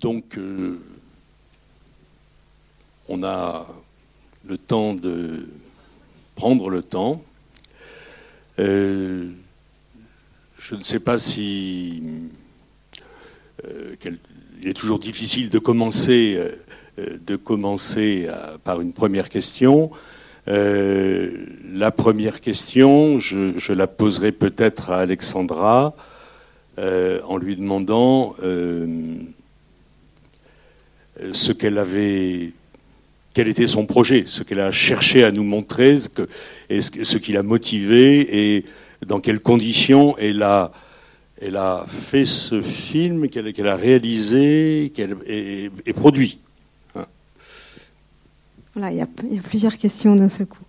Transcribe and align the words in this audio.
donc, 0.00 0.38
on 3.08 3.22
a 3.22 3.66
le 4.46 4.56
temps 4.56 4.94
de 4.94 5.48
prendre 6.34 6.70
le 6.70 6.82
temps. 6.82 7.22
je 8.56 9.32
ne 10.72 10.82
sais 10.82 11.00
pas 11.00 11.18
si 11.18 12.02
il 13.64 14.68
est 14.68 14.74
toujours 14.74 14.98
difficile 14.98 15.50
de 15.50 15.58
commencer, 15.58 16.40
par 18.64 18.80
une 18.80 18.92
première 18.92 19.28
question. 19.28 19.90
la 20.46 21.90
première 21.90 22.40
question, 22.40 23.18
je, 23.18 23.72
la 23.72 23.86
poserai 23.86 24.32
peut-être 24.32 24.90
à 24.90 25.00
Alexandra. 25.00 25.94
Euh, 26.80 27.20
en 27.26 27.36
lui 27.36 27.56
demandant 27.56 28.34
euh, 28.42 28.86
ce 31.32 31.52
qu'elle 31.52 31.78
avait, 31.78 32.52
quel 33.34 33.48
était 33.48 33.68
son 33.68 33.86
projet, 33.86 34.24
ce 34.26 34.42
qu'elle 34.42 34.60
a 34.60 34.72
cherché 34.72 35.24
à 35.24 35.32
nous 35.32 35.44
montrer, 35.44 35.98
ce, 35.98 36.08
et 36.68 37.20
qui 37.20 37.32
l'a 37.32 37.42
motivé 37.42 38.56
et 38.56 38.64
dans 39.06 39.20
quelles 39.20 39.40
conditions 39.40 40.16
elle 40.18 40.42
a, 40.42 40.72
fait 41.88 42.24
ce 42.24 42.60
film 42.60 43.28
qu'elle 43.28 43.68
a 43.68 43.76
réalisé 43.76 44.92
qu'elle, 44.94 45.16
et, 45.26 45.92
produit. 45.94 46.38
Hein. 46.94 47.06
Voilà, 48.74 48.92
il 48.92 48.98
y, 48.98 49.02
a, 49.02 49.08
il 49.24 49.36
y, 49.36 49.38
a, 49.38 49.42
plusieurs 49.42 49.78
questions 49.78 50.14
d'un 50.14 50.28
seul 50.28 50.46
coup. 50.46 50.64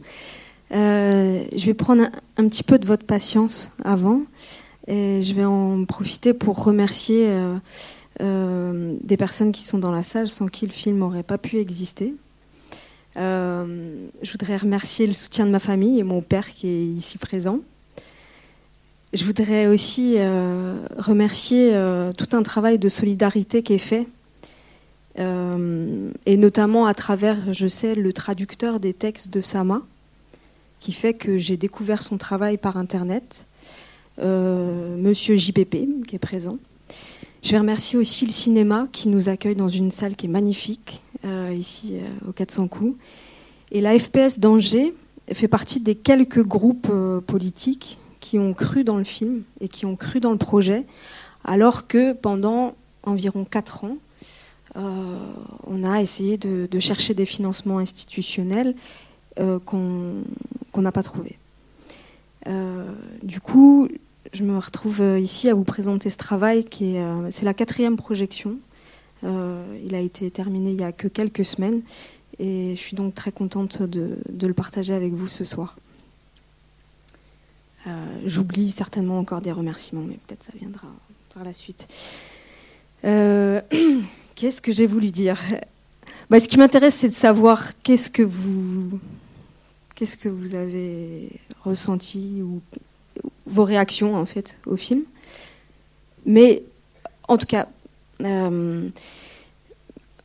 Euh, 0.73 1.43
je 1.55 1.65
vais 1.65 1.73
prendre 1.73 2.03
un, 2.37 2.47
petit 2.47 2.63
peu 2.63 2.79
de 2.79 2.85
votre 2.85 3.05
patience 3.05 3.71
avant. 3.83 4.21
Et 4.87 5.21
je 5.21 5.33
vais 5.33 5.45
en 5.45 5.85
profiter 5.85 6.33
pour 6.33 6.63
remercier 6.63 7.27
euh, 7.27 7.55
euh, 8.21 8.95
des 9.01 9.17
personnes 9.17 9.51
qui 9.51 9.63
sont 9.63 9.79
dans 9.79 9.91
la 9.91 10.03
salle 10.03 10.29
sans 10.29 10.47
qui 10.47 10.65
le 10.65 10.71
film 10.71 10.97
n'aurait 10.97 11.23
pas 11.23 11.37
pu 11.37 11.57
exister. 11.57 12.13
Euh, 13.17 14.07
je 14.21 14.31
voudrais 14.31 14.57
remercier 14.57 15.07
le 15.07 15.13
soutien 15.13 15.45
de 15.45 15.51
ma 15.51 15.59
famille 15.59 15.99
et 15.99 16.03
mon 16.03 16.21
père 16.21 16.51
qui 16.53 16.67
est 16.67 16.85
ici 16.85 17.17
présent. 17.17 17.59
Je 19.13 19.25
voudrais 19.25 19.67
aussi 19.67 20.15
remercier 20.97 21.73
tout 22.17 22.29
un 22.31 22.43
travail 22.43 22.79
de 22.79 22.87
solidarité 22.87 23.61
qui 23.61 23.73
est 23.73 23.77
fait, 23.77 24.07
et 25.17 26.37
notamment 26.37 26.85
à 26.85 26.93
travers, 26.93 27.53
je 27.53 27.67
sais, 27.67 27.93
le 27.93 28.13
traducteur 28.13 28.79
des 28.79 28.93
textes 28.93 29.29
de 29.29 29.41
Sama, 29.41 29.81
qui 30.79 30.93
fait 30.93 31.13
que 31.13 31.37
j'ai 31.37 31.57
découvert 31.57 32.01
son 32.01 32.17
travail 32.17 32.57
par 32.57 32.77
Internet 32.77 33.45
euh, 34.19 34.97
Monsieur 34.97 35.37
JPP 35.37 36.05
qui 36.07 36.15
est 36.15 36.19
présent. 36.19 36.57
Je 37.41 37.53
vais 37.53 37.57
remercier 37.57 37.97
aussi 37.97 38.27
le 38.27 38.31
cinéma 38.31 38.87
qui 38.91 39.09
nous 39.09 39.27
accueille 39.27 39.55
dans 39.55 39.67
une 39.67 39.89
salle 39.89 40.15
qui 40.15 40.27
est 40.27 40.29
magnifique, 40.29 41.01
euh, 41.25 41.51
ici 41.51 41.97
euh, 41.97 42.29
au 42.29 42.33
400 42.33 42.67
coups. 42.67 42.95
Et 43.71 43.81
la 43.81 43.97
FPS 43.97 44.37
d'Angers 44.37 44.93
fait 45.33 45.47
partie 45.47 45.79
des 45.79 45.95
quelques 45.95 46.43
groupes 46.43 46.91
politiques 47.25 47.97
qui 48.19 48.37
ont 48.37 48.53
cru 48.53 48.83
dans 48.83 48.97
le 48.97 49.03
film 49.03 49.41
et 49.59 49.69
qui 49.69 49.87
ont 49.87 49.95
cru 49.95 50.19
dans 50.19 50.31
le 50.31 50.37
projet, 50.37 50.85
alors 51.43 51.87
que 51.87 52.13
pendant 52.13 52.75
environ 53.03 53.45
4 53.45 53.85
ans, 53.85 53.97
on 54.75 55.83
a 55.83 56.01
essayé 56.01 56.37
de, 56.37 56.79
chercher 56.79 57.13
des 57.13 57.25
financements 57.25 57.79
institutionnels 57.79 58.75
qu'on 59.37 60.23
n'a 60.77 60.91
pas 60.91 61.03
trouvés. 61.03 61.37
du 63.23 63.39
coup, 63.39 63.87
je 64.33 64.43
me 64.43 64.57
retrouve 64.57 65.01
euh, 65.01 65.19
ici 65.19 65.49
à 65.49 65.53
vous 65.53 65.63
présenter 65.63 66.09
ce 66.09 66.17
travail 66.17 66.63
qui 66.63 66.95
est, 66.95 67.01
euh, 67.01 67.29
c'est 67.31 67.45
la 67.45 67.53
quatrième 67.53 67.97
projection. 67.97 68.57
Euh, 69.23 69.63
il 69.85 69.93
a 69.93 69.99
été 69.99 70.31
terminé 70.31 70.71
il 70.71 70.79
y 70.79 70.83
a 70.83 70.91
que 70.91 71.07
quelques 71.07 71.45
semaines 71.45 71.81
et 72.39 72.75
je 72.75 72.81
suis 72.81 72.95
donc 72.95 73.13
très 73.13 73.31
contente 73.31 73.83
de, 73.83 74.17
le 74.41 74.53
partager 74.53 74.93
avec 74.93 75.13
vous 75.13 75.27
ce 75.27 75.45
soir. 75.45 75.77
j'oublie 78.25 78.71
certainement 78.71 79.19
encore 79.19 79.41
des 79.41 79.51
remerciements, 79.51 80.01
mais 80.01 80.17
peut-être 80.27 80.43
ça 80.43 80.53
viendra 80.59 80.87
par 81.33 81.43
la 81.43 81.53
suite. 81.53 81.87
qu'est-ce 83.03 84.61
que 84.61 84.71
j'ai 84.71 84.87
voulu 84.87 85.11
dire? 85.11 85.39
Bah, 86.29 86.39
Ce 86.39 86.47
qui 86.47 86.57
m'intéresse, 86.57 86.95
c'est 86.95 87.09
de 87.09 87.15
savoir 87.15 87.79
qu'est-ce 87.83 88.09
que 88.09 88.23
vous, 88.23 88.99
qu'est-ce 89.93 90.17
que 90.17 90.29
vous 90.29 90.55
avez 90.55 91.29
ressenti 91.63 92.41
ou 92.41 92.61
vos 93.51 93.63
réactions 93.65 94.15
en 94.15 94.25
fait 94.25 94.57
au 94.65 94.75
film. 94.75 95.03
Mais 96.25 96.63
en 97.27 97.37
tout 97.37 97.45
cas, 97.45 97.67
euh, 98.23 98.89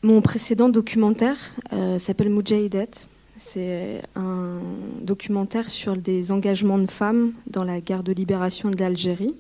mon 0.03 0.21
précédent 0.21 0.69
documentaire 0.69 1.37
euh, 1.73 1.99
s'appelle 1.99 2.31
Mujahidet. 2.31 2.91
C'est 3.37 4.03
un 4.15 4.61
documentaire 5.03 5.69
sur 5.69 5.97
des 5.97 6.33
engagements 6.33 6.79
de 6.79 6.91
femmes 6.91 7.33
dans 7.47 7.65
la 7.65 7.81
guerre 7.81 8.03
de 8.03 8.13
libération 8.13 8.71
de 8.71 8.79
l'Algérie 8.79 9.35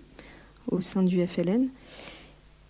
au 0.70 0.80
sein 0.80 1.02
du 1.02 1.26
FLN. 1.26 1.68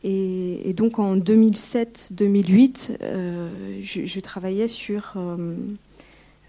Et, 0.04 0.72
donc 0.74 1.00
en 1.00 1.16
2007-2008, 1.16 2.98
euh, 3.02 3.80
je, 3.82 4.20
travaillais 4.20 4.68
sur 4.68 5.14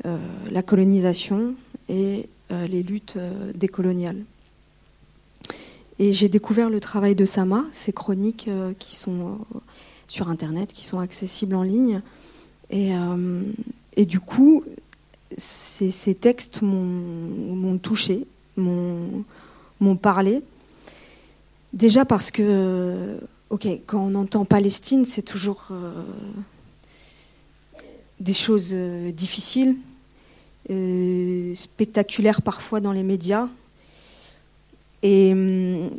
la 0.04 0.62
colonisation 0.62 1.56
et 1.90 2.30
les 2.52 2.84
luttes 2.84 3.18
décoloniales. 3.56 4.24
Et 6.00 6.13
j'ai 6.13 6.30
découvert 6.30 6.69
le 6.69 6.80
travail 6.80 7.16
de 7.16 7.25
Sama, 7.25 7.66
ces 7.72 7.91
chroniques 7.91 8.47
euh, 8.47 8.74
qui 8.78 8.96
sont 8.96 9.40
euh, 9.56 9.59
sur 10.08 10.30
Internet, 10.30 10.72
qui 10.72 10.85
sont 10.85 11.00
accessibles 11.00 11.56
en 11.56 11.63
ligne. 11.63 12.02
Et, 12.69 12.96
euh, 12.96 13.41
du 13.97 14.19
coup, 14.19 14.63
ces, 15.38 15.90
ces 15.90 16.13
textes 16.13 16.62
m'ont 16.62 17.78
touché, 17.80 18.28
m'ont 18.57 19.96
parlé. 20.00 20.44
Déjà 21.74 22.06
parce 22.06 22.30
que, 22.30 23.18
ok, 23.50 23.68
quand 23.88 24.00
on 24.00 24.13
entend 24.13 24.46
Palestine, 24.46 25.06
c'est 25.06 25.24
toujours 25.24 25.69
des 28.19 28.34
choses 28.36 28.72
difficiles, 28.74 29.78
spectaculaires 31.56 32.44
parfois 32.44 32.80
dans 32.80 32.91
les 32.91 33.03
médias, 33.03 33.47
et 35.03 35.31
hum, 35.31 35.90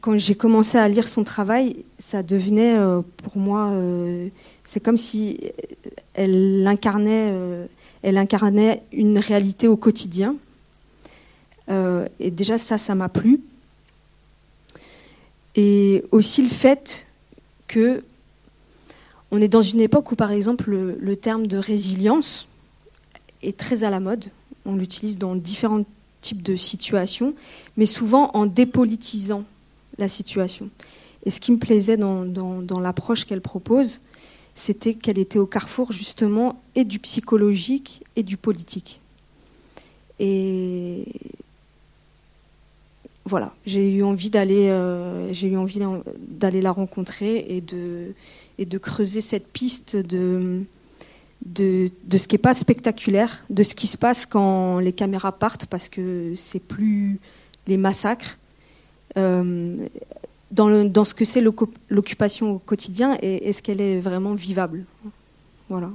quand 0.00 0.16
j'ai 0.16 0.34
commencé 0.34 0.78
à 0.78 0.88
lire 0.88 1.08
son 1.08 1.24
travail, 1.24 1.84
ça 1.98 2.22
devenait 2.22 2.76
euh, 2.76 3.02
pour 3.22 3.36
moi, 3.36 3.70
euh, 3.70 4.28
c'est 4.64 4.80
comme 4.80 4.96
si 4.96 5.38
elle 6.14 6.66
incarnait, 6.66 7.30
euh, 7.32 7.66
elle 8.02 8.18
incarnait 8.18 8.82
une 8.92 9.18
réalité 9.18 9.68
au 9.68 9.76
quotidien. 9.76 10.36
et 12.18 12.30
déjà 12.32 12.58
ça, 12.58 12.78
ça 12.78 12.94
m'a 12.96 13.08
plu. 13.08 13.40
Et 15.54 16.02
aussi 16.10 16.42
le 16.42 16.48
fait 16.48 17.06
que 17.68 18.02
on 19.30 19.40
est 19.40 19.48
dans 19.48 19.62
une 19.62 19.80
époque 19.80 20.10
où, 20.10 20.16
par 20.16 20.32
exemple, 20.32 20.70
le 20.70 21.16
terme 21.16 21.46
de 21.46 21.56
résilience 21.56 22.48
est 23.42 23.56
très 23.56 23.84
à 23.84 23.90
la 23.90 24.00
mode. 24.00 24.24
On 24.64 24.74
l'utilise 24.74 25.18
dans 25.18 25.36
différentes 25.36 25.86
type 26.20 26.42
de 26.42 26.56
situation, 26.56 27.34
mais 27.76 27.86
souvent 27.86 28.30
en 28.34 28.46
dépolitisant 28.46 29.44
la 29.98 30.08
situation. 30.08 30.70
Et 31.24 31.30
ce 31.30 31.40
qui 31.40 31.52
me 31.52 31.58
plaisait 31.58 31.96
dans, 31.96 32.80
l'approche 32.80 33.24
qu'elle 33.24 33.40
propose, 33.40 34.00
c'était 34.54 34.94
qu'elle 34.94 35.18
était 35.18 35.38
au 35.38 35.46
carrefour 35.46 35.92
justement 35.92 36.60
et 36.74 36.84
du 36.84 36.98
psychologique 36.98 38.02
et 38.16 38.22
du 38.22 38.36
politique. 38.36 39.00
Et 40.18 41.06
voilà, 43.24 43.54
j'ai 43.66 43.92
eu 43.92 44.02
envie 44.02 44.30
d'aller, 44.30 44.68
euh, 44.68 45.32
j'ai 45.32 45.48
eu 45.48 45.56
envie 45.56 45.80
d'aller 46.16 46.60
la 46.60 46.72
rencontrer 46.72 47.46
et 47.48 47.60
de 47.60 48.78
creuser 48.78 49.20
cette 49.20 49.46
piste 49.48 49.96
de, 49.96 50.64
de, 51.44 51.88
ce 52.10 52.28
qui 52.28 52.34
n'est 52.34 52.38
pas 52.38 52.54
spectaculaire, 52.54 53.44
de 53.50 53.62
ce 53.62 53.74
qui 53.74 53.86
se 53.86 53.96
passe 53.96 54.26
quand 54.26 54.78
les 54.78 54.92
caméras 54.92 55.32
partent, 55.32 55.66
parce 55.66 55.88
que 55.88 56.32
c'est 56.36 56.60
plus 56.60 57.18
les 57.66 57.76
massacres, 57.76 58.38
euh, 59.16 59.86
dans, 60.50 60.84
dans, 60.84 61.04
ce 61.04 61.14
que 61.14 61.24
c'est 61.24 61.40
l'occupation 61.40 62.52
au 62.52 62.58
quotidien 62.58 63.16
et 63.22 63.48
est-ce 63.48 63.62
qu'elle 63.62 63.80
est 63.80 64.00
vraiment 64.00 64.34
vivable. 64.34 64.84
Voilà. 65.68 65.90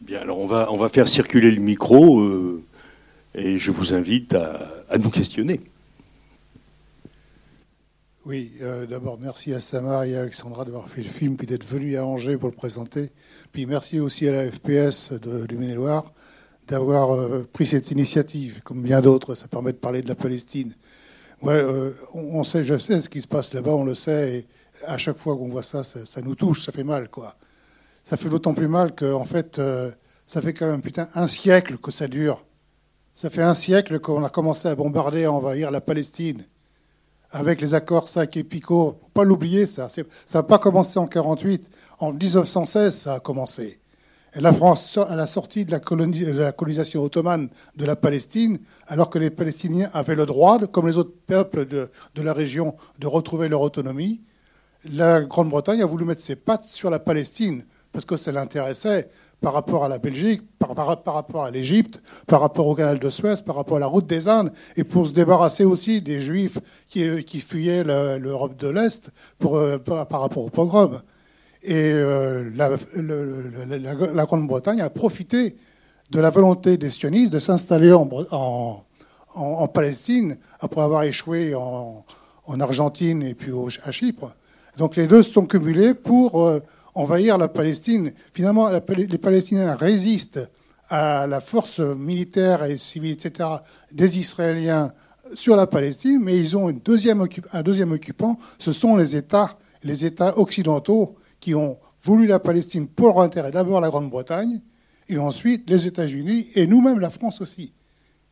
Bien, 0.00 0.20
alors 0.20 0.38
on 0.38 0.46
va, 0.46 0.72
on 0.72 0.76
va 0.76 0.88
faire 0.88 1.08
circuler 1.08 1.50
le 1.50 1.60
micro 1.60 2.20
euh, 2.20 2.62
et 3.34 3.58
je 3.58 3.70
vous 3.70 3.92
invite 3.92 4.34
à 4.34 4.98
nous 4.98 5.10
questionner. 5.10 5.60
Oui, 8.30 8.52
euh, 8.62 8.86
d'abord 8.86 9.18
merci 9.18 9.52
à 9.54 9.60
Samar 9.60 10.04
et 10.04 10.16
à 10.16 10.20
Alexandra 10.20 10.64
d'avoir 10.64 10.88
fait 10.88 11.02
le 11.02 11.08
film, 11.08 11.36
puis 11.36 11.48
d'être 11.48 11.66
venu 11.66 11.96
à 11.96 12.06
Angers 12.06 12.36
pour 12.36 12.48
le 12.48 12.54
présenter. 12.54 13.10
Puis 13.50 13.66
merci 13.66 13.98
aussi 13.98 14.28
à 14.28 14.30
la 14.30 14.48
FPS 14.48 15.10
de 15.14 15.46
Luminé-Loire 15.46 16.12
d'avoir 16.68 17.12
euh, 17.12 17.48
pris 17.52 17.66
cette 17.66 17.90
initiative, 17.90 18.60
comme 18.62 18.84
bien 18.84 19.00
d'autres. 19.00 19.34
Ça 19.34 19.48
permet 19.48 19.72
de 19.72 19.78
parler 19.78 20.00
de 20.02 20.08
la 20.08 20.14
Palestine. 20.14 20.72
Ouais, 21.42 21.54
euh, 21.54 21.90
on 22.14 22.44
sait, 22.44 22.62
je 22.62 22.78
sais 22.78 23.00
ce 23.00 23.08
qui 23.08 23.20
se 23.20 23.26
passe 23.26 23.52
là-bas, 23.52 23.72
on 23.72 23.84
le 23.84 23.96
sait. 23.96 24.46
à 24.86 24.96
chaque 24.96 25.18
fois 25.18 25.36
qu'on 25.36 25.48
voit 25.48 25.64
ça, 25.64 25.82
ça, 25.82 26.20
nous 26.22 26.36
touche, 26.36 26.64
ça 26.64 26.70
fait 26.70 26.84
mal, 26.84 27.08
quoi. 27.08 27.34
Ça 28.04 28.16
fait 28.16 28.28
d'autant 28.28 28.54
plus 28.54 28.68
mal 28.68 28.94
que, 28.94 29.12
en 29.12 29.24
fait, 29.24 29.60
ça 30.24 30.40
fait 30.40 30.52
quand 30.54 30.70
même 30.70 30.82
putain 30.82 31.08
un 31.16 31.26
siècle 31.26 31.78
que 31.78 31.90
ça 31.90 32.06
dure. 32.06 32.44
Ça 33.12 33.28
fait 33.28 33.42
un 33.42 33.54
siècle 33.54 33.98
qu'on 33.98 34.22
a 34.22 34.30
commencé 34.30 34.68
à 34.68 34.76
bombarder, 34.76 35.24
à 35.24 35.32
envahir 35.32 35.72
la 35.72 35.80
Palestine, 35.80 36.46
avec 37.30 37.60
les 37.60 37.74
accords 37.74 38.08
Sac 38.08 38.36
et 38.36 38.44
Picot. 38.44 38.98
Faut 39.00 39.10
pas 39.10 39.24
l'oublier, 39.24 39.66
ça. 39.66 39.88
Ça 39.88 40.02
n'a 40.34 40.42
pas 40.42 40.58
commencé 40.58 40.98
en 40.98 41.06
48. 41.06 41.70
En 41.98 42.12
1916, 42.12 42.96
ça 42.96 43.14
a 43.14 43.20
commencé. 43.20 43.80
La 44.36 44.52
France, 44.52 44.96
à 44.96 45.16
la 45.16 45.26
sortie 45.26 45.64
de 45.64 45.72
la, 45.72 45.80
colonisation 46.52 47.02
ottomane 47.02 47.48
de 47.76 47.84
la 47.84 47.96
Palestine, 47.96 48.60
alors 48.86 49.10
que 49.10 49.18
les 49.18 49.30
Palestiniens 49.30 49.90
avaient 49.92 50.14
le 50.14 50.24
droit, 50.24 50.58
comme 50.68 50.86
les 50.86 50.98
autres 50.98 51.14
peuples 51.26 51.66
de, 51.66 51.90
la 52.22 52.32
région, 52.32 52.76
de 53.00 53.08
retrouver 53.08 53.48
leur 53.48 53.60
autonomie, 53.60 54.20
la 54.84 55.20
Grande-Bretagne 55.20 55.82
a 55.82 55.86
voulu 55.86 56.04
mettre 56.04 56.22
ses 56.22 56.36
pattes 56.36 56.64
sur 56.64 56.90
la 56.90 57.00
Palestine, 57.00 57.64
parce 57.92 58.04
que 58.04 58.16
ça 58.16 58.30
l'intéressait 58.30 59.10
par 59.40 59.52
rapport 59.52 59.84
à 59.84 59.88
la 59.88 59.98
Belgique, 59.98 60.42
par, 60.58 60.74
rapport 60.76 61.44
à 61.44 61.50
l'Égypte, 61.50 62.02
par 62.26 62.40
rapport 62.40 62.66
au 62.66 62.74
canal 62.74 62.98
de 62.98 63.10
Suez, 63.10 63.36
par 63.44 63.56
rapport 63.56 63.78
à 63.78 63.80
la 63.80 63.86
route 63.86 64.06
des 64.06 64.28
Indes, 64.28 64.52
et 64.76 64.84
pour 64.84 65.06
se 65.06 65.12
débarrasser 65.12 65.64
aussi 65.64 66.00
des 66.00 66.20
Juifs 66.20 66.58
qui, 66.88 67.24
qui 67.24 67.40
fuyaient 67.40 67.84
l'Europe 67.84 68.56
de 68.56 68.68
l'Est 68.68 69.10
euh, 69.44 69.78
par 69.78 70.20
rapport 70.20 70.44
au 70.44 70.50
pogrom. 70.50 71.00
Et 71.62 71.92
euh, 71.92 72.50
la, 72.54 74.24
Grande-Bretagne 74.24 74.80
a 74.80 74.90
profité 74.90 75.56
de 76.10 76.20
la 76.20 76.30
volonté 76.30 76.76
des 76.76 76.90
sionistes 76.90 77.32
de 77.32 77.38
s'installer 77.38 77.92
en, 77.92 78.82
Palestine 79.72 80.38
après 80.60 80.80
avoir 80.80 81.02
échoué 81.04 81.54
en, 81.54 82.04
Argentine 82.58 83.22
et 83.22 83.34
puis 83.34 83.52
à 83.84 83.92
Chypre. 83.92 84.34
Donc 84.76 84.96
les 84.96 85.06
deux 85.06 85.22
se 85.22 85.32
sont 85.32 85.46
cumulés 85.46 85.94
pour 85.94 86.42
euh, 86.42 86.60
envahir 86.94 87.38
la 87.38 87.48
Palestine. 87.48 88.12
Finalement, 88.32 88.68
les 88.68 89.18
Palestiniens 89.18 89.76
résistent 89.76 90.50
à 90.88 91.26
la 91.26 91.40
force 91.40 91.78
militaire 91.80 92.64
et 92.64 92.76
civile, 92.76 93.12
etc., 93.12 93.48
des 93.92 94.18
Israéliens 94.18 94.92
sur 95.34 95.54
la 95.54 95.66
Palestine, 95.66 96.20
mais 96.22 96.38
ils 96.38 96.56
ont 96.56 96.68
un 96.68 96.72
deuxième 97.62 97.92
occupant, 97.92 98.36
ce 98.58 98.72
sont 98.72 98.96
les 98.96 99.14
États, 99.16 99.56
les 99.84 100.04
États 100.04 100.36
occidentaux 100.38 101.14
qui 101.38 101.54
ont 101.54 101.78
voulu 102.02 102.26
la 102.26 102.40
Palestine 102.40 102.88
pour 102.88 103.08
leur 103.08 103.20
intérêt. 103.20 103.52
D'abord 103.52 103.80
la 103.80 103.88
Grande-Bretagne, 103.88 104.60
et 105.08 105.18
ensuite 105.18 105.68
les 105.70 105.86
États-Unis, 105.86 106.48
et 106.54 106.66
nous-mêmes 106.66 107.00
la 107.00 107.10
France 107.10 107.40
aussi. 107.40 107.72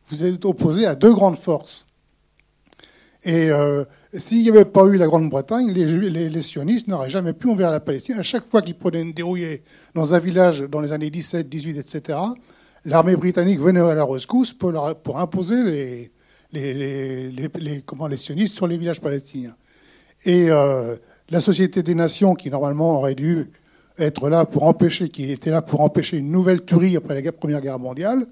Vous 0.09 0.23
êtes 0.23 0.43
opposés 0.43 0.85
à 0.85 0.95
deux 0.95 1.13
grandes 1.13 1.37
forces. 1.37 1.85
Et 3.23 3.49
euh, 3.49 3.83
s'il 4.17 4.43
n'y 4.43 4.49
avait 4.49 4.65
pas 4.65 4.85
eu 4.85 4.97
la 4.97 5.07
Grande-Bretagne, 5.07 5.71
les, 5.71 6.41
sionistes 6.43 6.87
n'auraient 6.87 7.09
jamais 7.09 7.33
pu 7.33 7.49
envers 7.49 7.69
la 7.69 7.81
Palestine. 7.81 8.17
À 8.17 8.23
chaque 8.23 8.47
fois 8.47 8.61
qu'ils 8.61 8.75
prenaient 8.75 9.01
une 9.01 9.11
dérouillée 9.11 9.61
dans 9.93 10.13
un 10.13 10.19
village 10.19 10.61
dans 10.61 10.79
les 10.79 10.93
années 10.93 11.09
17, 11.09 11.49
18, 11.49 11.77
etc., 11.77 12.17
l'armée 12.85 13.17
britannique 13.17 13.59
venait 13.59 13.81
à 13.81 13.93
la 13.93 14.05
rescousse 14.05 14.53
pour, 14.53 15.19
imposer 15.19 16.11
les, 16.53 17.33
les, 17.33 17.81
comment, 17.85 18.07
les 18.07 18.17
sionistes 18.17 18.55
sur 18.55 18.67
les 18.67 18.77
villages 18.77 19.01
palestiniens. 19.01 19.55
Et 20.25 20.49
euh, 20.49 20.95
la 21.29 21.41
Société 21.41 21.83
des 21.83 21.95
Nations, 21.95 22.35
qui 22.35 22.49
normalement 22.49 22.97
aurait 22.97 23.15
dû 23.15 23.51
être 23.97 24.29
là 24.29 24.45
pour 24.45 24.63
empêcher, 24.63 25.09
qui 25.09 25.29
était 25.31 25.51
là 25.51 25.61
pour 25.61 25.81
empêcher 25.81 26.17
une 26.17 26.31
nouvelle 26.31 26.63
tuerie 26.63 26.95
après 26.95 27.21
la 27.21 27.31
Première 27.33 27.59
Guerre 27.59 27.79
mondiale, 27.79 28.25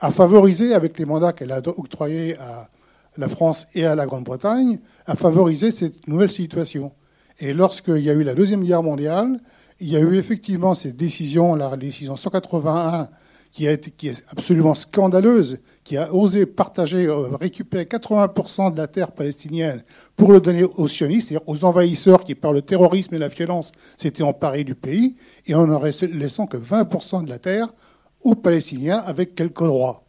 a 0.00 0.10
favorisé, 0.10 0.74
avec 0.74 0.98
les 0.98 1.06
mandats 1.06 1.32
qu'elle 1.32 1.50
a 1.50 1.60
octroyés 1.66 2.36
à 2.36 2.68
la 3.18 3.28
France 3.28 3.66
et 3.74 3.84
à 3.84 3.94
la 3.94 4.06
Grande-Bretagne, 4.06 4.78
a 5.06 5.14
favorisé 5.16 5.70
cette 5.70 6.08
nouvelle 6.08 6.30
situation. 6.30 6.92
Et 7.40 7.52
lorsqu'il 7.52 7.98
y 7.98 8.10
a 8.10 8.14
eu 8.14 8.22
la 8.22 8.34
Deuxième 8.34 8.64
Guerre 8.64 8.82
mondiale, 8.82 9.38
il 9.80 9.88
y 9.88 9.96
a 9.96 10.00
eu 10.00 10.16
effectivement 10.16 10.74
cette 10.74 10.96
décision, 10.96 11.54
la 11.54 11.76
décision 11.76 12.16
181 12.16 13.08
qui, 13.52 13.66
qui 13.96 14.08
est 14.08 14.24
absolument 14.28 14.74
scandaleuse, 14.74 15.58
qui 15.84 15.96
a 15.96 16.12
osé 16.12 16.46
partager, 16.46 17.06
euh, 17.06 17.28
récupérer 17.36 17.84
80% 17.84 18.72
de 18.72 18.76
la 18.76 18.86
terre 18.86 19.12
palestinienne 19.12 19.82
pour 20.16 20.32
le 20.32 20.40
donner 20.40 20.64
aux 20.64 20.88
sionistes, 20.88 21.28
c'est-à-dire 21.28 21.48
aux 21.48 21.64
envahisseurs 21.64 22.24
qui, 22.24 22.34
par 22.34 22.52
le 22.52 22.62
terrorisme 22.62 23.14
et 23.14 23.18
la 23.18 23.28
violence, 23.28 23.72
s'étaient 23.96 24.22
emparés 24.22 24.64
du 24.64 24.74
pays, 24.74 25.16
et 25.46 25.54
en 25.54 25.66
ne 25.66 26.16
laissant 26.18 26.46
que 26.46 26.56
20% 26.56 27.24
de 27.24 27.30
la 27.30 27.38
terre 27.38 27.68
aux 28.22 28.34
Palestiniens 28.34 28.98
avec 28.98 29.34
quelques 29.34 29.64
droits. 29.64 30.07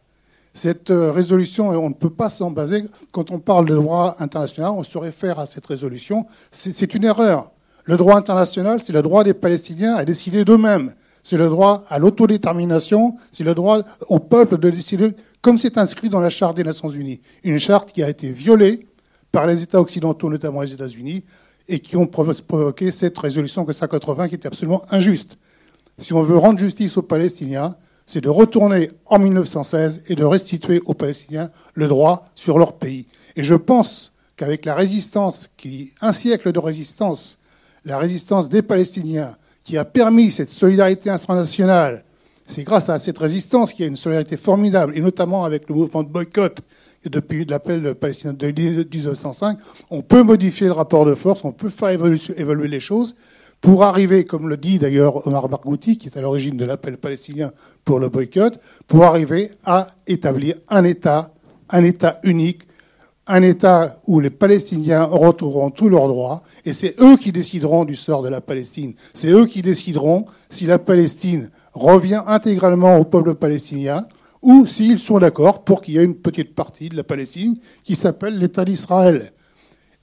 Cette 0.52 0.90
euh, 0.90 1.12
résolution, 1.12 1.68
on 1.68 1.88
ne 1.88 1.94
peut 1.94 2.10
pas 2.10 2.28
s'en 2.28 2.50
baser. 2.50 2.84
Quand 3.12 3.30
on 3.30 3.38
parle 3.38 3.66
de 3.66 3.74
droit 3.74 4.16
international, 4.18 4.72
on 4.74 4.82
se 4.82 4.98
réfère 4.98 5.38
à 5.38 5.46
cette 5.46 5.66
résolution. 5.66 6.26
C'est 6.50 6.94
une 6.94 7.04
erreur. 7.04 7.50
Le 7.84 7.96
droit 7.96 8.16
international, 8.16 8.80
c'est 8.84 8.92
le 8.92 9.02
droit 9.02 9.24
des 9.24 9.34
Palestiniens 9.34 9.94
à 9.94 10.04
décider 10.04 10.44
d'eux-mêmes 10.44 10.92
c'est 11.22 11.36
le 11.36 11.48
droit 11.48 11.84
à 11.88 11.98
l'autodétermination, 11.98 13.16
c'est 13.30 13.44
le 13.44 13.54
droit 13.54 13.82
au 14.08 14.18
peuple 14.18 14.58
de 14.58 14.70
décider, 14.70 15.12
comme 15.40 15.58
c'est 15.58 15.78
inscrit 15.78 16.08
dans 16.08 16.20
la 16.20 16.30
Charte 16.30 16.56
des 16.56 16.64
Nations 16.64 16.90
Unies. 16.90 17.20
Une 17.44 17.58
charte 17.58 17.92
qui 17.92 18.02
a 18.02 18.08
été 18.08 18.32
violée 18.32 18.86
par 19.32 19.46
les 19.46 19.62
États 19.62 19.80
occidentaux, 19.80 20.30
notamment 20.30 20.62
les 20.62 20.72
États-Unis, 20.72 21.24
et 21.68 21.78
qui 21.78 21.96
ont 21.96 22.06
provoqué 22.06 22.90
cette 22.90 23.16
résolution 23.18 23.66
580 23.66 24.28
qui 24.28 24.34
était 24.36 24.48
absolument 24.48 24.82
injuste. 24.90 25.38
Si 25.98 26.12
on 26.12 26.22
veut 26.22 26.36
rendre 26.36 26.58
justice 26.58 26.96
aux 26.96 27.02
Palestiniens, 27.02 27.74
c'est 28.10 28.20
de 28.20 28.28
retourner 28.28 28.90
en 29.06 29.20
1916 29.20 30.02
et 30.08 30.16
de 30.16 30.24
restituer 30.24 30.80
aux 30.84 30.94
Palestiniens 30.94 31.48
le 31.74 31.86
droit 31.86 32.26
sur 32.34 32.58
leur 32.58 32.72
pays. 32.72 33.06
Et 33.36 33.44
je 33.44 33.54
pense 33.54 34.12
qu'avec 34.36 34.64
la 34.64 34.74
résistance, 34.74 35.48
qui, 35.56 35.92
un 36.00 36.12
siècle 36.12 36.50
de 36.50 36.58
résistance, 36.58 37.38
la 37.84 37.98
résistance 37.98 38.48
des 38.48 38.62
Palestiniens, 38.62 39.36
qui 39.62 39.78
a 39.78 39.84
permis 39.84 40.32
cette 40.32 40.50
solidarité 40.50 41.08
internationale, 41.08 42.02
c'est 42.48 42.64
grâce 42.64 42.88
à 42.88 42.98
cette 42.98 43.18
résistance 43.18 43.72
qu'il 43.72 43.84
y 43.84 43.86
a 43.86 43.88
une 43.88 43.94
solidarité 43.94 44.36
formidable, 44.36 44.92
et 44.96 45.00
notamment 45.00 45.44
avec 45.44 45.68
le 45.68 45.76
mouvement 45.76 46.02
de 46.02 46.08
boycott 46.08 46.62
depuis 47.04 47.44
l'appel 47.44 47.94
palestinien 47.94 48.34
de 48.34 48.46
1905, 48.48 49.56
on 49.88 50.02
peut 50.02 50.24
modifier 50.24 50.66
le 50.66 50.72
rapport 50.72 51.04
de 51.04 51.14
force, 51.14 51.44
on 51.44 51.52
peut 51.52 51.70
faire 51.70 51.90
évoluer, 51.90 52.66
les 52.66 52.80
choses 52.80 53.14
pour 53.60 53.84
arriver, 53.84 54.24
comme 54.24 54.48
le 54.48 54.56
dit 54.56 54.78
d'ailleurs 54.78 55.26
Omar 55.26 55.48
Barghouti, 55.48 55.98
qui 55.98 56.08
est 56.08 56.16
à 56.16 56.22
l'origine 56.22 56.56
de 56.56 56.64
l'appel 56.64 56.96
palestinien 56.96 57.52
pour 57.84 57.98
le 57.98 58.08
boycott, 58.08 58.58
pour 58.86 59.04
arriver 59.04 59.50
à 59.64 59.88
établir 60.06 60.56
un 60.68 60.84
État, 60.84 61.34
un 61.68 61.84
État 61.84 62.20
unique, 62.22 62.62
un 63.26 63.42
État 63.42 63.98
où 64.06 64.18
les 64.18 64.30
Palestiniens 64.30 65.04
retrouveront 65.04 65.70
tous 65.70 65.88
leurs 65.88 66.08
droits, 66.08 66.42
et 66.64 66.72
c'est 66.72 66.96
eux 67.00 67.16
qui 67.16 67.32
décideront 67.32 67.84
du 67.84 67.96
sort 67.96 68.22
de 68.22 68.28
la 68.28 68.40
Palestine. 68.40 68.94
C'est 69.14 69.30
eux 69.30 69.46
qui 69.46 69.62
décideront 69.62 70.26
si 70.48 70.66
la 70.66 70.78
Palestine 70.78 71.50
revient 71.72 72.22
intégralement 72.26 72.96
au 72.96 73.04
peuple 73.04 73.34
palestinien, 73.34 74.06
ou 74.42 74.66
s'ils 74.66 74.98
sont 74.98 75.18
d'accord 75.18 75.64
pour 75.64 75.82
qu'il 75.82 75.94
y 75.94 75.98
ait 75.98 76.04
une 76.04 76.16
petite 76.16 76.54
partie 76.54 76.88
de 76.88 76.96
la 76.96 77.04
Palestine 77.04 77.58
qui 77.84 77.94
s'appelle 77.94 78.38
l'État 78.38 78.64
d'Israël. 78.64 79.32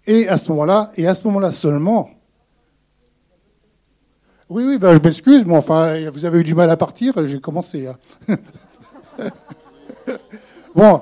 Et 0.06 0.28
à 0.30 0.38
ce 0.38 0.50
moment-là, 0.50 0.92
et 0.96 1.08
à 1.08 1.16
ce 1.16 1.24
moment-là 1.26 1.52
seulement. 1.52 2.17
Oui, 4.50 4.64
oui, 4.66 4.78
ben, 4.78 4.94
je 4.94 5.00
m'excuse, 5.00 5.46
mais 5.46 5.56
enfin, 5.56 6.10
vous 6.12 6.24
avez 6.24 6.40
eu 6.40 6.44
du 6.44 6.56
mal 6.56 6.70
à 6.70 6.78
partir, 6.78 7.14
j'ai 7.26 7.42
commencé. 7.42 7.88
Hein. 7.88 8.38
bon, 10.76 11.02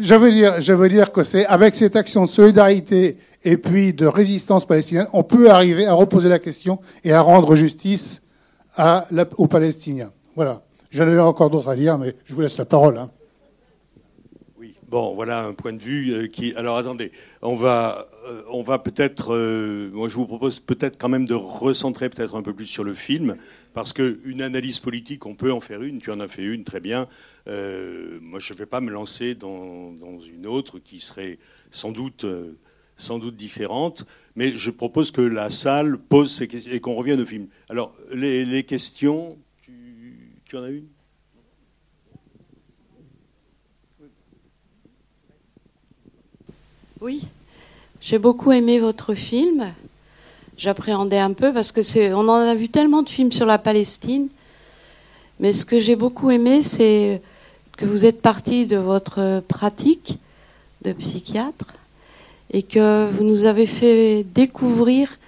je 0.00 0.14
veux 0.14 0.30
dire, 0.30 0.60
je 0.60 0.72
veux 0.72 0.88
dire 0.88 1.10
que 1.10 1.24
c'est 1.24 1.44
avec 1.46 1.74
cette 1.74 1.96
action 1.96 2.24
de 2.24 2.28
solidarité 2.28 3.18
et 3.44 3.56
puis 3.56 3.92
de 3.92 4.06
résistance 4.06 4.64
palestinienne, 4.64 5.08
on 5.12 5.24
peut 5.24 5.50
arriver 5.50 5.86
à 5.86 5.94
reposer 5.94 6.28
la 6.28 6.38
question 6.38 6.80
et 7.02 7.12
à 7.12 7.20
rendre 7.20 7.56
justice 7.56 8.22
aux 9.36 9.48
Palestiniens. 9.48 10.10
Voilà. 10.36 10.62
J'en 10.90 11.08
ai 11.08 11.18
encore 11.18 11.50
d'autres 11.50 11.68
à 11.68 11.76
dire, 11.76 11.98
mais 11.98 12.14
je 12.24 12.34
vous 12.34 12.40
laisse 12.42 12.58
la 12.58 12.64
parole. 12.64 12.98
Hein. 12.98 13.08
Bon, 14.88 15.14
voilà 15.16 15.44
un 15.44 15.52
point 15.52 15.72
de 15.72 15.82
vue 15.82 16.12
euh, 16.12 16.26
qui. 16.28 16.54
Alors 16.54 16.76
attendez, 16.76 17.10
on 17.42 17.56
va, 17.56 18.06
euh, 18.28 18.42
on 18.52 18.62
va 18.62 18.78
peut-être. 18.78 19.34
Euh, 19.34 19.90
moi, 19.92 20.08
je 20.08 20.14
vous 20.14 20.28
propose 20.28 20.60
peut-être 20.60 20.96
quand 20.96 21.08
même 21.08 21.24
de 21.24 21.34
recentrer 21.34 22.08
peut-être 22.08 22.36
un 22.36 22.42
peu 22.42 22.54
plus 22.54 22.66
sur 22.66 22.84
le 22.84 22.94
film 22.94 23.34
parce 23.74 23.92
qu'une 23.92 24.42
analyse 24.42 24.78
politique, 24.78 25.26
on 25.26 25.34
peut 25.34 25.52
en 25.52 25.60
faire 25.60 25.82
une, 25.82 25.98
tu 25.98 26.12
en 26.12 26.20
as 26.20 26.28
fait 26.28 26.44
une, 26.44 26.62
très 26.62 26.78
bien. 26.78 27.08
Moi, 27.46 28.38
je 28.38 28.52
ne 28.52 28.58
vais 28.58 28.66
pas 28.66 28.80
me 28.80 28.90
lancer 28.90 29.34
dans, 29.34 29.92
une 30.20 30.46
autre 30.46 30.78
qui 30.78 31.00
serait 31.00 31.38
sans 31.72 31.90
doute, 31.90 32.24
sans 32.96 33.18
doute 33.18 33.36
différente, 33.36 34.06
mais 34.34 34.56
je 34.56 34.70
propose 34.70 35.10
que 35.10 35.20
la 35.20 35.50
salle 35.50 35.98
pose 35.98 36.32
ces 36.32 36.48
questions 36.48 36.72
et 36.72 36.80
qu'on 36.80 36.94
revienne 36.94 37.20
au 37.20 37.26
film. 37.26 37.48
Alors, 37.68 37.94
les, 38.14 38.62
questions, 38.62 39.36
tu, 39.62 40.56
en 40.56 40.62
as 40.62 40.70
une? 40.70 40.86
Oui, 47.00 47.22
j'ai 48.00 48.18
beaucoup 48.18 48.52
aimé 48.52 48.78
votre 48.78 49.14
film 49.14 49.72
j'appréhendais 50.56 51.18
un 51.18 51.32
peu 51.32 51.52
parce 51.52 51.72
que 51.72 51.82
c'est, 51.82 52.12
on 52.12 52.28
en 52.28 52.34
a 52.34 52.54
vu 52.54 52.68
tellement 52.68 53.02
de 53.02 53.08
films 53.08 53.32
sur 53.32 53.46
la 53.46 53.58
Palestine. 53.58 54.28
Mais 55.38 55.52
ce 55.52 55.66
que 55.66 55.78
j'ai 55.78 55.96
beaucoup 55.96 56.30
aimé, 56.30 56.62
c'est 56.62 57.20
que 57.76 57.84
vous 57.84 58.06
êtes 58.06 58.22
parti 58.22 58.66
de 58.66 58.76
votre 58.76 59.42
pratique 59.46 60.18
de 60.82 60.92
psychiatre 60.92 61.74
et 62.52 62.62
que 62.62 63.06
vous 63.10 63.24
nous 63.24 63.44
avez 63.44 63.66
fait 63.66 64.24
découvrir 64.24 65.18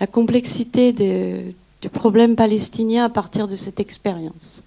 la 0.00 0.06
complexité 0.06 0.92
du 0.92 1.88
problème 1.92 2.36
palestinien 2.36 3.04
à 3.04 3.08
partir 3.08 3.48
de 3.48 3.56
cette 3.56 3.80
expérience. 3.80 4.62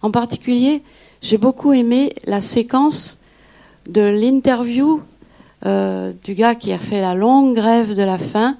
En 0.00 0.10
particulier, 0.10 0.82
j'ai 1.20 1.36
beaucoup 1.36 1.74
aimé 1.74 2.12
la 2.24 2.40
séquence 2.40 3.20
de 3.86 4.00
l'interview 4.00 5.02
euh, 5.64 6.12
du 6.24 6.34
gars 6.34 6.56
qui 6.56 6.72
a 6.72 6.78
fait 6.78 7.00
la 7.00 7.14
longue 7.14 7.54
grève 7.54 7.94
de 7.94 8.02
la 8.02 8.18
faim, 8.18 8.56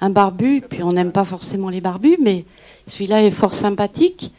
un 0.00 0.08
barbu, 0.08 0.62
puis 0.62 0.82
on 0.82 0.92
n'aime 0.92 1.12
pas 1.12 1.24
forcément 1.24 1.68
les 1.68 1.82
barbus, 1.82 2.16
mais 2.20 2.44
celui-là 2.86 3.22
est 3.22 3.30
fort 3.30 3.54
sympathique. 3.54 4.32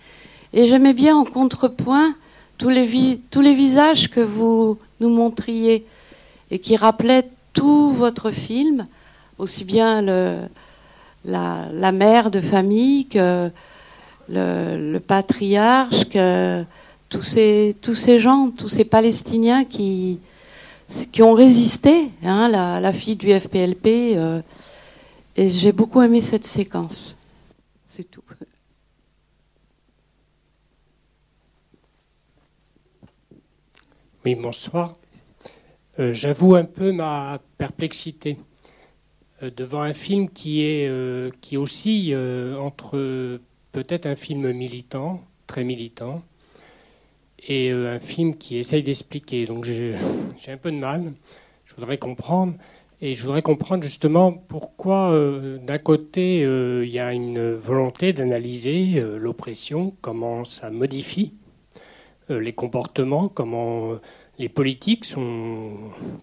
Et 0.53 0.65
j'aimais 0.65 0.95
bien 0.95 1.15
en 1.15 1.25
contrepoint 1.25 2.15
tous 2.57 2.69
les, 2.69 2.85
visages 2.85 4.09
que 4.09 4.21
vous 4.21 4.79
nous 4.99 5.09
montriez 5.09 5.85
et 6.49 6.57
qui 6.57 6.75
rappelaient 6.75 7.29
tout 7.53 7.91
votre 7.91 8.31
film, 8.31 8.87
aussi 9.37 9.63
bien 9.63 10.01
la, 11.23 11.91
mère 11.91 12.31
de 12.31 12.41
famille 12.41 13.05
que 13.05 13.51
le, 14.29 14.97
patriarche, 14.97 16.09
que 16.09 16.63
tous 17.09 17.21
ces 17.21 18.19
gens, 18.19 18.49
tous 18.49 18.67
ces 18.67 18.85
Palestiniens 18.85 19.63
qui, 19.63 20.19
qui 21.12 21.22
ont 21.22 21.34
résisté, 21.34 22.10
hein, 22.24 22.50
la, 22.50 22.93
fille 22.93 23.15
du 23.15 23.31
FPLP. 23.31 24.15
Euh, 24.15 24.41
et 25.36 25.48
j'ai 25.48 25.72
beaucoup 25.72 26.01
aimé 26.01 26.19
cette 26.22 26.46
séquence. 26.46 27.15
C'est 27.86 28.10
tout. 28.10 28.24
Oui, 34.25 34.36
bonsoir. 34.36 34.96
Euh, 36.00 36.13
j'avoue 36.13 36.55
un 36.55 36.65
peu 36.65 36.91
ma 36.91 37.39
perplexité 37.58 38.38
euh, 39.43 39.51
devant 39.55 39.81
un 39.81 39.93
film 39.93 40.29
qui 40.29 40.62
est 40.62 40.89
qui 41.39 41.55
oscille 41.55 42.15
entre 42.60 43.39
peut-être 43.72 44.08
un 44.08 44.15
film 44.15 44.51
militant, 44.51 45.22
très 45.48 45.63
militant, 45.63 46.22
et 47.48 47.72
un 47.72 48.00
film 48.00 48.36
qui 48.36 48.58
essaye 48.58 48.84
d'expliquer. 48.84 49.46
Donc 49.46 49.65
j'ai 49.65 49.96
un 50.48 50.58
peu 50.58 50.72
de 50.72 50.77
mal. 50.77 51.13
Je 51.65 51.75
voudrais 51.75 51.98
comprendre. 51.98 52.53
Et 53.01 53.13
je 53.13 53.24
voudrais 53.24 53.41
comprendre 53.41 53.84
justement 53.84 54.34
pourquoi, 54.34 55.17
d'un 55.65 55.77
côté, 55.77 56.41
il 56.41 56.89
y 56.89 57.00
a 57.00 57.13
une 57.13 57.53
volonté 57.53 58.12
d'analyser 58.12 59.01
l'oppression, 59.17 59.96
comment 60.01 60.43
ça 60.43 60.69
modifie 60.69 61.31
les 62.27 62.51
comportements, 62.51 63.29
comment 63.29 64.00
les 64.39 64.50
politiques 64.50 65.05
sont 65.05 65.74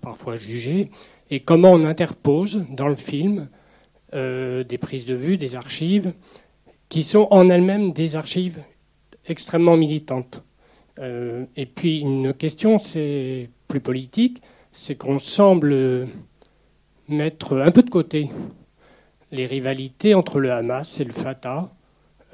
parfois 0.01 0.37
jugés, 0.37 0.91
et 1.31 1.41
comment 1.41 1.73
on 1.73 1.85
interpose 1.85 2.65
dans 2.71 2.89
le 2.89 2.97
film 2.97 3.49
euh, 4.15 4.65
des 4.65 4.79
prises 4.79 5.07
de 5.07 5.15
vue, 5.15 5.37
des 5.37 5.55
archives, 5.55 6.13
qui 6.89 7.03
sont 7.03 7.27
en 7.31 7.49
elles-mêmes 7.51 7.93
des 7.93 8.17
archives 8.17 8.63
extrêmement 9.27 9.77
militantes. 9.77 10.43
Euh, 10.99 11.45
et 11.57 11.67
puis 11.67 12.01
une 12.01 12.33
question, 12.33 12.79
c'est 12.79 13.51
plus 13.69 13.81
politique, 13.81 14.43
c'est 14.73 14.97
qu'on 14.97 15.19
semble 15.19 16.07
mettre 17.09 17.59
un 17.59 17.71
peu 17.71 17.83
de 17.83 17.91
côté 17.91 18.31
les 19.33 19.47
rivalités 19.47 20.15
entre 20.15 20.41
le 20.41 20.53
Hamas 20.53 21.01
et 21.01 21.05
le 21.05 21.13
Fatah. 21.13 21.71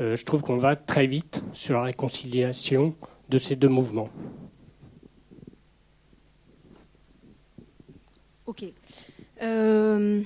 Euh, 0.01 0.17
je 0.17 0.25
trouve 0.25 0.43
qu'on 0.43 0.59
va 0.59 0.77
très 0.77 1.07
vite 1.07 1.43
sur 1.53 1.75
la 1.75 1.83
réconciliation 1.83 2.95
de 3.29 3.39
ces 3.39 3.57
deux 3.57 3.69
mouvements. 3.69 4.09
Ok. 8.47 8.65
Euh, 9.43 10.23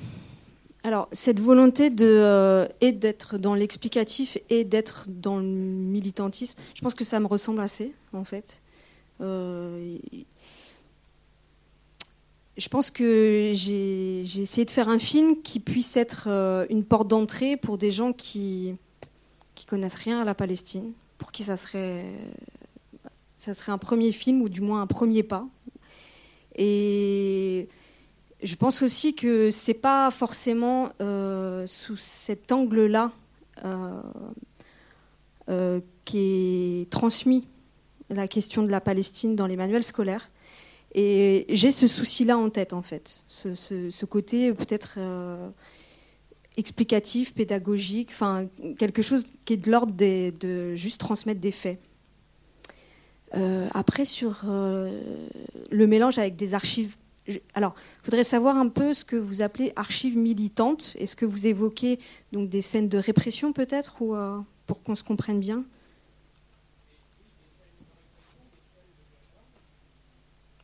alors, 0.86 1.08
cette 1.10 1.40
volonté 1.40 1.90
de, 1.90 2.06
euh, 2.06 2.68
d'être 2.80 3.38
dans 3.38 3.56
l'explicatif 3.56 4.38
et 4.50 4.62
d'être 4.62 5.06
dans 5.08 5.38
le 5.38 5.42
militantisme, 5.42 6.56
je 6.76 6.80
pense 6.80 6.94
que 6.94 7.02
ça 7.02 7.18
me 7.18 7.26
ressemble 7.26 7.60
assez, 7.60 7.92
en 8.12 8.22
fait. 8.22 8.62
Euh, 9.20 9.98
je 12.56 12.68
pense 12.68 12.92
que 12.92 13.50
j'ai, 13.52 14.20
essayé 14.20 14.64
de 14.64 14.70
faire 14.70 14.88
un 14.88 15.00
film 15.00 15.42
qui 15.42 15.58
puisse 15.58 15.96
être 15.96 16.28
une 16.70 16.84
porte 16.84 17.08
d'entrée 17.08 17.56
pour 17.56 17.78
des 17.78 17.90
gens 17.90 18.12
qui 18.12 18.76
qui 19.56 19.66
connaissent 19.66 19.96
rien 19.96 20.20
à 20.20 20.24
la 20.24 20.36
Palestine, 20.36 20.92
pour 21.18 21.32
qui 21.32 21.42
ça 21.42 21.56
serait 21.56 22.14
ça 23.34 23.54
serait 23.54 23.72
un 23.72 23.78
premier 23.78 24.12
film 24.12 24.40
ou 24.40 24.48
du 24.48 24.60
moins 24.60 24.82
un 24.82 24.86
premier 24.86 25.24
pas. 25.24 25.48
Et 26.54 27.68
je 28.42 28.54
pense 28.54 28.82
aussi 28.82 29.14
que 29.14 29.50
c'est 29.50 29.74
pas 29.74 30.10
forcément 30.10 30.90
euh, 31.00 31.66
sous 31.66 31.96
cet 31.96 32.52
angle-là 32.52 33.12
euh, 33.64 34.02
euh, 35.48 35.80
qui 36.04 36.18
est 36.82 36.90
transmis 36.90 37.48
la 38.10 38.28
question 38.28 38.62
de 38.62 38.70
la 38.70 38.80
Palestine 38.80 39.34
dans 39.34 39.46
les 39.46 39.56
manuels 39.56 39.84
scolaires. 39.84 40.28
Et 40.94 41.46
j'ai 41.48 41.72
ce 41.72 41.86
souci-là 41.86 42.38
en 42.38 42.48
tête, 42.50 42.72
en 42.72 42.82
fait. 42.82 43.24
Ce, 43.26 44.04
côté 44.04 44.52
peut-être 44.52 44.98
explicatif, 46.56 47.34
pédagogique, 47.34 48.10
enfin, 48.10 48.46
quelque 48.78 49.02
chose 49.02 49.26
qui 49.44 49.54
est 49.54 49.56
de 49.56 49.70
l'ordre 49.70 49.92
de 49.92 50.74
juste 50.74 51.00
transmettre 51.00 51.40
des 51.40 51.50
faits. 51.50 51.80
après, 53.72 54.04
sur 54.04 54.44
le 54.44 55.86
mélange 55.86 56.18
avec 56.18 56.36
des 56.36 56.54
archives 56.54 56.96
alors, 57.54 57.74
il 58.02 58.04
faudrait 58.04 58.24
savoir 58.24 58.56
un 58.56 58.68
peu 58.68 58.94
ce 58.94 59.04
que 59.04 59.16
vous 59.16 59.42
appelez 59.42 59.72
archives 59.76 60.16
militantes. 60.16 60.94
Est-ce 60.98 61.16
que 61.16 61.26
vous 61.26 61.46
évoquez 61.46 61.98
donc 62.32 62.48
des 62.48 62.62
scènes 62.62 62.88
de 62.88 62.98
répression 62.98 63.52
peut-être, 63.52 64.00
ou 64.00 64.14
euh, 64.14 64.38
pour 64.66 64.82
qu'on 64.82 64.94
se 64.94 65.02
comprenne 65.02 65.40
bien? 65.40 65.64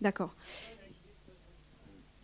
D'accord. 0.01 0.35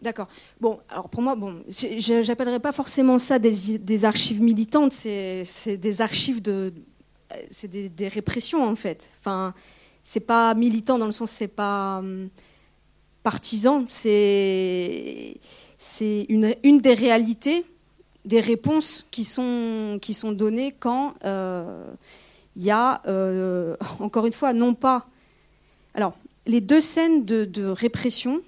D'accord. 0.01 0.29
Bon, 0.61 0.79
alors 0.89 1.09
pour 1.09 1.23
moi, 1.23 1.35
bon, 1.35 1.65
j'appellerais 1.69 2.61
pas 2.61 2.73
forcément 2.73 3.19
ça 3.19 3.39
des, 3.41 4.05
archives 4.05 4.41
militantes. 4.41 4.93
C'est 4.93 5.77
des 5.77 6.01
archives 6.01 6.41
de, 6.41 6.73
c'est 7.51 7.69
des, 7.69 8.09
répressions 8.09 8.65
en 8.65 8.77
fait. 8.77 9.11
Enfin, 9.19 9.55
c'est 10.05 10.21
pas 10.21 10.55
militant 10.55 10.99
dans 10.99 11.07
le 11.07 11.13
sens, 11.13 11.31
c'est 11.31 11.49
pas. 11.49 11.99
Hum, 11.99 12.29
c'est 15.79 16.27
une, 16.29 16.81
des 16.81 16.95
réalités, 16.95 17.65
des 18.25 18.41
réponses 18.41 19.07
qui 19.11 19.25
sont, 19.25 19.99
données 20.33 20.75
quand 20.79 21.15
il 21.17 21.27
euh, 21.27 21.85
y 22.57 22.71
a, 22.71 23.03
euh, 23.07 23.77
encore 24.01 24.27
une 24.27 24.33
fois, 24.33 24.53
non 24.53 24.75
pas... 24.75 25.07
Alors, 25.95 26.15
les 26.47 26.61
deux 26.61 26.81
scènes 26.81 27.25
de, 27.25 27.67
répression, 27.67 28.41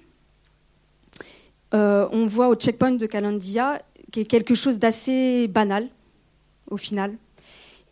euh, 1.73 2.07
on 2.11 2.27
voit 2.27 2.49
au 2.49 2.55
checkpoint 2.55 2.91
de 2.91 3.05
Calandia, 3.05 3.81
qui 4.11 4.21
est 4.21 4.25
quelque 4.25 4.55
chose 4.55 4.79
d'assez 4.79 5.47
banal, 5.47 5.87
au 6.69 6.77
final. 6.77 7.15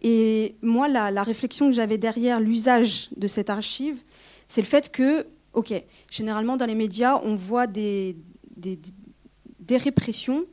Et 0.01 0.55
moi, 0.61 0.87
la, 0.87 1.11
la 1.11 1.23
réflexion 1.23 1.67
que 1.67 1.75
j'avais 1.75 1.97
derrière 1.97 2.39
l'usage 2.39 3.09
de 3.17 3.27
cette 3.27 3.49
archive, 3.49 4.01
c'est 4.47 4.61
le 4.61 4.67
fait 4.67 4.91
que 4.91 5.25
Ok, 5.53 5.73
généralement 6.11 6.57
dans 6.57 6.65
les 6.65 6.75
médias, 6.75 7.19
on 7.23 7.35
voit 7.35 7.65
des, 7.65 8.17
des, 8.55 9.77
répressions, 9.77 10.45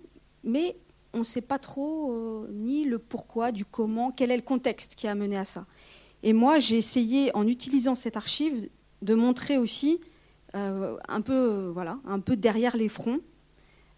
mais 0.42 0.76
on 1.12 1.18
ne 1.18 1.24
sait 1.24 1.42
pas 1.42 1.58
trop 1.58 2.12
euh, 2.12 2.48
ni 2.50 2.84
le 2.84 2.98
pourquoi, 2.98 3.52
du 3.52 3.64
comment, 3.64 4.10
quel 4.10 4.30
est 4.30 4.36
le 4.36 4.42
contexte 4.42 4.94
qui 4.94 5.06
a 5.06 5.14
mené 5.14 5.36
à 5.36 5.44
ça. 5.44 5.66
Et 6.22 6.32
moi, 6.32 6.58
j'ai 6.58 6.76
essayé, 6.76 7.34
en 7.34 7.46
utilisant 7.46 7.94
cette 7.94 8.16
archive, 8.16 8.68
de 9.02 9.14
montrer 9.14 9.58
aussi 9.58 10.00
euh, 10.54 10.96
un, 11.08 11.20
peu, 11.20 11.32
euh, 11.34 11.70
voilà, 11.72 11.98
un 12.06 12.20
peu 12.20 12.36
derrière 12.36 12.76
les 12.76 12.88
fronts, 12.88 13.20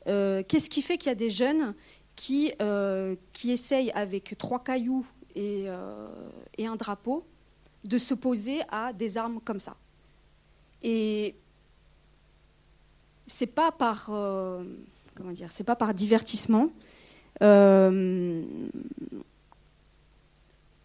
qu'est-ce 0.06 0.70
qui 0.70 0.80
fait 0.80 0.96
qu'il 0.96 1.10
y 1.10 1.12
a 1.12 1.14
des 1.14 1.28
jeunes 1.28 1.74
qui, 2.16 2.50
qui 3.34 3.50
essayent 3.50 3.90
avec 3.90 4.36
trois 4.38 4.64
cailloux 4.64 5.06
et, 5.34 5.66
et 6.56 6.66
un 6.66 6.76
drapeau 6.76 7.26
de 7.84 7.98
s'opposer 7.98 8.60
à 8.70 8.94
des 8.94 9.18
armes 9.18 9.38
comme 9.44 9.60
ça. 9.60 9.76
Et 10.82 11.34
c'est 13.26 13.46
pas 13.46 13.70
par 13.72 14.08
euh, 14.10 14.64
comment 15.18 15.32
dire, 15.32 15.48
c'est 15.50 15.64
pas 15.64 15.76
par 15.76 15.94
divertissement. 15.94 16.70
Euh, 17.42 18.42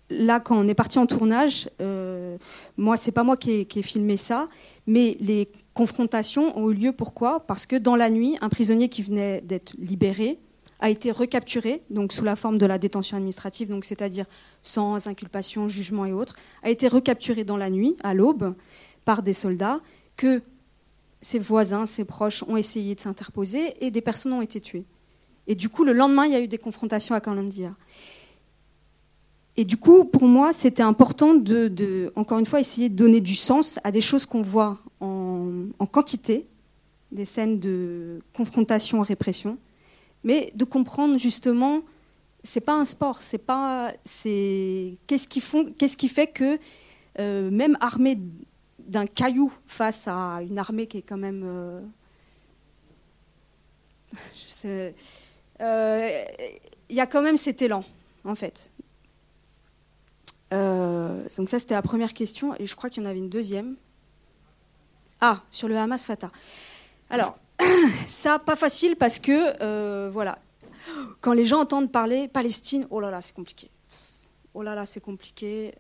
là, 0.10 0.40
quand 0.40 0.58
on 0.58 0.68
est 0.68 0.74
parti 0.74 1.00
en 1.00 1.06
tournage, 1.06 1.70
euh, 1.82 2.38
moi, 2.78 2.98
c'est 2.98 3.12
pas 3.12 3.24
moi 3.24 3.38
qui 3.38 3.68
ai, 3.70 3.82
filmé 3.82 4.18
ça, 4.18 4.48
mais 4.88 5.18
les 5.20 5.48
confrontations 5.74 6.58
ont 6.58 6.70
eu 6.72 6.74
lieu. 6.74 6.92
Pourquoi? 6.92 7.42
Parce 7.42 7.66
que 7.66 7.76
dans 7.76 7.96
la 7.96 8.10
nuit, 8.10 8.38
un 8.42 8.50
prisonnier 8.50 8.90
qui 8.90 9.04
venait 9.04 9.42
d'être 9.42 9.74
libéré 9.78 10.40
a 10.80 10.90
été 10.90 11.12
recapturé, 11.12 11.82
donc 11.90 12.12
sous 12.12 12.26
la 12.26 12.36
forme 12.36 12.58
de 12.58 12.66
la 12.66 12.78
détention 12.78 13.16
administrative, 13.16 13.70
donc 13.70 13.86
c'est-à-dire 13.86 14.26
sans 14.62 15.08
inculpation, 15.08 15.70
jugement 15.70 16.06
et 16.06 16.12
autres, 16.12 16.36
a 16.62 16.70
été 16.70 16.90
recapturé 16.90 17.46
dans 17.46 17.56
la 17.56 17.70
nuit, 17.70 17.96
à 18.04 18.14
l'aube, 18.14 18.54
par 19.06 19.24
des 19.24 19.34
soldats 19.34 19.80
que 20.18 20.42
ses 21.22 21.40
voisins, 21.40 21.86
ses 21.86 22.06
proches 22.06 22.44
ont 22.44 22.58
essayé 22.58 22.96
de 22.96 23.00
s'interposer 23.00 23.74
et 23.84 23.92
des 23.92 24.02
personnes 24.02 24.34
ont 24.34 24.42
été 24.42 24.60
tuées. 24.60 24.86
Et 25.48 25.56
du 25.56 25.70
coup, 25.70 25.84
le 25.84 25.94
lendemain, 25.94 26.26
il 26.26 26.34
y 26.34 26.36
a 26.36 26.42
eu 26.42 26.48
des 26.48 26.58
confrontations 26.58 27.16
à 27.16 27.22
Kalandia. 27.22 27.74
Et 29.56 29.66
du 29.66 29.78
coup, 29.78 30.06
pour 30.06 30.24
moi, 30.24 30.52
c'était 30.52 30.84
important 30.84 31.36
de, 31.36 32.12
encore 32.16 32.40
une 32.40 32.46
fois, 32.46 32.60
essayer 32.60 32.90
de 32.90 32.96
donner 32.96 33.22
du 33.22 33.36
sens 33.36 33.80
à 33.84 33.92
des 33.92 34.02
choses 34.02 34.26
qu'on 34.26 34.42
voit 34.42 34.80
en, 35.00 35.86
quantité, 35.92 36.48
des 37.12 37.26
scènes 37.26 37.60
de 37.60 38.20
confrontation, 38.34 39.02
répression, 39.02 39.58
mais 40.24 40.52
de 40.56 40.66
comprendre 40.66 41.20
justement, 41.20 41.82
c'est 42.44 42.62
pas 42.62 42.74
un 42.74 42.86
sport, 42.86 43.22
c'est 43.22 43.38
pas, 43.38 43.94
c'est 44.06 44.96
qu'est-ce 45.06 45.28
qui 45.28 45.40
font, 45.40 45.66
qu'est-ce 45.78 45.98
qui 45.98 46.08
fait 46.08 46.28
que 46.28 46.58
euh, 47.20 47.52
même 47.52 47.78
armé 47.80 48.18
d'un 48.88 49.06
caillou 49.06 49.52
face 49.68 50.08
à 50.08 50.42
une 50.42 50.58
armée 50.60 50.88
qui 50.88 50.98
est 51.00 51.02
quand 51.02 51.18
même, 51.18 51.44
euh, 51.46 51.82
euh, 55.62 56.26
il 56.90 56.96
y 56.96 57.00
a 57.00 57.08
quand 57.08 57.22
même 57.22 57.38
cet 57.38 57.62
élan 57.62 57.84
en 58.24 58.36
fait. 58.36 58.72
donc 60.52 61.50
ça 61.50 61.58
c'était 61.58 61.74
la 61.74 61.82
première 61.82 62.14
question 62.14 62.56
et 62.60 62.66
je 62.66 62.76
crois 62.76 62.90
qu'il 62.90 63.04
y 63.04 63.06
en 63.06 63.10
avait 63.10 63.20
une 63.20 63.30
deuxième. 63.30 63.76
Ah, 65.26 65.42
sur 65.50 65.70
le 65.70 65.78
Hamas 65.78 66.04
Fatah. 66.04 66.32
Alors, 67.10 67.38
ça, 68.08 68.40
pas 68.40 68.58
facile 68.58 68.96
parce 68.96 69.20
que, 69.20 69.54
euh, 69.62 70.10
voilà, 70.12 70.38
quand 71.22 71.34
les 71.34 71.46
gens 71.46 71.62
entendent 71.62 71.92
parler 71.92 72.28
Palestine, 72.28 72.86
oh 72.90 73.00
là 73.00 73.10
là, 73.10 73.22
c'est 73.22 73.34
compliqué. 73.34 73.70
Oh 74.54 74.64
là 74.64 74.76
là, 74.76 74.86
c'est 74.86 75.00
compliqué. 75.00 75.74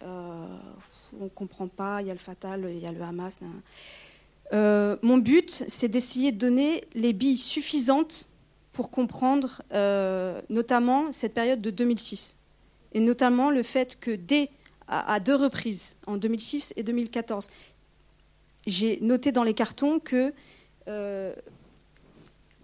Euh, 1.13 1.17
on 1.22 1.24
ne 1.25 1.29
comprend 1.29 1.67
pas. 1.67 2.01
Il 2.01 2.08
y 2.08 2.12
a 2.12 2.13
le 2.13 2.20
Fatal, 2.20 2.67
il 2.70 2.79
y 2.79 2.86
a 2.86 2.91
le 2.91 3.01
Hamas. 3.01 3.39
Euh, 4.53 4.98
mon 5.01 5.17
but, 5.17 5.63
c'est 5.67 5.88
d'essayer 5.88 6.32
de 6.32 6.38
donner 6.38 6.84
les 6.93 7.13
billes 7.13 7.38
suffisantes 7.38 8.29
pour 8.72 8.89
comprendre 8.89 9.62
notamment 10.50 11.12
cette 11.12 11.36
période 11.36 11.62
de 11.62 11.70
2006. 11.70 12.39
Et 12.93 13.00
notamment 13.00 13.51
le 13.51 13.62
fait 13.62 14.00
que 14.00 14.12
dès 14.12 14.50
à, 14.88 15.20
deux 15.20 15.36
reprises, 15.36 15.96
en 16.08 16.17
2006 16.17 16.74
et 16.75 16.82
2014, 16.82 17.50
j'ai 18.65 19.00
noté 19.01 19.32
dans 19.32 19.43
les 19.43 19.53
cartons 19.53 20.00
que 20.00 20.34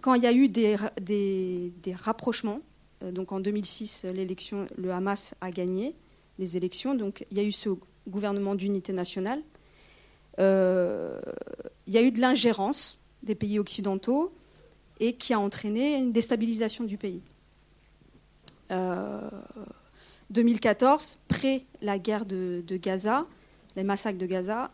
quand 0.00 0.14
il 0.14 0.22
y 0.22 0.26
a 0.26 0.32
eu 0.32 0.48
des, 0.48 0.76
des, 1.00 1.94
rapprochements, 1.94 2.60
euh, 3.02 3.12
donc 3.12 3.32
en 3.32 3.40
2006, 3.40 4.06
l'élection, 4.14 4.66
le 4.76 4.90
Hamas 4.92 5.34
a 5.40 5.50
gagné 5.50 5.94
les 6.38 6.56
élections, 6.56 6.94
donc 6.94 7.26
il 7.30 7.36
y 7.36 7.40
a 7.40 7.44
eu 7.44 7.52
ce 7.52 7.70
gouvernement 8.08 8.54
d'unité 8.54 8.92
nationale. 8.92 9.42
Euh, 10.38 11.20
il 11.86 11.94
y 11.94 11.98
a 11.98 12.02
eu 12.02 12.10
de 12.10 12.20
l'ingérence 12.20 12.98
des 13.22 13.34
pays 13.34 13.58
occidentaux 13.58 14.32
et 14.98 15.14
qui 15.14 15.32
a 15.34 15.40
entraîné 15.40 15.96
une 15.96 16.12
déstabilisation 16.12 16.84
du 16.84 16.96
pays. 16.96 17.22
2014, 20.30 21.12
euh, 21.12 21.16
près 21.28 21.64
la 21.82 21.98
guerre 21.98 22.24
de, 22.24 22.62
Gaza, 22.70 23.26
les 23.76 23.82
massacres 23.82 24.18
de 24.18 24.26
Gaza, 24.26 24.70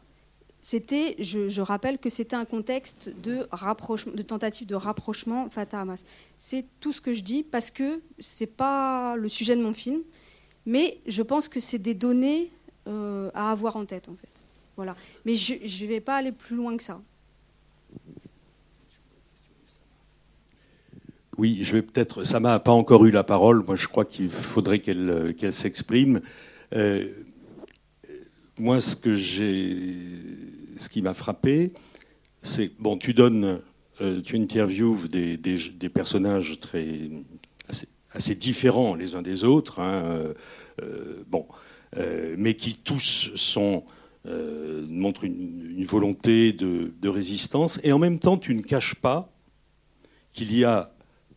c'était, 0.60 1.14
je, 1.20 1.60
rappelle 1.60 1.98
que 1.98 2.10
c'était 2.10 2.34
un 2.34 2.44
contexte 2.44 3.08
de, 3.22 3.46
rapprochement, 3.52 4.12
de 4.12 4.22
tentative 4.22 4.66
de 4.66 4.74
rapprochement 4.74 5.48
Fatah 5.48 5.80
Hamas. 5.80 6.04
C'est 6.38 6.66
tout 6.80 6.92
ce 6.92 7.00
que 7.00 7.14
je 7.14 7.22
dis 7.22 7.42
parce 7.44 7.70
que 7.70 8.02
c'est 8.18 8.46
pas 8.48 9.16
le 9.16 9.28
sujet 9.28 9.56
de 9.56 9.62
mon 9.62 9.72
film, 9.72 10.02
mais 10.66 10.98
je 11.06 11.22
pense 11.22 11.48
que 11.48 11.60
c'est 11.60 11.78
des 11.78 11.94
données 11.94 12.50
euh, 12.86 13.30
à 13.34 13.50
avoir 13.50 13.76
en 13.76 13.84
tête 13.84 14.08
en 14.08 14.14
fait. 14.14 14.42
Voilà. 14.76 14.94
Mais 15.24 15.36
je 15.36 15.54
ne 15.54 15.88
vais 15.88 16.00
pas 16.00 16.16
aller 16.16 16.32
plus 16.32 16.56
loin 16.56 16.76
que 16.76 16.82
ça. 16.82 17.00
Oui, 21.38 21.60
je 21.62 21.72
vais 21.72 21.82
peut-être. 21.82 22.24
Sama 22.24 22.50
n'a 22.50 22.60
pas 22.60 22.72
encore 22.72 23.04
eu 23.04 23.10
la 23.10 23.24
parole. 23.24 23.62
Moi, 23.66 23.76
je 23.76 23.86
crois 23.88 24.04
qu'il 24.04 24.30
faudrait 24.30 24.78
qu'elle 24.78 25.34
qu'elle 25.36 25.52
s'exprime. 25.52 26.20
Euh, 26.74 27.06
moi, 28.58 28.80
ce 28.80 28.96
que 28.96 29.14
j'ai 29.14 29.94
ce 30.78 30.88
qui 30.88 31.02
m'a 31.02 31.14
frappé, 31.14 31.72
c'est 32.42 32.72
bon, 32.78 32.96
tu 32.96 33.12
donnes, 33.12 33.60
euh, 34.00 34.20
tu 34.22 34.36
interviews 34.36 35.08
des, 35.08 35.36
des, 35.36 35.88
personnages 35.88 36.58
très 36.60 37.10
assez, 38.12 38.34
différents 38.34 38.94
les 38.94 39.14
uns 39.14 39.22
des 39.22 39.44
autres, 39.44 39.80
hein, 39.80 40.02
euh, 40.82 41.24
euh, 41.96 42.34
mais 42.38 42.54
qui 42.54 42.76
tous 42.76 43.30
sont 43.34 43.84
montrent 44.88 45.22
une, 45.22 45.84
volonté 45.84 46.52
de, 46.52 47.08
résistance, 47.08 47.78
et 47.84 47.92
en 47.92 48.00
même 48.00 48.18
temps, 48.18 48.36
tu 48.36 48.56
ne 48.56 48.60
caches 48.60 48.96
pas 48.96 49.32
qu'il 50.32 50.52
y 50.52 50.64
a 50.64 50.92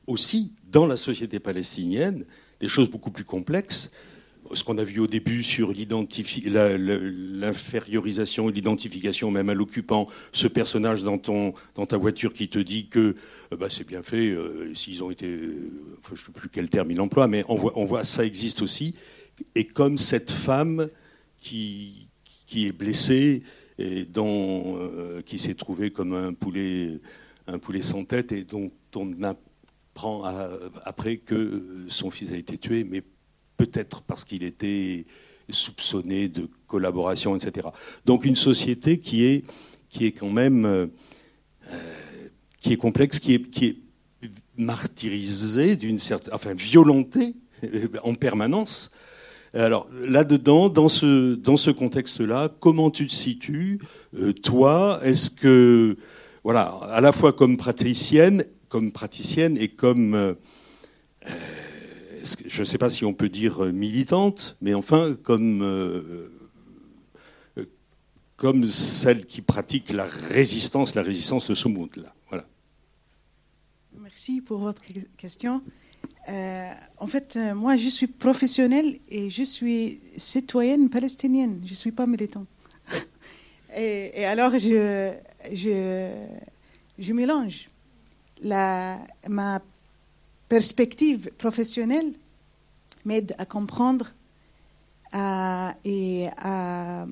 aussi 0.07 0.53
dans 0.71 0.87
la 0.87 0.97
société 0.97 1.39
palestinienne 1.39 2.25
des 2.59 2.67
choses 2.67 2.89
beaucoup 2.89 3.11
plus 3.11 3.25
complexes 3.25 3.91
ce 4.53 4.63
qu'on 4.63 4.77
a 4.77 4.83
vu 4.83 4.99
au 4.99 5.07
début 5.07 5.41
sur 5.43 5.73
l'infériorisation 5.73 8.49
et 8.49 8.51
l'identification 8.51 9.31
même 9.31 9.49
à 9.49 9.53
l'occupant, 9.53 10.07
ce 10.31 10.47
personnage 10.47 11.03
dans, 11.03 11.17
ton, 11.17 11.53
dans 11.75 11.85
ta 11.85 11.97
voiture 11.97 12.31
qui 12.33 12.49
te 12.49 12.59
dit 12.59 12.87
que 12.87 13.15
euh, 13.51 13.57
bah, 13.57 13.67
c'est 13.69 13.85
bien 13.85 14.03
fait, 14.03 14.29
euh, 14.29 14.73
s'ils 14.75 15.03
ont 15.03 15.11
été, 15.11 15.27
euh, 15.27 15.71
je 16.07 16.13
ne 16.13 16.17
sais 16.17 16.31
plus 16.33 16.47
quel 16.49 16.69
terme 16.69 16.91
il 16.91 17.01
emploie, 17.01 17.27
mais 17.27 17.43
on 17.47 17.55
voit, 17.55 17.73
on 17.75 17.85
voit 17.85 18.03
ça 18.03 18.23
existe 18.25 18.61
aussi. 18.61 18.95
Et 19.55 19.65
comme 19.65 19.97
cette 19.97 20.31
femme 20.31 20.87
qui, 21.39 22.09
qui 22.47 22.67
est 22.67 22.71
blessée 22.71 23.43
et 23.77 24.05
dont, 24.05 24.77
qui 25.25 25.39
s'est 25.39 25.53
trouvée 25.53 25.91
comme 25.91 26.13
un 26.13 26.33
poulet, 26.33 26.99
un 27.47 27.59
poulet 27.59 27.81
sans 27.81 28.03
tête 28.03 28.31
et 28.31 28.43
dont 28.43 28.71
on 28.95 29.23
apprend 29.23 30.23
après 30.83 31.17
que 31.17 31.85
son 31.87 32.11
fils 32.11 32.31
a 32.31 32.37
été 32.37 32.57
tué, 32.57 32.83
mais 32.83 33.03
peut-être 33.57 34.01
parce 34.01 34.25
qu'il 34.25 34.43
était 34.43 35.05
soupçonné 35.49 36.29
de 36.29 36.49
collaboration, 36.67 37.35
etc. 37.35 37.67
Donc 38.05 38.25
une 38.25 38.35
société 38.35 38.99
qui 38.99 39.25
est, 39.25 39.45
qui 39.89 40.05
est 40.05 40.11
quand 40.11 40.29
même 40.29 40.65
euh, 40.65 40.87
qui 42.59 42.73
est 42.73 42.77
complexe, 42.77 43.19
qui 43.19 43.35
est, 43.35 43.49
qui 43.49 43.65
est 43.65 43.77
martyrisée 44.57 45.75
d'une 45.75 45.99
certaine, 45.99 46.33
enfin 46.33 46.53
violentée 46.53 47.35
en 48.03 48.15
permanence. 48.15 48.91
Alors 49.53 49.87
là-dedans, 50.07 50.69
dans 50.69 50.89
ce, 50.89 51.71
contexte-là, 51.71 52.49
comment 52.59 52.91
tu 52.91 53.07
te 53.07 53.13
situes, 53.13 53.79
euh, 54.17 54.33
toi 54.33 54.99
Est-ce 55.03 55.29
que, 55.29 55.97
voilà, 56.43 56.77
à 56.91 57.01
la 57.01 57.11
fois 57.11 57.33
comme 57.33 57.57
praticienne, 57.57 58.43
comme 58.67 58.91
praticienne 58.91 59.57
et 59.57 59.69
comme 59.69 60.13
euh, 60.13 60.33
je 62.47 62.59
ne 62.59 62.65
sais 62.65 62.77
pas 62.77 62.89
si 62.89 63.05
on 63.05 63.13
peut 63.13 63.29
dire 63.29 63.65
euh, 63.65 63.71
militante, 63.71 64.57
mais 64.61 64.73
enfin 64.73 65.15
comme, 65.15 65.61
euh, 65.61 66.29
euh, 67.57 67.65
comme 68.35 68.67
celle 68.67 69.25
qui 69.25 69.41
pratique 69.41 69.91
la 69.91 70.05
résistance, 70.05 70.95
la 70.95 71.01
résistance 71.01 71.49
de 71.49 71.55
ce 71.55 71.67
monde-là. 71.67 72.13
Merci 74.01 74.41
pour 74.41 74.59
votre 74.59 74.81
question. 75.17 75.61
En 76.27 77.07
fait, 77.07 77.37
moi, 77.55 77.75
je 77.75 77.89
suis 77.89 78.07
professionnelle 78.07 78.99
et 79.09 79.29
je 79.29 79.43
suis 79.43 79.99
citoyenne 80.15 80.89
palestinienne. 80.89 81.61
Je 81.65 81.71
ne 81.71 81.75
suis 81.75 81.91
pas 81.91 82.05
militante. 82.05 82.47
et, 83.75 84.25
alors, 84.25 84.51
je, 84.57 85.13
je, 85.51 86.11
je 86.97 87.13
mélange 87.13 87.69
la, 88.41 88.99
ma 89.27 89.61
perspective 90.47 91.29
professionnelle 91.37 92.13
m'aide 93.05 93.35
à 93.37 93.45
comprendre 93.45 94.13
et 95.13 96.27
à, 96.37 97.05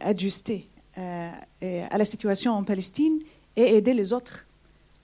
ajuster 0.00 0.68
euh, 0.96 1.30
à 1.90 1.98
la 1.98 2.04
situation 2.04 2.52
en 2.52 2.64
Palestine 2.64 3.20
et 3.56 3.76
aider 3.76 3.94
les 3.94 4.12
autres 4.12 4.46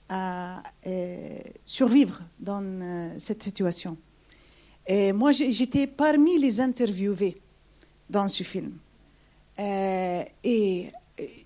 à 0.09 0.61
survivre 1.65 2.21
dans 2.39 2.63
euh, 2.63 3.09
cette 3.17 3.43
situation. 3.43 3.97
Et 4.87 5.13
moi, 5.13 5.31
j'étais 5.31 5.87
parmi 5.87 6.37
les 6.37 6.59
interviewés 6.59 7.41
dans 8.09 8.27
ce 8.27 8.43
film. 8.43 8.77
Euh, 9.57 10.23
et 10.43 10.91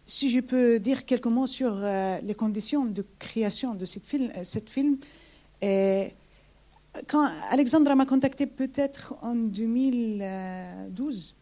si 0.03 0.29
je 0.29 0.41
peux 0.41 0.79
dire 0.79 1.05
quelques 1.05 1.27
mots 1.27 1.47
sur 1.47 1.79
les 2.23 2.35
conditions 2.35 2.85
de 2.85 3.05
création 3.17 3.75
de 3.75 3.85
cette 3.85 4.05
film, 4.05 4.29
cette 4.43 4.69
film 4.69 4.97
quand 7.07 7.29
Alexandra 7.49 7.95
m'a 7.95 8.05
contacté 8.05 8.45
peut-être 8.47 9.15
en 9.21 9.35
2012, 9.35 11.35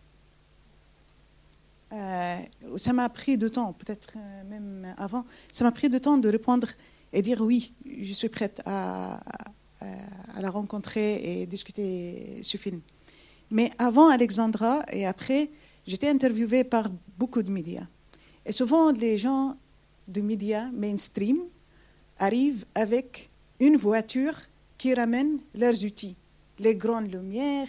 euh, 1.93 2.37
ça 2.75 2.93
m'a 2.93 3.09
pris 3.09 3.37
de 3.37 3.47
temps, 3.47 3.73
peut-être 3.73 4.13
euh, 4.17 4.43
même 4.43 4.93
avant, 4.97 5.25
ça 5.51 5.63
m'a 5.63 5.71
pris 5.71 5.89
de 5.89 5.97
temps 5.97 6.17
de 6.17 6.29
répondre 6.29 6.67
et 7.13 7.21
dire 7.21 7.41
oui, 7.41 7.73
je 7.99 8.13
suis 8.13 8.29
prête 8.29 8.61
à, 8.65 9.19
la 10.39 10.49
rencontrer 10.49 11.41
et 11.41 11.45
discuter 11.45 12.39
ce 12.41 12.57
film. 12.57 12.81
Mais 13.49 13.71
avant 13.77 14.09
Alexandra 14.09 14.83
et 14.91 15.05
après, 15.05 15.49
j'étais 15.85 16.09
interviewée 16.09 16.63
par 16.63 16.89
beaucoup 17.17 17.41
de 17.41 17.51
médias. 17.51 17.87
Et 18.45 18.51
souvent, 18.51 18.91
les 18.91 19.17
gens 19.17 19.55
de 20.07 20.21
médias 20.21 20.69
mainstream 20.71 21.39
arrivent 22.19 22.65
avec 22.75 23.29
une 23.59 23.77
voiture 23.77 24.35
qui 24.77 24.93
ramène 24.93 25.39
leurs 25.55 25.83
outils, 25.83 26.15
les 26.59 26.75
grandes 26.75 27.11
lumières 27.11 27.67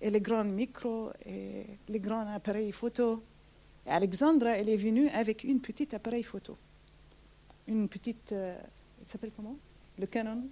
et 0.00 0.10
les 0.10 0.20
grands 0.20 0.44
micros 0.44 1.10
et 1.24 1.64
les 1.88 2.00
grands 2.00 2.26
appareils 2.28 2.72
photo. 2.72 3.22
Alexandra, 3.86 4.50
elle 4.50 4.68
est 4.68 4.76
venue 4.76 5.08
avec 5.08 5.44
une 5.44 5.60
petite 5.60 5.94
appareil 5.94 6.22
photo. 6.22 6.56
Une 7.66 7.88
petite. 7.88 8.32
euh, 8.32 8.56
il 9.02 9.08
s'appelle 9.08 9.32
comment? 9.34 9.56
Le 9.98 10.06
Canon. 10.06 10.48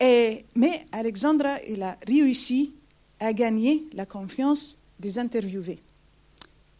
Et, 0.00 0.44
mais 0.54 0.86
Alexandra, 0.92 1.62
il 1.68 1.82
a 1.82 1.98
réussi 2.06 2.74
à 3.18 3.32
gagner 3.34 3.86
la 3.92 4.06
confiance 4.06 4.78
des 4.98 5.18
interviewés. 5.18 5.78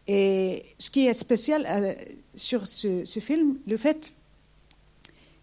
Et 0.07 0.65
ce 0.79 0.91
qui 0.91 1.07
est 1.07 1.13
spécial 1.13 1.67
euh, 1.69 1.95
sur 2.35 2.67
ce, 2.67 3.05
film, 3.21 3.59
le 3.67 3.77
fait 3.77 4.15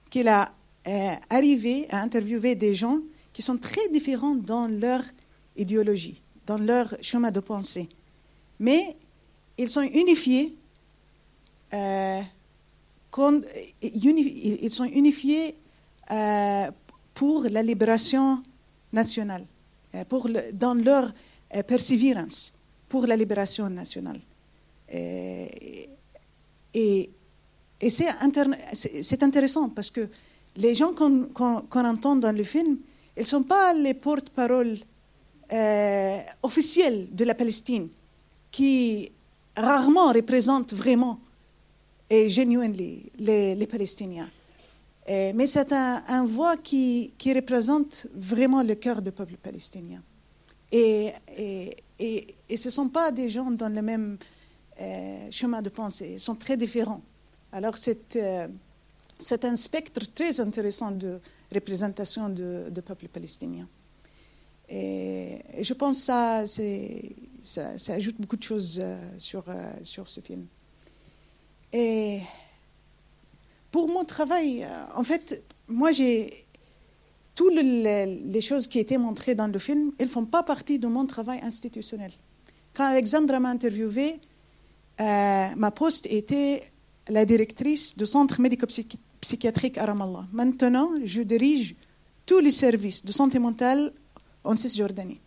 qu'il 0.09 0.27
a 0.27 0.51
euh, 0.87 1.13
arrivé 1.29 1.87
à 1.91 2.01
interviewer 2.01 2.55
des 2.55 2.73
gens 2.73 2.99
qui 3.31 3.41
sont 3.43 3.57
très 3.57 3.87
différents 3.89 4.35
dans 4.35 4.67
leur 4.67 5.03
idéologie, 5.55 6.21
dans 6.47 6.57
leur 6.57 6.95
chemin 7.01 7.29
de 7.29 7.39
pensée. 7.39 7.87
Mais 8.59 8.95
ils 9.57 9.69
sont 9.69 9.81
unifiés, 9.81 10.55
ils 13.81 14.71
sont 14.71 14.85
unifiés 14.85 15.55
euh, 16.11 16.71
pour 17.13 17.43
la 17.49 17.63
libération 17.63 18.43
nationale, 18.93 19.45
euh, 19.95 20.03
dans 20.53 20.73
leur 20.73 21.11
euh, 21.55 21.63
persévérance 21.63 22.57
pour 22.87 23.05
la 23.07 23.15
libération 23.15 23.69
nationale. 23.69 24.19
Et, 24.89 25.89
c'est 27.89 29.23
intéressant 29.23 29.69
parce 29.69 29.89
que 29.89 30.09
les 30.55 30.73
gens 30.73 30.93
qu'on 30.93 31.85
entend 31.93 32.15
dans 32.15 32.35
le 32.35 32.43
film, 32.43 32.77
ils 33.15 33.21
ne 33.21 33.25
sont 33.25 33.43
pas 33.43 33.73
les 33.73 33.93
porte-paroles 33.93 34.77
euh, 35.51 36.19
officiels 36.43 37.07
de 37.11 37.23
la 37.25 37.35
Palestine 37.35 37.89
qui 38.51 39.11
rarement 39.55 40.11
représentent 40.11 40.73
vraiment 40.73 41.19
et 42.09 42.29
genuinely 42.29 43.11
les, 43.17 43.55
les 43.55 43.67
Palestiniens. 43.67 44.29
Mais 45.07 45.47
c'est 45.47 45.71
un, 45.71 46.25
voix 46.25 46.57
qui, 46.57 47.13
qui 47.17 47.33
représente 47.33 48.07
vraiment 48.13 48.61
le 48.61 48.75
cœur 48.75 49.01
du 49.01 49.11
peuple 49.13 49.37
palestinien. 49.37 50.03
Et, 50.71 51.13
et, 51.37 51.77
et, 52.49 52.57
ce 52.57 52.67
ne 52.67 52.71
sont 52.71 52.89
pas 52.89 53.11
des 53.11 53.29
gens 53.29 53.49
dans 53.51 53.73
le 53.73 53.81
même 53.81 54.17
euh, 54.79 55.27
chemin 55.31 55.61
de 55.61 55.69
pensée, 55.69 56.11
ils 56.13 56.19
sont 56.19 56.35
très 56.35 56.57
différents. 56.57 57.01
Alors 57.51 57.77
c'est 57.77 58.15
euh, 58.17 58.47
c'est 59.19 59.45
un 59.45 59.55
spectre 59.55 60.01
très 60.13 60.39
intéressant 60.39 60.91
de 60.91 61.19
représentation 61.51 62.29
du 62.29 62.81
peuple 62.83 63.07
palestinien. 63.07 63.67
Et, 64.69 65.39
je 65.61 65.73
pense 65.73 65.97
que 65.97 66.03
ça, 66.03 66.45
c'est- 66.45 67.15
ça, 67.41 67.93
ajoute 67.93 68.19
beaucoup 68.19 68.35
de 68.37 68.43
choses 68.43 68.77
euh, 68.79 68.99
sur, 69.17 69.43
sur 69.81 70.07
ce 70.07 70.19
film. 70.19 70.45
Et 71.73 72.21
pour 73.71 73.87
mon 73.87 74.05
travail, 74.05 74.63
euh, 74.63 74.85
en 74.95 75.03
fait, 75.03 75.43
moi, 75.67 75.91
j'ai. 75.91 76.43
Toutes 77.35 77.53
les, 77.53 78.41
choses 78.41 78.65
qui 78.65 78.79
étaient 78.79 78.97
montrées 78.97 79.35
dans 79.35 79.47
le 79.47 79.59
film, 79.59 79.91
elles 79.99 80.07
ne 80.07 80.11
font 80.11 80.25
pas 80.25 80.41
partie 80.41 80.79
de 80.79 80.87
mon 80.87 81.05
travail 81.05 81.39
institutionnel. 81.43 82.11
Quand 82.73 82.85
Alexandra 82.85 83.39
m'a 83.39 83.49
interviewé, 83.49 84.19
euh, 84.99 85.47
ma 85.55 85.69
poste 85.69 86.07
était 86.07 86.63
la 87.09 87.25
directrice 87.25 87.95
du 87.95 88.07
centre 88.07 88.41
médico-psychiatrique 88.41 89.77
à 89.77 89.85
Ramallah. 89.85 90.25
Maintenant, 90.33 90.89
je 91.03 91.21
dirige 91.21 91.75
tous 92.25 92.39
les 92.39 92.49
services 92.49 93.05
de 93.05 93.11
santé 93.11 93.37
mentale 93.37 93.93
en 94.43 94.55
Cisjordanie. 94.55 95.19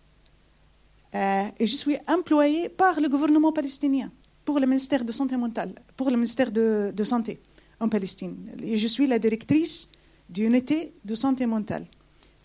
Euh, 1.14 1.44
et 1.61 1.66
je 1.66 1.76
suis 1.76 1.96
employée 2.09 2.68
par 2.68 3.00
le 3.00 3.09
gouvernement 3.09 3.53
palestinien 3.53 4.11
pour 4.44 4.59
le 4.59 4.66
ministère 4.66 5.05
de 5.05 5.12
santé 5.12 5.37
mentale, 5.37 5.74
pour 5.96 6.11
le 6.11 6.16
ministère 6.16 6.50
de, 6.50 7.05
santé 7.05 7.38
en 7.79 7.88
Palestine. 7.88 8.37
Je 8.62 8.88
suis 8.88 9.07
la 9.07 9.18
directrice 9.18 9.90
d'unité 10.29 10.92
de 11.05 11.14
santé 11.14 11.46
mentale. 11.46 11.87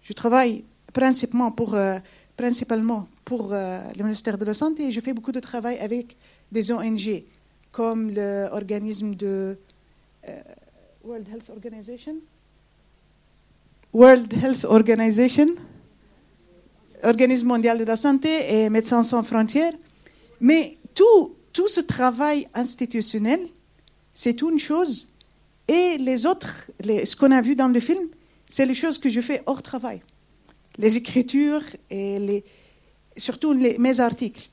Je 0.02 0.14
travaille 0.14 0.64
principalement 0.94 1.52
pour, 1.52 1.76
euh, 1.76 1.98
principalement 2.38 3.08
pour 3.24 3.54
euh, 3.54 3.80
le 3.98 4.04
ministère 4.04 4.38
de 4.38 4.46
la 4.46 4.54
Santé 4.54 4.88
et 4.88 4.92
je 4.92 5.00
fais 5.02 5.14
beaucoup 5.14 5.32
de 5.32 5.40
travail 5.40 5.78
avec 5.80 6.16
des 6.52 6.72
ONG 6.72 7.24
comme 7.72 8.12
l'organisme 8.12 9.16
de 9.16 9.58
euh, 10.30 10.42
World 11.04 11.28
Health 11.28 11.50
Organization. 11.50 12.16
World 13.94 14.34
Health 14.34 14.66
Organization, 14.66 15.48
Organisme 17.04 17.48
mondial 17.48 17.78
de 17.78 17.84
la 17.84 17.96
santé 17.96 18.30
et 18.64 18.70
Médecins 18.70 19.04
sans 19.04 19.24
frontières. 19.24 19.74
Mais 20.40 20.78
tout, 20.94 21.35
tout 21.56 21.70
ce 21.70 21.80
travail 21.80 22.50
institutionnel, 22.54 23.40
c'est 24.14 24.42
une 24.42 24.60
chose. 24.60 25.14
Et 25.70 25.98
les 25.98 26.26
autres, 26.26 26.70
ce 26.84 27.16
qu'on 27.16 27.32
a 27.32 27.42
vu 27.42 27.56
dans 27.56 27.70
le 27.70 27.80
film, 27.80 28.10
c'est 28.46 28.66
les 28.66 28.74
choses 28.74 28.98
que 28.98 29.08
je 29.08 29.22
fais 29.22 29.42
hors 29.46 29.62
travail. 29.62 30.02
Les 30.78 30.98
écritures 30.98 31.64
et 31.90 32.44
surtout 33.16 33.54
mes 33.54 34.00
articles. 34.02 34.50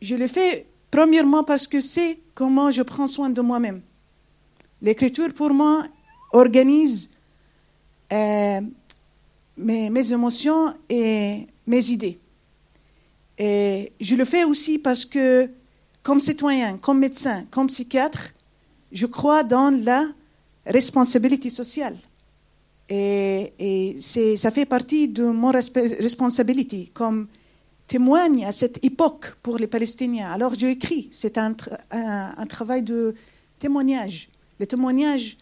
Je 0.00 0.16
le 0.16 0.26
fais 0.26 0.66
premièrement 0.90 1.44
parce 1.44 1.68
que 1.68 1.80
c'est 1.80 2.18
comment 2.34 2.72
je 2.72 2.82
prends 2.82 3.06
soin 3.06 3.30
de 3.30 3.40
moi-même. 3.40 3.82
L'écriture, 4.80 5.32
pour 5.32 5.54
moi, 5.54 5.86
organise 6.32 7.12
euh, 8.12 8.60
mes 9.56 10.12
émotions 10.12 10.74
et 10.88 11.46
mes 11.68 11.90
idées. 11.90 12.18
Et 13.44 13.92
je 14.00 14.14
le 14.14 14.24
fais 14.24 14.44
aussi 14.44 14.78
parce 14.78 15.04
que, 15.04 15.50
comme 16.04 16.20
citoyen, 16.20 16.78
comme 16.78 17.00
médecin, 17.00 17.38
comme 17.50 17.66
psychiatre, 17.66 18.24
je 18.92 19.06
crois 19.06 19.42
dans 19.42 19.70
la 19.84 20.06
responsabilité 20.64 21.50
sociale. 21.50 21.96
Et, 22.88 23.96
ça 24.36 24.50
fait 24.52 24.68
partie 24.76 25.08
de 25.08 25.24
mon 25.24 25.50
responsabilité 25.50 26.90
comme 26.94 27.26
témoigne 27.88 28.44
à 28.44 28.52
cette 28.52 28.78
époque 28.84 29.34
pour 29.42 29.58
les 29.58 29.66
Palestiniens. 29.66 30.30
Alors 30.30 30.54
j'ai 30.54 30.70
écrit, 30.70 31.08
c'est 31.10 31.36
un, 31.36 31.52
tra- 31.52 31.80
un- 31.90 32.34
un 32.36 32.46
travail 32.46 32.82
de 32.82 33.14
témoignage. 33.58 34.28
Le 34.60 34.66
témoignage, 34.66 35.38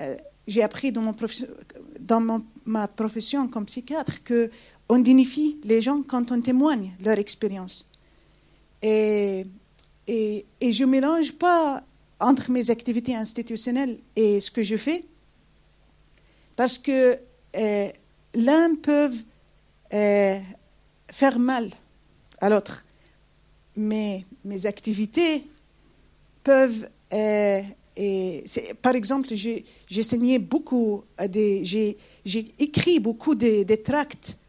euh, 0.00 0.16
j'ai 0.46 0.62
appris 0.62 0.92
dans, 0.92 1.14
ma 2.66 2.88
profession 2.88 3.48
comme 3.48 3.64
psychiatre 3.64 4.22
que 4.24 4.50
on 4.90 4.98
dignifie 4.98 5.56
les 5.62 5.80
gens 5.80 6.02
quand 6.02 6.32
on 6.32 6.40
témoigne 6.40 6.90
leur 7.00 7.16
expérience. 7.16 7.88
Et, 8.82 9.46
je 10.08 10.84
ne 10.84 10.90
mélange 10.90 11.32
pas 11.32 11.84
entre 12.18 12.50
mes 12.50 12.70
activités 12.70 13.14
institutionnelles 13.14 14.00
et 14.16 14.40
ce 14.40 14.50
que 14.50 14.64
je 14.64 14.76
fais, 14.76 15.04
parce 16.56 16.76
que 16.76 17.16
euh, 17.56 17.88
l'un 18.34 18.74
peut 18.74 19.12
euh, 19.94 20.38
faire 21.12 21.38
mal 21.38 21.70
à 22.40 22.50
l'autre. 22.50 22.84
Mais 23.76 24.24
mes 24.44 24.66
activités 24.66 25.44
peuvent... 26.42 26.88
euh, 27.12 27.62
et 27.96 28.44
par 28.82 28.94
exemple, 28.96 29.28
j'ai 29.34 29.64
beaucoup, 30.38 31.04
écrit 32.58 32.98
beaucoup 32.98 33.34
des 33.36 33.82
tracts, 33.82 34.39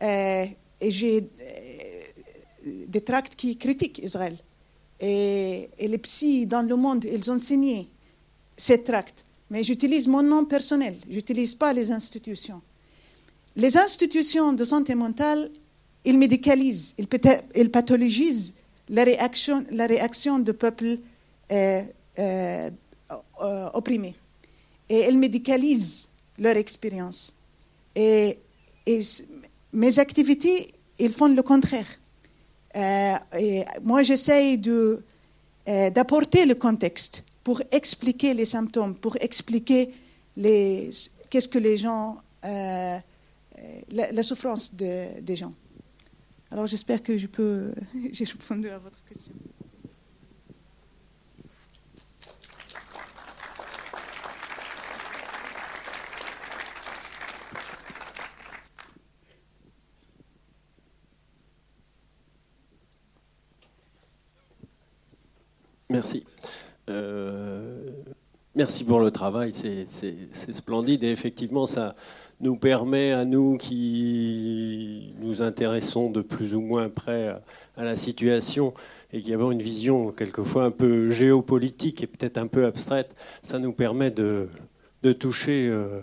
et 0.00 0.56
j'ai 0.90 1.18
euh, 1.18 2.84
des 2.86 3.00
tracts 3.00 3.34
qui 3.34 3.56
critiquent 3.56 3.98
Israël. 3.98 4.36
Et, 5.00 5.70
les 5.78 5.98
psys 5.98 6.46
dans 6.46 6.62
le 6.62 6.76
monde, 6.76 7.04
ils 7.04 7.30
ont 7.30 7.38
signé 7.38 7.88
ces 8.56 8.82
tracts. 8.82 9.24
Mais 9.50 9.62
j'utilise 9.62 10.06
mon 10.06 10.22
nom 10.22 10.44
personnel, 10.44 10.96
je 11.08 11.16
n'utilise 11.16 11.54
pas 11.54 11.72
les 11.72 11.90
institutions. 11.90 12.60
Les 13.56 13.76
institutions 13.76 14.52
de 14.52 14.64
santé 14.64 14.94
mentale, 14.94 15.50
ils 16.04 16.16
médicalisent, 16.16 16.94
ils, 16.98 17.70
pathologisent 17.70 18.54
la 18.88 19.04
réaction, 19.04 19.64
la 19.70 19.86
réaction 19.86 20.38
de 20.38 20.52
peuples 20.52 20.98
euh, 21.50 21.82
euh, 22.18 22.70
euh, 23.42 23.70
opprimés. 23.74 24.14
Et 24.88 24.98
elles 25.00 25.18
médicalisent 25.18 26.10
leur 26.38 26.56
expérience. 26.56 27.36
Et, 27.96 28.38
mes 29.72 29.98
activités, 29.98 30.72
ils 30.98 31.12
font 31.12 31.28
le 31.28 31.42
contraire. 31.42 31.86
Euh, 32.76 33.14
moi, 33.82 34.02
j'essaye 34.02 34.58
de, 34.58 35.02
euh, 35.68 35.90
d'apporter 35.90 36.46
le 36.46 36.54
contexte 36.54 37.24
pour 37.42 37.62
expliquer 37.70 38.34
les 38.34 38.44
symptômes, 38.44 38.94
pour 38.94 39.16
expliquer 39.20 39.90
les, 40.36 40.90
qu'est-ce 41.28 41.48
que 41.48 41.58
les 41.58 41.76
gens, 41.76 42.18
euh, 42.44 42.98
la, 43.90 44.22
souffrance 44.22 44.74
de- 44.74 45.20
des 45.20 45.36
gens. 45.36 45.52
Alors, 46.50 46.66
j'espère 46.66 47.02
que 47.02 47.16
je 47.16 47.26
peux, 47.26 47.72
j'ai 48.12 48.24
répondu 48.24 48.68
à 48.68 48.78
votre 48.78 49.02
question. 49.04 49.32
Merci. 66.00 66.24
merci 68.54 68.84
pour 68.84 69.00
le 69.00 69.10
travail, 69.10 69.52
c'est 69.52 70.52
splendide 70.54 71.04
et 71.04 71.10
effectivement 71.10 71.66
ça 71.66 71.94
nous 72.40 72.56
permet 72.56 73.12
à 73.12 73.26
nous 73.26 73.58
qui 73.58 75.12
nous 75.20 75.42
intéressons 75.42 76.10
de 76.10 76.22
plus 76.22 76.54
ou 76.54 76.62
moins 76.62 76.88
près 76.88 77.36
à 77.76 77.84
la 77.84 77.96
situation 77.96 78.72
et 79.12 79.20
qui 79.20 79.34
avons 79.34 79.52
une 79.52 79.60
vision 79.60 80.10
quelquefois 80.10 80.64
un 80.64 80.70
peu 80.70 81.10
géopolitique 81.10 82.02
et 82.02 82.06
peut-être 82.06 82.38
un 82.38 82.46
peu 82.46 82.64
abstraite, 82.64 83.14
ça 83.42 83.58
nous 83.58 83.72
permet 83.72 84.10
de, 84.10 84.48
toucher 85.18 85.68
euh, 85.68 86.00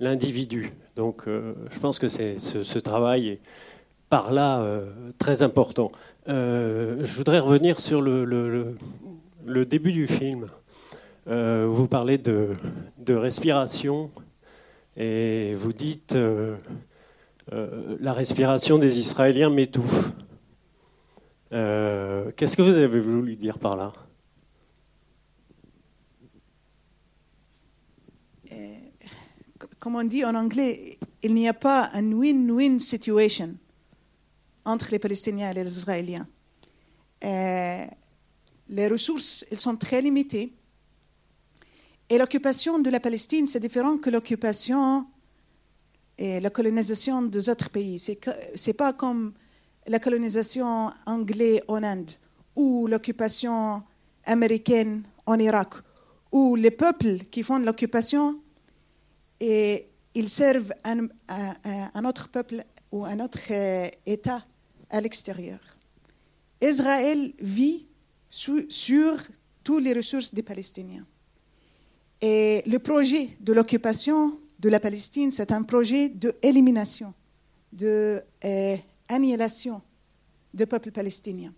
l'individu. 0.00 0.72
Donc 0.96 1.28
euh, 1.28 1.52
je 1.70 1.78
pense 1.78 1.98
que 1.98 2.08
ce, 2.08 2.78
travail 2.78 3.28
est 3.28 3.40
par 4.08 4.32
là 4.32 4.62
euh, 4.62 4.90
très 5.18 5.42
important. 5.42 5.92
je 6.26 7.14
voudrais 7.14 7.40
revenir 7.40 7.78
sur 7.80 8.00
le 8.00 8.74
début 9.64 9.92
du 9.92 10.06
film. 10.06 10.46
vous 11.26 11.86
parlez 11.88 12.18
de, 12.18 12.50
de 12.98 13.14
respiration 13.14 14.10
et 14.96 15.54
vous 15.54 15.72
dites 15.72 16.14
euh, 16.14 16.56
euh, 17.52 17.96
la 18.00 18.12
respiration 18.12 18.78
des 18.78 18.98
Israéliens 18.98 19.50
m'étouffe. 19.50 20.12
Euh, 21.52 22.30
qu'est-ce 22.36 22.56
que 22.56 22.62
vous 22.62 22.76
avez 22.76 23.00
voulu 23.00 23.36
dire 23.36 23.58
par 23.58 23.76
là? 23.76 23.92
Comme 29.78 29.96
on 29.96 30.04
dit 30.04 30.24
en 30.24 30.34
anglais, 30.34 30.98
il 31.22 31.34
n'y 31.34 31.46
a 31.46 31.52
pas 31.52 31.90
un 31.92 32.10
win-win 32.10 32.78
situation 32.78 33.54
entre 34.64 34.90
les 34.90 34.98
Palestiniens 34.98 35.50
et 35.50 35.54
les 35.54 35.76
Israéliens. 35.76 36.26
Les 38.68 38.88
ressources, 38.88 39.44
elles 39.50 39.60
sont 39.60 39.76
très 39.76 40.00
limitées. 40.00 40.52
Et 42.08 42.18
l'occupation 42.18 42.78
de 42.78 42.90
la 42.90 43.00
Palestine, 43.00 43.46
c'est 43.46 43.60
différent 43.60 43.96
que 43.98 44.10
l'occupation 44.10 45.06
et 46.16 46.40
la 46.40 46.50
colonisation 46.50 47.22
des 47.22 47.48
autres 47.48 47.70
pays. 47.70 47.98
Ce 47.98 48.12
n'est 48.12 48.74
pas 48.74 48.92
comme 48.92 49.34
la 49.86 49.98
colonisation 49.98 50.90
anglaise 51.06 51.60
en 51.68 51.82
Inde 51.82 52.10
ou 52.56 52.86
l'occupation 52.86 53.82
américaine 54.24 55.02
en 55.26 55.38
Irak, 55.38 55.74
où 56.32 56.56
les 56.56 56.70
peuples 56.70 57.18
qui 57.30 57.42
font 57.42 57.58
l'occupation 57.58 58.40
et 59.40 59.88
ils 60.14 60.28
servent 60.28 60.72
un, 60.84 61.08
un, 61.28 62.04
autre 62.04 62.28
peuple 62.28 62.64
ou 62.92 63.04
un 63.04 63.18
autre 63.20 63.40
euh, 63.50 63.88
État 64.06 64.44
à 64.88 65.00
l'extérieur. 65.00 65.58
Israël 66.60 67.32
vit 67.40 67.86
sur 68.34 69.16
toutes 69.62 69.84
les 69.84 69.92
ressources 69.92 70.34
des 70.34 70.42
Palestiniens. 70.42 71.06
Et 72.20 72.62
le 72.66 72.78
projet 72.78 73.36
de 73.40 73.52
l'occupation 73.52 74.40
de 74.58 74.68
la 74.68 74.80
Palestine, 74.80 75.30
c'est 75.30 75.52
un 75.52 75.62
projet 75.62 76.08
d'élimination, 76.08 77.14
d'annihilation 77.72 79.82
de, 80.52 80.58
du 80.58 80.66
peuple 80.66 80.90
palestinien. 80.90 81.54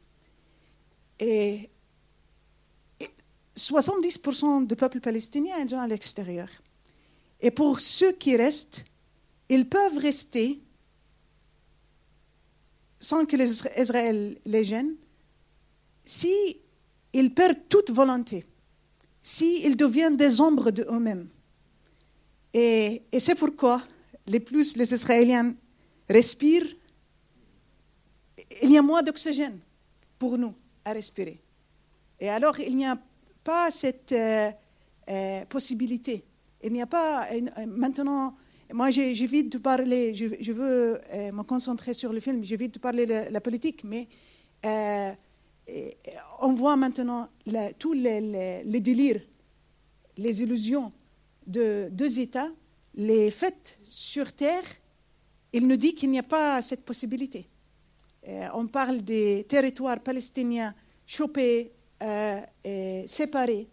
Et, 1.19 1.71
70% 3.57 4.67
du 4.67 4.77
peuple 4.77 5.01
palestinien 5.01 5.57
ils 5.63 5.71
sont 5.71 5.79
à 5.79 5.87
l'extérieur. 5.87 6.49
Et 7.41 7.51
pour 7.51 7.81
ceux 7.81 8.13
qui 8.13 8.37
restent, 8.37 8.85
ils 9.49 9.67
peuvent 9.67 9.97
rester 9.97 10.61
sans 12.99 13.25
que 13.25 13.35
les 13.35 13.63
Israël 13.79 14.37
les 14.45 14.65
gênent 14.65 14.95
si 16.05 16.59
ils 17.17 17.33
perdent 17.33 17.69
toute 17.69 17.91
volonté 17.91 18.45
s'ils 19.23 19.77
deviennent 19.77 20.17
des 20.17 20.41
ombres 20.41 20.71
de 20.71 20.87
eux-mêmes. 20.91 21.29
Et, 22.53 23.03
c'est 23.19 23.35
pourquoi 23.35 23.83
les 24.27 24.41
plus 24.41 24.77
les 24.77 24.93
Israéliens 24.93 25.55
respirent, 26.09 26.77
il 28.63 28.71
y 28.71 28.79
a 28.79 28.83
moins 28.83 29.03
d'oxygène 29.03 29.59
pour 30.19 30.37
nous 30.37 30.55
à 30.85 30.93
respirer. 30.93 31.41
Et 32.21 32.29
alors, 32.29 32.59
il 32.61 32.77
n'y 32.77 32.87
a 32.87 32.99
pas 33.43 33.71
cette 33.71 34.13
euh, 34.13 34.51
euh, 35.09 35.45
possibilité. 35.47 36.25
Il 36.63 36.73
n'y 36.73 36.83
a 36.83 36.87
pas 36.87 37.29
euh, 37.33 37.67
maintenant. 37.67 38.37
Moi, 38.73 38.91
j'évite 38.91 39.53
de 39.53 39.59
parler, 39.59 40.15
je, 40.15 40.53
veux 40.53 41.01
me 41.33 41.43
concentrer 41.45 41.95
sur 41.95 42.13
le 42.13 42.19
film, 42.21 42.43
j'évite 42.43 42.75
de 42.75 42.79
parler 42.81 43.07
de 43.07 43.31
la 43.31 43.41
politique, 43.41 43.85
mais 43.85 44.09
on 46.41 46.53
voit 46.55 46.77
maintenant 46.77 47.29
tous 47.79 47.93
les, 47.93 48.81
délires, 48.81 49.23
les 50.17 50.43
illusions 50.43 50.93
de 51.47 51.89
deux 51.91 52.19
États, 52.19 52.51
les 52.95 53.31
faits 53.31 53.79
sur 53.83 54.33
Terre, 54.33 54.65
il 55.53 55.67
nous 55.67 55.77
dit 55.77 55.95
qu'il 55.95 56.11
n'y 56.11 56.19
a 56.19 56.23
pas 56.25 56.61
cette 56.63 56.85
possibilité. 56.85 57.49
Euh, 58.29 58.49
on 58.55 58.67
parle 58.67 59.03
des 59.03 59.45
territoires 59.49 60.01
palestiniens 60.01 60.75
chopés, 61.07 61.73
euh, 62.03 62.41
séparés. 63.07 63.69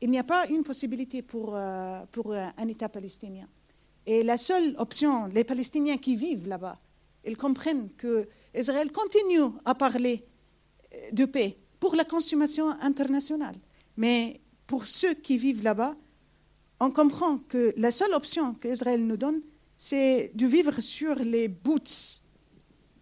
Il 0.00 0.10
n'y 0.10 0.18
a 0.18 0.24
pas 0.24 0.46
une 0.46 0.62
possibilité 0.62 1.22
pour, 1.22 1.54
euh, 1.54 2.00
pour 2.10 2.32
un 2.32 2.68
État 2.68 2.88
palestinien. 2.88 3.48
Et 4.06 4.22
la 4.22 4.36
seule 4.36 4.74
option, 4.78 5.26
les 5.26 5.44
Palestiniens 5.44 5.96
qui 5.96 6.16
vivent 6.16 6.48
là-bas, 6.48 6.78
ils 7.24 7.36
comprennent 7.36 7.90
que 7.96 8.28
Israël 8.54 8.90
continue 8.90 9.52
à 9.64 9.74
parler 9.74 10.24
de 11.12 11.24
paix 11.24 11.58
pour 11.80 11.96
la 11.96 12.04
consommation 12.04 12.70
internationale. 12.80 13.56
Mais 13.96 14.40
pour 14.66 14.86
ceux 14.86 15.14
qui 15.14 15.38
vivent 15.38 15.62
là-bas, 15.62 15.96
on 16.80 16.90
comprend 16.90 17.38
que 17.38 17.74
la 17.76 17.90
seule 17.90 18.12
option 18.14 18.54
qu'Israël 18.54 19.04
nous 19.06 19.16
donne, 19.16 19.42
c'est 19.76 20.32
de 20.34 20.46
vivre 20.46 20.80
sur 20.80 21.16
les 21.16 21.48
boots 21.48 22.22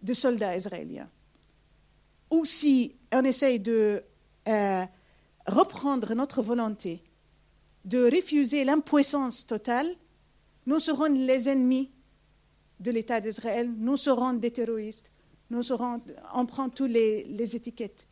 de 0.01 0.13
soldats 0.13 0.55
israéliens. 0.55 1.09
Ou 2.29 2.45
si 2.45 2.95
on 3.13 3.23
essaye 3.23 3.59
de 3.59 4.03
euh, 4.47 4.85
reprendre 5.47 6.13
notre 6.15 6.41
volonté, 6.41 7.03
de 7.85 8.05
refuser 8.05 8.63
l'impuissance 8.63 9.45
totale, 9.45 9.95
nous 10.65 10.79
serons 10.79 11.13
les 11.13 11.49
ennemis 11.49 11.91
de 12.79 12.91
l'État 12.91 13.19
d'Israël, 13.19 13.71
nous 13.77 13.97
serons 13.97 14.33
des 14.33 14.51
terroristes, 14.51 15.11
on 16.33 16.45
prend 16.45 16.69
toutes 16.69 16.91
les, 16.91 17.55
étiquettes 17.55 18.07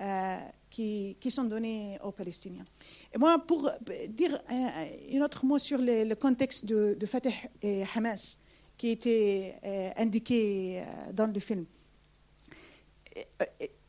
euh, 0.00 0.38
qui, 0.70 1.16
sont 1.28 1.44
données 1.44 1.98
aux 2.02 2.12
Palestiniens. 2.12 2.64
Et 3.12 3.18
moi, 3.18 3.38
pour 3.38 3.70
dire 4.08 4.38
un, 4.48 5.20
autre 5.20 5.44
mot 5.44 5.58
sur 5.58 5.78
le, 5.80 6.14
contexte 6.14 6.64
de, 6.64 7.06
Fatah 7.06 7.30
et 7.62 7.84
Hamas, 7.94 8.38
qui 8.76 8.90
était 8.90 9.56
euh, 9.64 9.90
indiqué 9.96 10.82
euh, 10.82 11.12
dans 11.12 11.32
le 11.32 11.40
film. 11.40 11.64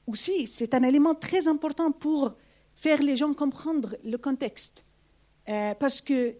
aussi, 0.08 0.46
c'est 0.48 0.74
un 0.74 0.84
élément 0.84 1.16
très 1.16 1.48
important 1.48 1.92
pour 1.92 2.36
faire 2.76 3.02
les 3.02 3.16
gens 3.16 3.34
comprendre 3.34 3.96
le 4.04 4.18
contexte. 4.18 4.86
parce 5.80 6.02
que 6.02 6.36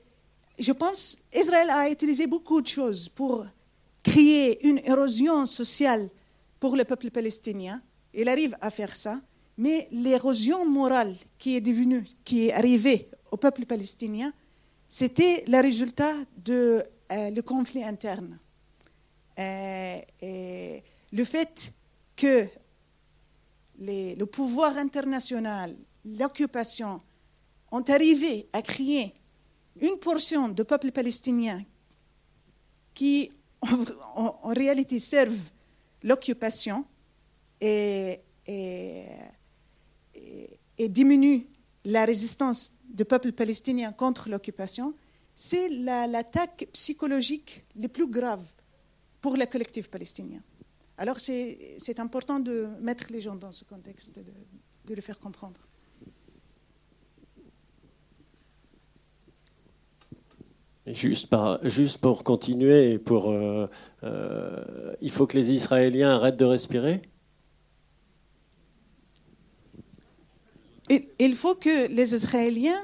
je 0.58 0.72
pense 0.72 1.24
qu'Israël 1.32 1.70
a 1.70 1.90
utilisé 1.90 2.28
beaucoup 2.28 2.62
de 2.62 2.68
choses 2.68 3.10
pour 3.10 3.46
créer 4.06 4.68
une 4.68 4.80
érosion 4.86 5.48
sociale 5.48 6.10
pour 6.60 6.76
le 6.76 6.86
peuple 6.86 7.10
palestinien. 7.10 7.82
Il 8.14 8.30
arrive 8.30 8.56
à 8.62 8.70
faire 8.70 8.96
ça, 8.96 9.20
mais 9.58 9.88
l'érosion 9.92 10.64
morale 10.64 11.16
qui 11.40 11.56
est 11.56 11.62
devenue, 11.62 12.06
qui 12.24 12.48
est 12.48 12.54
arrivée 12.54 13.10
au 13.32 13.38
peuple 13.38 13.66
palestinien, 13.66 14.32
c'était 14.88 15.44
le 15.48 15.60
résultat 15.60 16.14
du 16.38 16.54
euh, 16.54 17.42
conflit 17.44 17.84
interne. 17.84 18.38
Euh, 19.40 20.00
le 21.12 21.24
fait 21.24 21.74
que 22.16 22.48
le 23.80 24.24
pouvoir 24.26 24.78
international, 24.78 25.76
l'occupation, 26.06 27.02
ont 27.72 27.84
arrivé 27.90 28.48
à 28.54 28.62
créer 28.62 29.16
une 29.82 29.98
portion 29.98 30.48
du 30.50 30.64
peuple 30.64 30.92
palestinien 30.92 31.64
qui, 32.94 33.32
en, 34.16 34.54
réalité, 34.54 35.00
servent 35.00 35.52
l'occupation 36.04 36.86
et, 37.62 38.20
diminue 40.90 41.48
la 41.86 42.06
résistance 42.06 42.76
du 42.90 43.06
peuple 43.06 43.32
palestinien 43.32 43.92
contre 43.92 44.30
l'occupation, 44.30 44.94
c'est 45.36 45.70
l'attaque 45.70 46.68
psychologique 46.74 47.66
la 47.76 47.90
plus 47.90 48.08
grave 48.08 48.46
pour 49.22 49.38
le 49.38 49.46
collectif 49.46 49.90
palestinien. 49.90 50.42
Alors 50.98 51.20
c'est 51.20 52.00
important 52.00 52.40
de 52.40 52.70
mettre 52.80 53.08
les 53.10 53.22
gens 53.22 53.36
dans 53.36 53.52
ce 53.52 53.66
contexte, 53.66 54.20
de, 54.20 54.96
de 54.96 55.02
faire 55.02 55.20
comprendre. 55.20 55.60
Juste, 60.88 61.28
pour 61.98 62.24
continuer, 62.24 63.00
pour, 63.00 63.32
euh, 63.32 63.68
euh, 64.04 64.94
il 65.02 65.10
faut 65.10 65.26
que 65.26 65.36
les 65.36 65.50
Israéliens 65.50 66.16
arrêtent 66.16 66.38
de 66.38 66.46
respirer? 66.46 67.02
Il 71.18 71.34
faut 71.34 71.56
que 71.56 71.88
les 71.88 72.14
Israéliens 72.14 72.80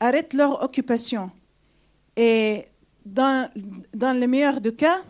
arrêtent 0.00 0.32
leur 0.32 0.62
occupation. 0.62 1.30
Et, 2.16 2.64
dans, 3.04 3.50
dans 3.92 4.18
le 4.18 4.26
meilleur 4.26 4.62
des 4.62 4.74
cas, 4.74 5.02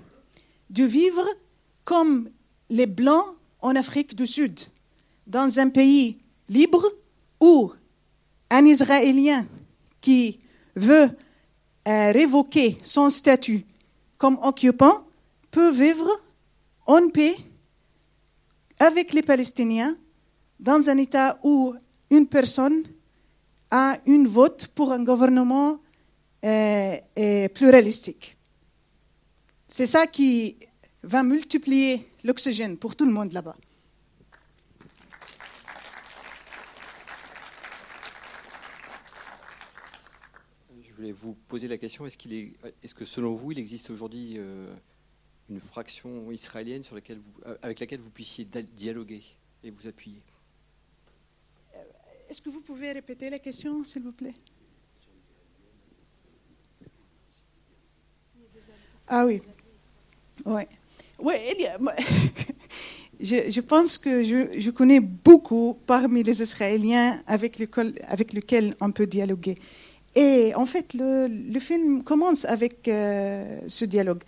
de 0.70 0.82
vivre 0.82 1.24
comme 1.84 2.30
les 2.68 2.86
Blancs 2.86 3.36
en 3.60 3.76
Afrique 3.76 4.16
du 4.16 4.26
Sud, 4.26 4.58
dans 5.28 5.60
un 5.60 5.68
pays 5.68 6.18
libre 6.48 6.84
où 7.40 7.72
un 8.50 8.66
Israélien 8.66 9.46
qui 10.00 10.40
veut 10.74 11.10
euh, 11.86 12.12
révoquer 12.12 12.78
son 12.82 13.10
statut 13.10 13.64
comme 14.16 14.38
occupant 14.42 15.04
peut 15.50 15.70
vivre 15.70 16.08
en 16.86 17.08
paix 17.08 17.36
avec 18.78 19.12
les 19.12 19.22
Palestiniens 19.22 19.96
dans 20.58 20.88
un 20.88 20.96
État 20.98 21.38
où 21.42 21.74
une 22.10 22.26
personne 22.26 22.82
a 23.70 23.98
une 24.06 24.26
vote 24.26 24.68
pour 24.68 24.92
un 24.92 25.02
gouvernement 25.02 25.78
euh, 26.44 26.96
euh, 27.18 27.48
pluralistique. 27.48 28.36
C'est 29.68 29.86
ça 29.86 30.06
qui 30.06 30.56
va 31.02 31.22
multiplier 31.22 32.08
l'oxygène 32.22 32.76
pour 32.76 32.96
tout 32.96 33.04
le 33.04 33.12
monde 33.12 33.32
là-bas. 33.32 33.56
Je 40.94 40.98
voulais 40.98 41.12
vous 41.12 41.34
poser 41.48 41.66
la 41.66 41.76
question 41.76 42.06
est-ce, 42.06 42.16
est, 42.28 42.52
est-ce 42.80 42.94
que 42.94 43.04
selon 43.04 43.34
vous, 43.34 43.50
il 43.50 43.58
existe 43.58 43.90
aujourd'hui 43.90 44.34
euh, 44.36 44.72
une 45.50 45.58
fraction 45.58 46.30
israélienne 46.30 46.84
sur 46.84 46.94
laquelle 46.94 47.18
vous, 47.18 47.32
avec 47.62 47.80
laquelle 47.80 47.98
vous 47.98 48.12
puissiez 48.12 48.44
dialoguer 48.44 49.24
et 49.64 49.70
vous 49.72 49.88
appuyer? 49.88 50.22
Est-ce 52.30 52.40
que 52.40 52.48
vous 52.48 52.60
pouvez 52.60 52.92
répéter 52.92 53.28
la 53.28 53.40
question, 53.40 53.82
s'il 53.82 54.04
vous 54.04 54.12
plaît? 54.12 54.34
Ah 59.08 59.26
oui. 59.26 59.42
Ouais. 60.44 60.68
Ouais, 61.18 61.56
je, 63.20 63.60
pense 63.62 63.98
que 63.98 64.22
je, 64.22 64.70
connais 64.70 65.00
beaucoup 65.00 65.76
parmi 65.86 66.22
les 66.22 66.40
Israéliens 66.40 67.20
avec 67.26 67.58
lesquels 67.58 68.76
on 68.80 68.92
peut 68.92 69.08
dialoguer. 69.08 69.58
Et 70.14 70.52
en 70.54 70.66
fait, 70.66 70.94
le, 70.94 71.58
film 71.58 72.04
commence 72.04 72.44
avec 72.44 72.86
euh, 72.86 73.60
ce 73.66 73.84
dialogue. 73.84 74.22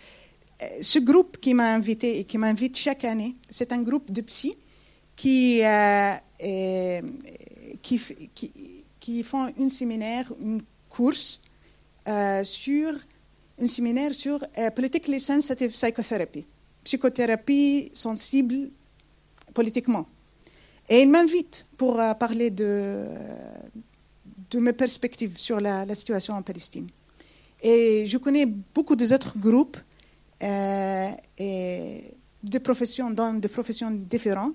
Euh, 0.63 0.67
ce 0.81 0.99
groupe 0.99 1.39
qui 1.39 1.55
m'a 1.55 1.75
invité 1.75 2.19
et 2.19 2.25
qui 2.25 2.39
m'invite 2.39 2.77
chaque 2.77 3.05
année, 3.05 3.37
c'est 3.51 3.73
un 3.73 3.83
groupe 3.83 4.11
de 4.11 4.21
psy 4.23 4.57
qui, 5.15 5.61
euh, 5.65 7.01
qui, 7.83 9.23
font 9.23 9.53
un 9.59 9.69
séminaire, 9.69 10.33
une 10.41 10.63
course 10.89 11.41
sur 12.43 12.93
un 13.61 13.69
séminaire 13.69 14.15
sur 14.15 14.45
politically 14.75 15.21
sensitive 15.21 15.71
psychotherapy 15.71 16.45
psychothérapie 16.85 17.91
sensible 17.93 18.71
politiquement. 19.55 20.07
Et 20.89 21.03
il 21.03 21.11
m'invite 21.11 21.67
pour 21.77 21.97
parler 22.19 22.51
de, 22.51 23.09
de 24.51 24.59
mes 24.59 24.73
perspectives 24.73 25.39
sur 25.39 25.61
la, 25.61 25.95
situation 25.95 26.35
en 26.35 26.43
Palestine. 26.43 26.89
Et 27.63 28.05
je 28.07 28.19
connais 28.19 28.47
beaucoup 28.47 28.97
d'autres 28.97 29.39
groupes 29.39 29.79
euh, 30.43 31.11
et 31.39 32.05
de 32.43 32.59
professions, 32.59 33.11
dans 33.11 33.35
des 33.35 33.49
professions 33.49 33.91
différentes, 33.91 34.55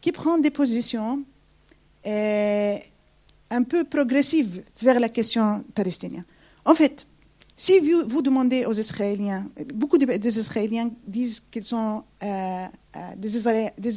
qui 0.00 0.12
prennent 0.12 0.40
des 0.40 0.50
positions 0.50 1.24
euh, 2.06 2.76
un 3.50 3.62
peu 3.64 3.84
progressives 3.84 4.62
vers 4.80 5.00
la 5.00 5.08
question 5.08 5.64
palestinienne. 5.74 6.24
En 6.64 6.74
fait, 6.74 7.06
si 7.56 7.80
vous, 7.80 8.22
demandez 8.22 8.64
aux 8.66 8.72
Israéliens, 8.72 9.50
beaucoup 9.74 9.98
des 9.98 10.38
Israéliens 10.38 10.90
disent 11.04 11.40
qu'ils 11.50 11.64
sont 11.64 12.04
euh, 12.22 12.66
des, 13.16 13.36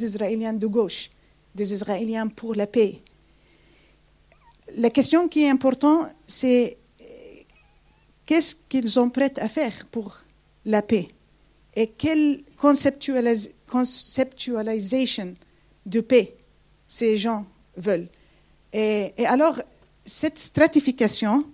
Israéliens, 0.04 0.52
de 0.52 0.66
gauche, 0.66 1.10
des 1.54 1.72
Israéliens 1.72 2.26
pour 2.26 2.56
la 2.56 2.66
paix. 2.66 3.00
La 4.76 4.90
question 4.90 5.28
qui 5.28 5.44
est 5.44 5.50
importante, 5.50 6.08
c'est 6.26 6.78
euh, 7.00 7.04
qu'est-ce 8.24 8.56
qu'ils 8.68 8.88
sont 8.88 9.10
prêts 9.10 9.34
à 9.38 9.48
faire 9.48 9.86
pour 9.90 10.16
la 10.64 10.80
paix? 10.82 11.08
Et 11.74 11.88
quelle 11.88 12.44
conceptualisation 12.56 15.34
de 15.86 16.00
paix 16.00 16.36
ces 16.86 17.16
gens 17.16 17.46
veulent? 17.76 18.08
Et, 18.72 19.12
alors, 19.26 19.60
cette 20.04 20.38
stratification 20.38 21.44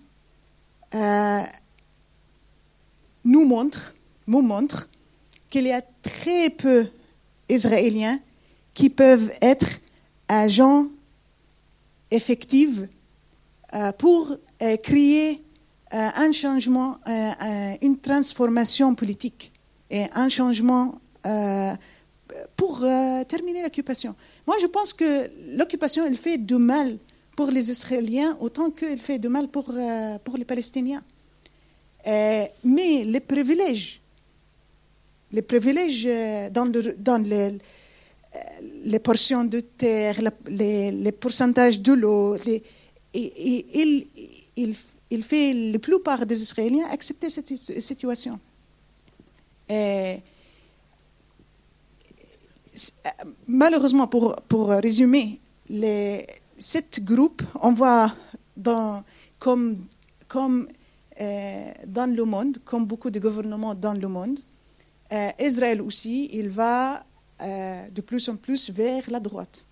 nous 3.25 3.45
montre, 3.45 3.95
nous 4.27 4.43
montre 4.43 4.91
qu'il 5.51 5.67
y 5.67 5.73
a 5.73 5.83
très 6.03 6.51
peu 6.51 6.89
d'Israéliens 7.49 8.21
qui 8.75 8.91
peuvent 8.91 9.33
être 9.41 9.81
agents 10.29 10.89
effectifs 12.11 12.81
euh, 12.81 12.87
pour 13.99 14.37
euh, 14.63 14.77
créer 14.79 15.43
euh, 15.95 16.09
un 16.17 16.33
changement, 16.33 16.99
une 17.81 17.99
transformation 17.99 18.95
politique 18.95 19.53
et 19.91 20.05
un 20.15 20.29
changement 20.29 21.01
pour 22.57 22.81
terminer 23.27 23.63
l'occupation. 23.63 24.15
Moi, 24.47 24.57
je 24.61 24.67
pense 24.67 24.93
que 24.93 25.31
l'occupation, 25.57 26.05
elle 26.07 26.17
fait 26.17 26.39
du 26.39 26.57
mal 26.57 26.99
pour 27.35 27.51
les 27.51 27.71
Israéliens 27.71 28.37
autant 28.41 28.71
qu'elle 28.71 28.99
fait 28.99 29.19
du 29.19 29.29
mal 29.29 29.49
pour, 29.49 29.73
pour 30.25 30.37
les 30.37 30.45
Palestiniens. 30.45 31.03
Euh, 32.07 32.47
mais 32.65 33.05
les 33.05 33.21
privilèges, 33.21 34.01
les 35.33 35.43
privilèges 35.43 36.07
euh, 36.07 36.49
dans, 36.49 36.71
dans 36.97 37.19
les, 37.19 37.51
euh, 37.51 38.39
les, 38.85 38.99
portions 38.99 39.45
de 39.45 39.61
terre, 39.61 40.17
les, 40.47 41.13
pourcentages 41.13 41.81
de 41.81 41.93
l'eau, 41.93 42.37
il, 43.19 44.75
il, 45.11 45.23
fait 45.23 45.53
la 45.55 45.79
plupart 45.79 46.27
des 46.27 46.41
Israéliens 46.41 46.87
accepter 46.89 47.31
cette 47.31 47.49
situation. 47.81 48.39
malheureusement, 53.47 54.07
pour, 54.07 54.69
résumer, 54.69 55.41
les, 55.69 56.27
sept 56.59 57.03
groupes, 57.05 57.43
on 57.63 57.73
voit 57.73 58.13
comme, 59.39 59.87
euh, 61.21 61.73
dans 61.87 62.15
le 62.15 62.25
monde, 62.25 62.59
comme 62.65 62.85
beaucoup 62.85 63.11
de 63.11 63.21
gouvernements 63.21 63.75
dans 63.75 63.95
le 63.95 64.09
monde. 64.09 64.39
Euh, 65.13 65.31
Israël 65.39 65.81
aussi, 65.81 66.29
il 66.33 66.49
va 66.51 67.05
euh, 67.41 67.89
de 67.89 68.01
plus 68.01 68.29
en 68.29 68.37
plus 68.37 68.71
vers 68.71 69.09
la 69.11 69.21
droite. 69.21 69.65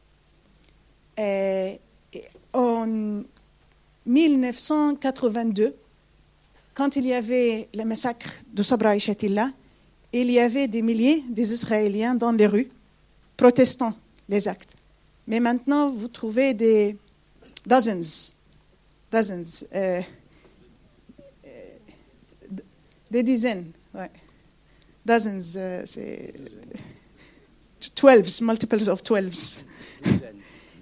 en 2.52 3.22
1982, 4.06 5.74
quand 6.74 6.96
il 6.96 7.06
y 7.06 7.14
avait 7.14 7.68
le 7.74 7.84
massacre 7.84 8.30
de 8.52 8.62
Sabra 8.62 8.94
et 8.94 8.98
Shatila, 8.98 9.50
il 10.12 10.30
y 10.30 10.38
avait 10.38 10.68
des 10.68 10.82
milliers 10.82 11.22
d'Israéliens 11.28 12.14
dans 12.14 12.32
les 12.32 12.46
rues 12.46 12.70
protestant 13.36 13.94
les 14.28 14.48
actes. 14.48 14.74
Mais 15.26 15.40
maintenant, 15.40 15.90
vous 15.90 16.08
trouvez 16.08 16.54
des 16.54 16.96
dozens, 17.66 18.32
dozens, 19.10 19.66
des 23.10 23.22
dizaines, 23.22 23.72
ouais. 23.94 24.10
Dozens, 25.04 25.54
euh, 25.56 25.82
c'est. 25.84 26.34
Twelves, 27.94 28.42
multiples 28.42 28.90
of 28.90 29.02
twelves. 29.02 29.64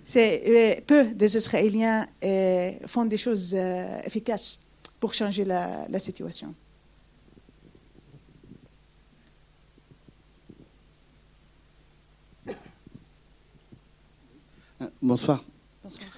C'est 0.04 0.42
euh, 0.46 0.80
peu 0.86 1.14
des 1.14 1.36
Israéliens 1.36 2.06
euh, 2.22 2.72
font 2.86 3.04
des 3.06 3.16
choses 3.16 3.54
efficaces 4.04 4.60
pour 5.00 5.14
changer 5.14 5.44
la, 5.44 5.88
la 5.88 5.98
situation. 5.98 6.54
Bonsoir. 15.00 15.44
Bonsoir 15.82 16.08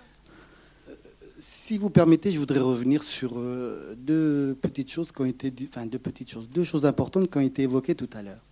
si 1.38 1.78
vous 1.78 1.90
permettez, 1.90 2.30
je 2.32 2.38
voudrais 2.38 2.60
revenir 2.60 3.02
sur 3.02 3.32
euh, 3.36 3.94
deux 3.96 4.56
petites 4.60 4.90
choses 4.90 5.12
qui 5.12 5.20
ont 5.20 5.26
été, 5.26 5.52
enfin 5.68 5.86
deux 5.86 5.98
petites 5.98 6.30
choses, 6.30 6.48
deux 6.48 6.64
choses 6.64 6.86
importantes 6.86 7.30
qui 7.30 7.38
ont 7.38 7.42
été 7.42 7.62
évoquées 7.62 7.94
tout 7.94 8.08
à 8.14 8.22
l'heure. 8.22 8.42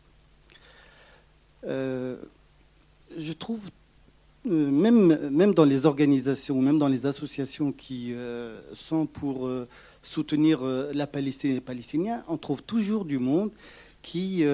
Euh, 1.67 2.17
je 3.17 3.33
trouve, 3.33 3.69
euh, 3.69 3.71
même, 4.45 5.31
même 5.31 5.55
dans 5.55 5.65
les 5.65 5.87
organisations, 5.87 6.61
même 6.61 6.79
dans 6.79 6.89
les 6.89 7.07
associations 7.07 7.73
qui 7.73 8.15
sont 8.75 9.07
pour 9.07 9.49
soutenir 10.03 10.61
la 10.63 11.07
Palestine 11.07 11.53
et 11.53 11.55
les 11.55 11.61
Palestiniens, 11.61 12.23
on 12.29 12.37
trouve 12.37 12.63
toujours 12.63 13.05
du 13.05 13.19
monde 13.19 13.51
qui, 14.03 14.45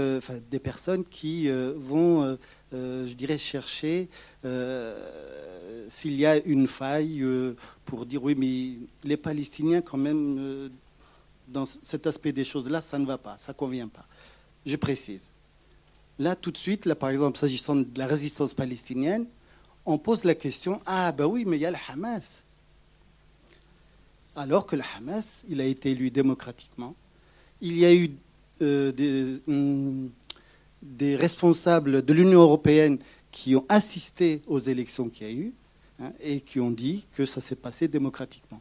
des 0.51 0.59
personnes 0.61 1.05
qui 1.05 1.49
vont 1.77 2.37
euh, 2.73 3.07
je 3.07 3.15
dirais, 3.15 3.39
chercher 3.39 4.09
euh, 4.45 5.87
s'il 5.89 6.15
y 6.15 6.25
a 6.25 6.37
une 6.45 6.69
faille 6.69 7.23
euh, 7.23 7.55
pour 7.85 8.07
dire 8.07 8.23
oui, 8.23 8.37
mais 8.37 8.87
les 9.09 9.17
Palestiniens, 9.17 9.81
quand 9.81 9.99
même, 9.99 10.39
euh, 10.39 10.69
dans 11.49 11.65
cet 11.65 12.07
aspect 12.07 12.33
des 12.33 12.45
choses-là, 12.45 12.81
ça 12.81 12.99
ne 12.99 13.07
va 13.07 13.19
pas, 13.19 13.37
ça 13.39 13.53
ne 13.53 13.57
convient 13.57 13.89
pas. 13.89 14.07
Je 14.65 14.77
précise. 14.77 15.31
Là, 16.19 16.37
tout 16.37 16.53
de 16.53 16.59
suite, 16.59 16.87
là, 16.87 16.95
par 16.95 17.11
exemple, 17.11 17.39
s'agissant 17.39 17.75
de 17.77 17.87
la 17.97 18.07
résistance 18.07 18.55
palestinienne, 18.55 19.27
on 19.87 19.99
pose 19.99 20.25
la 20.25 20.35
question 20.35 20.81
ah, 20.87 21.13
ben 21.13 21.27
oui, 21.27 21.45
mais 21.47 21.57
il 21.57 21.61
y 21.61 21.67
a 21.67 21.71
le 21.71 21.77
Hamas. 21.89 22.45
Alors 24.37 24.67
que 24.67 24.77
le 24.77 24.83
Hamas, 24.97 25.45
il 25.49 25.61
a 25.61 25.65
été 25.65 25.91
élu 25.91 26.11
démocratiquement. 26.11 26.95
Il 27.61 27.79
y 27.79 27.85
a 27.85 27.95
eu 27.95 28.11
euh, 28.63 28.93
des, 28.93 29.41
hum, 29.49 30.11
des 30.83 31.17
responsables 31.17 32.05
de 32.05 32.13
l'Union 32.13 32.41
européenne 32.41 32.99
qui 33.31 33.55
ont 33.57 33.65
assisté 33.69 34.43
aux 34.47 34.59
élections 34.59 35.09
qu'il 35.09 35.27
y 35.27 35.31
a 35.31 35.33
eu 35.33 35.53
hein, 36.01 36.13
et 36.21 36.41
qui 36.41 36.61
ont 36.61 36.71
dit 36.71 37.07
que 37.15 37.27
ça 37.27 37.41
s'est 37.41 37.57
passé 37.57 37.89
démocratiquement. 37.89 38.61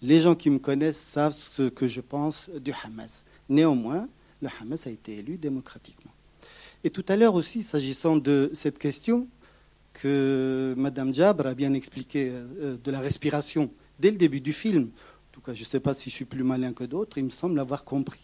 Les 0.00 0.20
gens 0.20 0.34
qui 0.34 0.50
me 0.50 0.58
connaissent 0.58 1.00
savent 1.00 1.34
ce 1.34 1.68
que 1.68 1.88
je 1.88 2.00
pense 2.00 2.50
du 2.50 2.72
Hamas. 2.84 3.24
Néanmoins, 3.48 4.08
le 4.40 4.48
Hamas 4.60 4.86
a 4.86 4.90
été 4.90 5.18
élu 5.18 5.36
démocratiquement. 5.36 6.12
Et 6.84 6.90
tout 6.90 7.04
à 7.08 7.16
l'heure 7.16 7.34
aussi, 7.34 7.62
s'agissant 7.62 8.16
de 8.16 8.50
cette 8.54 8.78
question 8.78 9.26
que 10.00 10.74
Madame 10.76 11.12
Jabr 11.12 11.46
a 11.46 11.54
bien 11.54 11.74
expliqué 11.74 12.30
euh, 12.30 12.76
de 12.82 12.90
la 12.90 13.00
respiration 13.00 13.70
dès 13.98 14.10
le 14.10 14.16
début 14.16 14.40
du 14.40 14.52
film, 14.52 14.84
en 14.84 15.32
tout 15.32 15.40
cas, 15.40 15.54
je 15.54 15.60
ne 15.60 15.66
sais 15.66 15.80
pas 15.80 15.92
si 15.94 16.08
je 16.08 16.14
suis 16.14 16.24
plus 16.24 16.44
malin 16.44 16.72
que 16.72 16.84
d'autres, 16.84 17.18
il 17.18 17.24
me 17.24 17.30
semble 17.30 17.58
avoir 17.58 17.84
compris. 17.84 18.20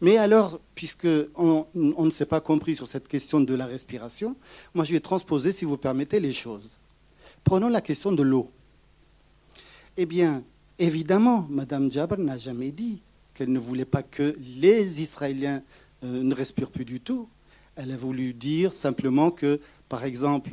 Mais 0.00 0.16
alors, 0.18 0.60
puisqu'on 0.74 1.66
on 1.74 2.04
ne 2.04 2.10
s'est 2.10 2.26
pas 2.26 2.40
compris 2.40 2.76
sur 2.76 2.86
cette 2.86 3.08
question 3.08 3.40
de 3.40 3.54
la 3.54 3.66
respiration, 3.66 4.36
moi 4.74 4.84
je 4.84 4.92
vais 4.92 5.00
transposer, 5.00 5.50
si 5.50 5.64
vous 5.64 5.76
permettez, 5.76 6.20
les 6.20 6.32
choses. 6.32 6.78
Prenons 7.42 7.68
la 7.68 7.80
question 7.80 8.12
de 8.12 8.22
l'eau. 8.22 8.50
Eh 9.96 10.06
bien, 10.06 10.44
évidemment, 10.78 11.46
Madame 11.50 11.90
Jabr 11.90 12.18
n'a 12.18 12.38
jamais 12.38 12.70
dit 12.70 13.00
qu'elle 13.34 13.50
ne 13.50 13.58
voulait 13.58 13.84
pas 13.84 14.02
que 14.02 14.36
les 14.40 15.02
Israéliens 15.02 15.62
euh, 16.04 16.22
ne 16.22 16.34
respirent 16.34 16.70
plus 16.70 16.84
du 16.84 17.00
tout. 17.00 17.28
Elle 17.76 17.90
a 17.92 17.96
voulu 17.96 18.34
dire 18.34 18.72
simplement 18.72 19.30
que, 19.30 19.60
par 19.88 20.04
exemple, 20.04 20.50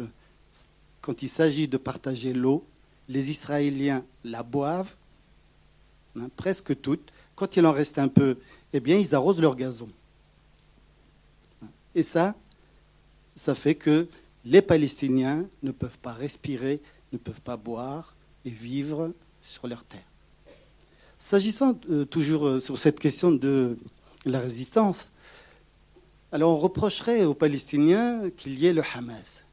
quand 1.06 1.22
il 1.22 1.30
s'agit 1.30 1.68
de 1.68 1.78
partager 1.78 2.34
l'eau, 2.34 2.66
les 3.10 3.30
Israéliens 3.30 4.04
la 4.24 4.42
boivent, 4.42 4.96
hein, 6.20 6.30
presque 6.36 6.82
toute. 6.82 7.14
Quand 7.36 7.58
il 7.58 7.66
en 7.68 7.72
reste 7.72 8.00
un 8.00 8.08
peu, 8.08 8.40
eh 8.74 8.80
bien, 8.80 8.98
ils 8.98 9.14
arrosent 9.14 9.40
leur 9.40 9.56
gazon. 9.56 9.88
Et 11.94 12.02
ça, 12.02 12.34
ça 13.36 13.54
fait 13.54 13.76
que 13.76 14.08
les 14.46 14.64
Palestiniens 14.64 15.46
ne 15.62 15.72
peuvent 15.72 16.00
pas 16.00 16.12
respirer, 16.12 16.82
ne 17.14 17.20
peuvent 17.20 17.42
pas 17.42 17.56
boire 17.56 18.16
et 18.44 18.50
vivre 18.50 19.14
sur 19.44 19.68
leur 19.68 19.84
terre. 19.84 20.10
S'agissant 21.20 21.80
euh, 21.92 22.06
toujours 22.06 22.48
euh, 22.48 22.60
sur 22.60 22.80
cette 22.80 23.00
question 23.00 23.32
de 23.32 23.78
la 24.26 24.40
résistance, 24.40 25.12
alors 26.32 26.58
on 26.58 26.58
reprocherait 26.58 27.26
aux 27.26 27.36
Palestiniens 27.36 28.32
qu'il 28.36 28.58
y 28.60 28.66
ait 28.66 28.74
le 28.74 28.82
Hamas. 28.96 29.45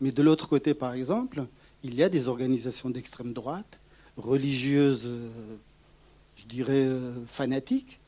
Mais 0.00 0.12
de 0.12 0.22
l'autre 0.22 0.48
côté, 0.48 0.74
par 0.74 0.94
exemple, 0.94 1.46
il 1.82 1.94
y 1.94 2.02
a 2.02 2.08
des 2.08 2.28
organisations 2.28 2.90
d'extrême 2.90 3.32
droite, 3.32 3.80
religieuses, 4.16 5.06
euh, 5.06 5.28
je 6.36 6.44
dirais, 6.46 6.86
euh, 6.86 7.12
fanatiques. 7.26 8.00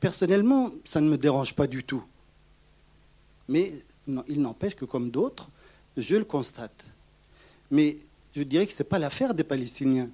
Personnellement, 0.00 0.70
ça 0.84 1.00
ne 1.00 1.08
me 1.08 1.16
dérange 1.18 1.54
pas 1.54 1.66
du 1.66 1.84
tout. 1.84 2.04
Mais 3.48 3.72
il 4.28 4.40
n'empêche 4.40 4.74
que, 4.74 4.84
comme 4.84 5.10
d'autres, 5.10 5.48
je 5.96 6.16
le 6.16 6.24
constate. 6.24 6.92
Mais 7.70 7.96
je 8.34 8.42
dirais 8.42 8.66
que 8.66 8.72
ce 8.72 8.82
n'est 8.82 8.88
pas 8.88 8.98
l'affaire 8.98 9.34
des 9.34 9.44
Palestiniens. 9.44 10.10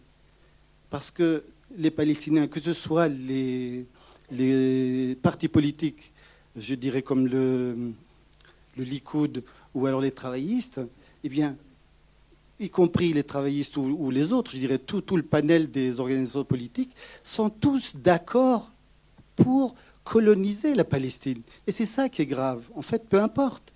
Parce 0.90 1.10
que 1.10 1.44
les 1.76 1.90
Palestiniens, 1.90 2.46
que 2.46 2.60
ce 2.60 2.72
soit 2.72 3.08
les, 3.08 3.86
les 4.30 5.16
partis 5.22 5.48
politiques, 5.48 6.12
je 6.56 6.74
dirais 6.74 7.02
comme 7.02 7.26
le, 7.26 7.92
le 8.76 8.84
Likoud 8.84 9.42
ou 9.74 9.86
alors 9.86 10.00
les 10.00 10.10
travaillistes, 10.10 10.80
eh 11.24 11.28
bien, 11.28 11.56
y 12.58 12.68
compris 12.68 13.12
les 13.12 13.24
travaillistes 13.24 13.76
ou, 13.76 14.10
les 14.10 14.32
autres, 14.32 14.50
je 14.50 14.58
dirais 14.58 14.78
tout, 14.78 15.02
le 15.16 15.22
panel 15.22 15.70
des 15.70 15.98
organisations 15.98 16.44
politiques, 16.44 16.94
sont 17.22 17.50
tous 17.50 17.96
d'accord 17.96 18.70
pour 19.36 19.74
coloniser 20.04 20.74
la 20.74 20.84
Palestine. 20.84 21.40
Et 21.66 21.72
c'est 21.72 21.86
ça 21.86 22.08
qui 22.08 22.22
est 22.22 22.26
grave. 22.26 22.62
En 22.74 22.82
fait, 22.82 23.08
peu 23.08 23.20
importe. 23.20 23.72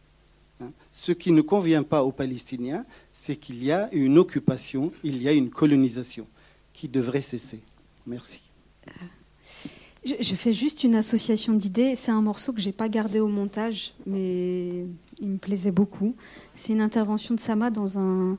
Hein. 0.61 0.71
Ce 0.91 1.13
qui 1.13 1.33
ne 1.33 1.41
convient 1.41 1.83
pas 1.83 2.05
aux 2.05 2.13
Palestiniens, 2.13 2.85
c'est 3.13 3.37
qu'il 3.37 3.65
y 3.65 3.73
a 3.73 3.93
une 3.93 4.19
occupation, 4.19 4.93
il 5.03 5.23
y 5.23 5.29
a 5.29 5.33
une 5.33 5.51
colonisation 5.51 6.27
qui 6.73 6.89
devrait 6.89 7.21
cesser. 7.23 7.61
Merci. 8.07 8.43
Je, 10.05 10.35
fais 10.35 10.53
juste 10.53 10.85
une 10.85 10.97
association 10.97 11.55
d'idées. 11.55 11.97
C'est 11.97 12.11
un 12.11 12.21
morceau 12.21 12.53
que 12.53 12.61
j'ai 12.61 12.73
pas 12.73 12.91
gardé 12.91 13.21
au 13.21 13.29
montage, 13.29 13.95
mais 14.05 14.85
il 15.19 15.29
me 15.29 15.39
plaisait 15.39 15.71
beaucoup. 15.71 16.15
C'est 16.55 16.75
une 16.75 16.83
intervention 16.83 17.35
de 17.35 17.41
Sama 17.41 17.71
dans, 17.71 17.99
un, 17.99 18.37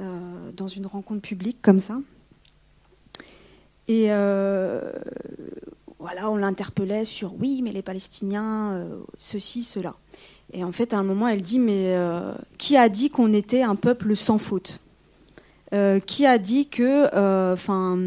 euh, 0.00 0.52
dans 0.52 0.68
une 0.68 0.86
rencontre 0.86 1.22
publique 1.22 1.58
comme 1.60 1.80
ça. 1.80 1.98
Et 3.88 4.12
euh, 4.12 4.92
voilà, 5.98 6.30
on 6.30 6.36
l'interpellait 6.36 7.04
sur 7.04 7.34
oui, 7.34 7.62
mais 7.62 7.72
les 7.72 7.82
Palestiniens, 7.82 8.74
euh, 8.74 9.00
ceci, 9.18 9.64
cela. 9.64 9.96
Et 10.52 10.62
en 10.62 10.70
fait, 10.70 10.94
à 10.94 10.98
un 10.98 11.02
moment, 11.02 11.26
elle 11.26 11.42
dit 11.42 11.58
mais 11.58 11.96
qui 12.58 12.76
a 12.76 12.88
dit 12.88 13.10
qu'on 13.10 13.32
était 13.32 13.62
un 13.62 13.74
peuple 13.74 14.14
sans 14.14 14.38
faute? 14.38 14.78
Qui 16.06 16.24
a 16.24 16.38
dit 16.38 16.68
que, 16.68 17.52
enfin 17.52 17.98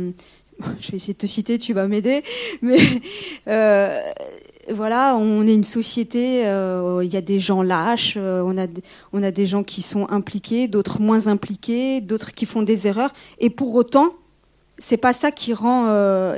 je 0.80 0.92
vais 0.92 0.98
essayer 0.98 1.14
de 1.14 1.20
te 1.20 1.28
citer, 1.28 1.58
tu 1.58 1.74
vas 1.74 1.88
m'aider, 1.88 2.24
mais 2.62 2.80
euh, 3.48 4.02
voilà, 4.70 5.16
on 5.16 5.48
est 5.48 5.54
une 5.54 5.64
société, 5.64 6.46
euh, 6.46 7.02
il 7.04 7.12
y 7.12 7.18
a 7.18 7.22
des 7.22 7.40
gens 7.40 7.62
lâches, 7.62 8.16
euh, 8.18 8.42
on, 8.46 8.58
a, 8.58 8.68
on 9.14 9.24
a 9.24 9.32
des 9.32 9.46
gens 9.46 9.64
qui 9.64 9.82
sont 9.82 10.10
impliqués, 10.10 10.68
d'autres 10.68 11.02
moins 11.02 11.28
impliqués, 11.28 12.02
d'autres 12.02 12.32
qui 12.32 12.46
font 12.46 12.62
des 12.62 12.88
erreurs, 12.88 13.12
et 13.40 13.50
pour 13.50 13.74
autant, 13.76 14.12
c'est 14.78 14.98
pas 14.98 15.14
ça 15.14 15.32
qui 15.32 15.54
rend, 15.54 16.34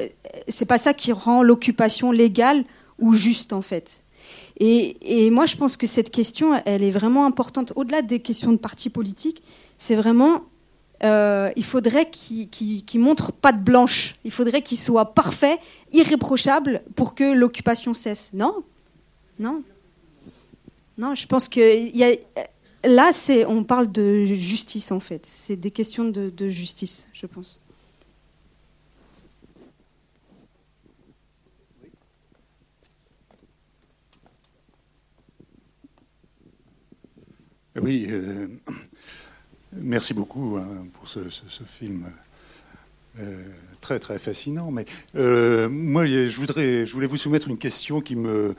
c'est 0.48 0.66
pas 0.66 0.80
ça 0.80 0.96
qui 0.96 1.12
rend 1.12 1.44
l'occupation 1.44 2.12
légale 2.12 2.64
ou 2.98 3.14
juste 3.14 3.54
en 3.54 3.62
fait. 3.62 4.04
Et, 4.60 5.26
et, 5.26 5.30
moi, 5.30 5.46
je 5.46 5.58
pense 5.58 5.78
que 5.78 5.86
cette 5.86 6.10
question, 6.10 6.60
elle 6.66 6.84
est 6.84 6.92
vraiment 6.92 7.28
importante. 7.28 7.72
Au-delà 7.76 8.02
des 8.02 8.20
questions 8.20 8.52
de 8.52 8.58
partis 8.58 8.90
politiques, 8.90 9.44
c'est 9.78 9.96
vraiment 9.96 10.42
euh, 11.04 11.52
il 11.56 11.64
faudrait 11.64 12.10
qu'il 12.10 12.50
qu 12.50 12.82
qu 12.84 13.00
montre 13.00 13.32
pas 13.32 13.52
de 13.52 13.62
blanche. 13.62 14.16
Il 14.24 14.32
faudrait 14.32 14.62
qu'il 14.62 14.78
soit 14.78 15.14
parfait, 15.14 15.60
irréprochable 15.94 16.82
pour 16.96 17.16
que 17.16 17.34
l'occupation 17.34 17.94
cesse. 17.94 18.32
Non 18.34 18.56
Non 19.40 19.64
Non, 20.98 21.16
je 21.16 21.26
pense 21.26 21.48
que 21.48 21.90
y 21.96 22.04
a, 22.04 22.16
là, 22.88 23.12
on 23.48 23.64
parle 23.64 23.92
de 23.92 24.26
justice 24.26 24.92
en 24.92 25.00
fait. 25.00 25.26
C'est 25.26 25.56
des 25.56 25.72
questions 25.72 26.06
de, 26.06 26.30
de, 26.30 26.50
justice, 26.50 27.08
je 27.14 27.26
pense. 27.26 27.60
Oui. 37.76 38.06
Euh... 38.10 38.48
Merci 39.74 40.14
beaucoup 40.14 40.58
hein, 40.58 40.86
pour 40.94 41.08
ce, 41.08 41.20
film 41.66 42.06
euh, 43.20 43.44
très 43.80 44.00
très 44.00 44.20
fascinant. 44.20 44.70
Mais 44.70 44.86
euh, 45.16 45.70
moi, 45.70 46.06
je 46.06 46.92
voulais 46.92 47.08
vous 47.08 47.18
soumettre 47.18 47.48
une 47.48 47.58
question 47.58 48.02
qui 48.02 48.18
me 48.18 48.54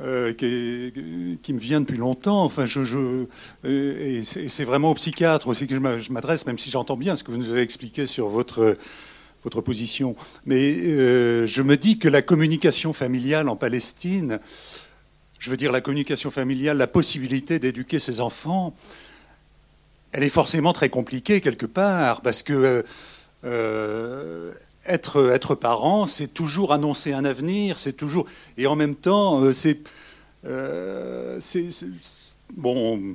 euh, 0.00 0.32
qui, 0.32 1.52
me 1.52 1.58
vient 1.58 1.80
depuis 1.80 1.98
longtemps. 1.98 2.44
Enfin, 2.44 2.64
je, 2.64 3.26
et 3.64 4.22
c'est 4.22 4.64
vraiment 4.64 4.90
au 4.90 4.94
psychiatre 4.94 5.48
aussi 5.48 5.66
que 5.66 5.74
je 5.74 6.12
m'adresse, 6.12 6.46
même 6.46 6.58
si 6.58 6.70
j'entends 6.70 6.96
bien 6.96 7.14
ce 7.16 7.24
que 7.24 7.30
vous 7.30 7.36
nous 7.36 7.50
avez 7.50 7.62
expliqué 7.62 8.06
sur 8.06 8.28
votre 8.28 8.76
votre 9.42 9.60
position. 9.60 10.16
Mais 10.46 11.46
je 11.46 11.62
me 11.62 11.76
dis 11.76 11.98
que 11.98 12.08
la 12.08 12.22
communication 12.22 12.94
familiale 12.94 13.50
en 13.50 13.56
Palestine, 13.56 14.40
je 15.38 15.50
veux 15.50 15.58
dire 15.58 15.72
la 15.72 15.82
communication 15.82 16.30
familiale, 16.30 16.78
la 16.78 16.86
possibilité 16.86 17.58
d'éduquer 17.58 17.98
ses 17.98 18.20
enfants 18.20 18.74
elle 20.12 20.22
est 20.22 20.28
forcément 20.28 20.72
très 20.72 20.88
compliquée 20.88 21.40
quelque 21.40 21.66
part, 21.66 22.20
parce 22.20 22.42
que 22.42 22.84
euh, 23.44 24.52
être, 24.86 25.30
être 25.30 25.54
parent, 25.54 26.06
c'est 26.06 26.28
toujours 26.28 26.72
annoncer 26.72 27.12
un 27.12 27.24
avenir, 27.24 27.78
c'est 27.78 27.92
toujours. 27.92 28.26
Et 28.56 28.66
en 28.66 28.76
même 28.76 28.94
temps, 28.94 29.42
euh, 29.42 29.52
c'est. 29.52 29.78
Euh, 30.44 31.40
bon. 32.56 33.14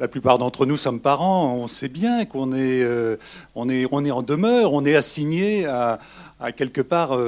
La 0.00 0.06
plupart 0.06 0.38
d'entre 0.38 0.64
nous 0.64 0.76
sommes 0.76 1.00
parents, 1.00 1.56
on 1.56 1.66
sait 1.66 1.88
bien 1.88 2.24
qu'on 2.24 2.52
est, 2.52 2.84
euh, 2.84 3.16
on 3.56 3.68
est, 3.68 3.84
on 3.90 4.04
est 4.04 4.12
en 4.12 4.22
demeure, 4.22 4.72
on 4.72 4.84
est 4.84 4.94
assigné 4.94 5.66
à 5.66 5.98
quelque 6.54 6.80
part 6.80 7.18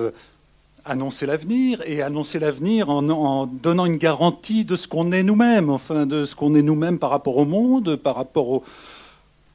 annoncer 0.85 1.27
l'avenir 1.27 1.83
et 1.87 2.03
annoncer 2.03 2.39
l'avenir 2.39 2.89
en, 2.89 3.47
donnant 3.47 3.87
une 3.87 3.97
garantie 3.97 4.65
de 4.65 4.77
ce 4.77 4.89
qu'on 4.89 5.13
est 5.13 5.23
nous-mêmes, 5.23 5.71
enfin 5.71 6.07
de 6.07 6.25
ce 6.25 6.35
qu'on 6.35 6.55
est 6.55 6.63
nous-mêmes 6.63 6.99
par 6.99 7.11
rapport 7.11 7.37
au 7.37 7.45
monde, 7.45 7.97
par 7.97 8.17
rapport 8.17 8.49
au, 8.49 8.65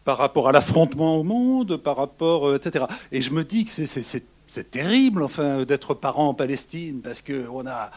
par 0.04 0.18
rapport 0.18 0.48
à 0.48 0.52
l'affrontement 0.52 1.18
au 1.18 1.24
monde, 1.24 1.78
par 1.78 1.98
rapport, 1.98 2.50
euh, 2.50 2.58
etc. 2.58 2.86
Et 3.12 3.22
je 3.22 3.32
me 3.32 3.44
dis 3.44 3.66
que 3.66 3.72
c'est 3.72 4.72
terrible, 4.72 5.24
enfin, 5.24 5.64
d'être 5.64 5.94
parent 5.94 6.30
en 6.30 6.34
Palestine, 6.34 7.02
parce 7.02 7.22
qu'on 7.22 7.66
a, 7.68 7.92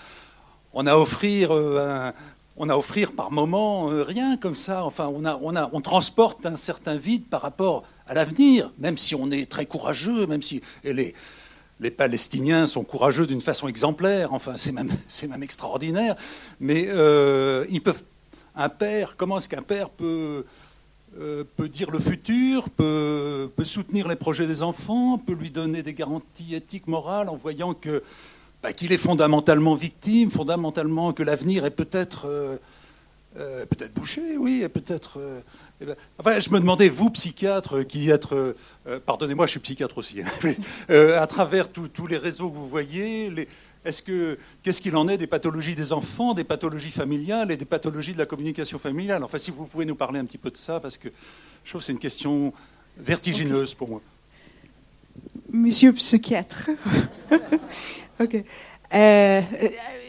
on 0.73 0.87
a 0.87 0.97
offrir 0.97 1.51
euh, 1.53 2.11
on 2.59 2.69
a 2.69 2.77
offrir 2.77 3.13
par 3.13 3.31
moment 3.31 3.91
euh, 3.91 4.03
rien 4.03 4.37
comme 4.37 4.57
ça. 4.57 4.85
Enfin, 4.85 5.11
on, 5.15 5.25
a, 5.25 5.39
on, 5.43 5.55
a, 5.55 5.71
on 5.73 5.81
transporte 5.81 6.45
un 6.45 6.57
certain 6.57 6.97
vide 6.97 7.27
par 7.27 7.43
rapport 7.43 7.85
à 8.07 8.15
l'avenir, 8.15 8.71
même 8.79 8.99
si 8.99 9.15
on 9.15 9.31
est 9.31 9.49
très 9.49 9.67
courageux, 9.67 10.27
même 10.27 10.43
si 10.43 10.61
les, 10.83 11.15
les 11.81 11.91
Palestiniens 11.91 12.67
sont 12.67 12.85
courageux 12.85 13.27
d'une 13.27 13.41
façon 13.41 13.69
exemplaire. 13.69 14.33
Enfin, 14.33 14.57
c'est 14.57 14.73
même, 14.73 14.91
même 15.29 15.43
extraordinaire. 15.43 16.17
Mais 16.61 16.87
euh, 16.89 17.67
ils 17.71 17.83
peuvent. 17.83 18.03
Un 18.61 18.69
père, 18.69 19.17
comment 19.17 19.39
est-ce 19.39 19.49
qu'un 19.49 19.63
père 19.63 19.89
peut 19.89 20.45
euh, 21.21 21.45
peut 21.57 21.69
dire 21.69 21.93
le 21.93 22.01
futur, 22.01 22.69
peut, 22.71 23.49
peut, 23.55 23.63
soutenir 23.63 24.09
les 24.09 24.17
projets 24.17 24.49
des 24.49 24.63
enfants, 24.63 25.17
peut 25.17 25.35
lui 25.35 25.51
donner 25.51 25.85
des 25.85 25.95
garanties 25.95 26.57
éthiques, 26.57 26.89
morales, 26.89 27.29
en 27.29 27.37
voyant 27.37 27.73
que 27.73 28.03
bah, 28.61 28.73
qu'il 28.73 28.93
est 28.93 28.99
fondamentalement 28.99 29.77
victime, 29.77 30.33
fondamentalement 30.33 31.13
que 31.13 31.23
l'avenir 31.23 31.65
est 31.65 31.71
peut-être 31.71 32.27
euh, 32.27 33.67
peut-être 33.67 33.95
bouché, 33.95 34.37
oui, 34.37 34.63
et 34.65 34.69
peut-être. 34.69 35.21
Euh, 35.81 35.83
eh 35.83 35.87
ben, 35.87 35.97
enfin, 36.19 36.41
je 36.41 36.51
me 36.51 36.61
demandais, 36.61 36.89
vous, 36.89 37.11
psychiatre, 37.11 37.87
qui 37.87 38.11
êtes, 38.11 38.27
pardonnez-moi, 39.07 39.47
je 39.47 39.53
suis 39.53 39.61
psychiatre 39.61 39.99
aussi, 39.99 40.23
à 40.89 41.27
travers 41.27 41.69
tous 41.71 42.07
les 42.07 42.17
réseaux 42.17 42.51
que 42.51 42.57
vous 42.57 42.69
voyez, 42.69 43.31
est-ce 43.85 44.03
que 44.03 44.39
qu'est-ce 44.63 44.83
qu'il 44.83 44.97
en 44.97 45.09
est 45.09 45.17
des 45.17 45.27
pathologies 45.27 45.75
des 45.75 45.93
enfants, 45.93 46.35
des 46.35 46.45
pathologies 46.45 46.91
familiales 46.91 47.51
et 47.51 47.57
des 47.57 47.65
pathologies 47.65 48.13
de 48.13 48.19
la 48.19 48.27
communication 48.27 48.79
familiale? 48.79 49.23
Enfin, 49.25 49.39
si 49.39 49.51
vous 49.51 49.67
pouvez 49.67 49.85
nous 49.85 49.95
parler 49.95 50.19
un 50.19 50.25
petit 50.25 50.39
peu 50.39 50.51
de 50.51 50.57
ça, 50.57 50.81
parce 50.81 50.99
que 50.99 51.09
je 51.65 51.71
trouve 51.71 51.81
que 51.81 51.87
c'est 51.87 51.93
une 51.93 51.99
question 51.99 52.53
vertigineuse 52.97 53.75
pour 53.75 53.89
moi. 53.89 54.03
Monsieur 55.51 55.93
psychiatre. 55.93 56.71
ok. 58.21 58.45
Euh, 58.95 59.43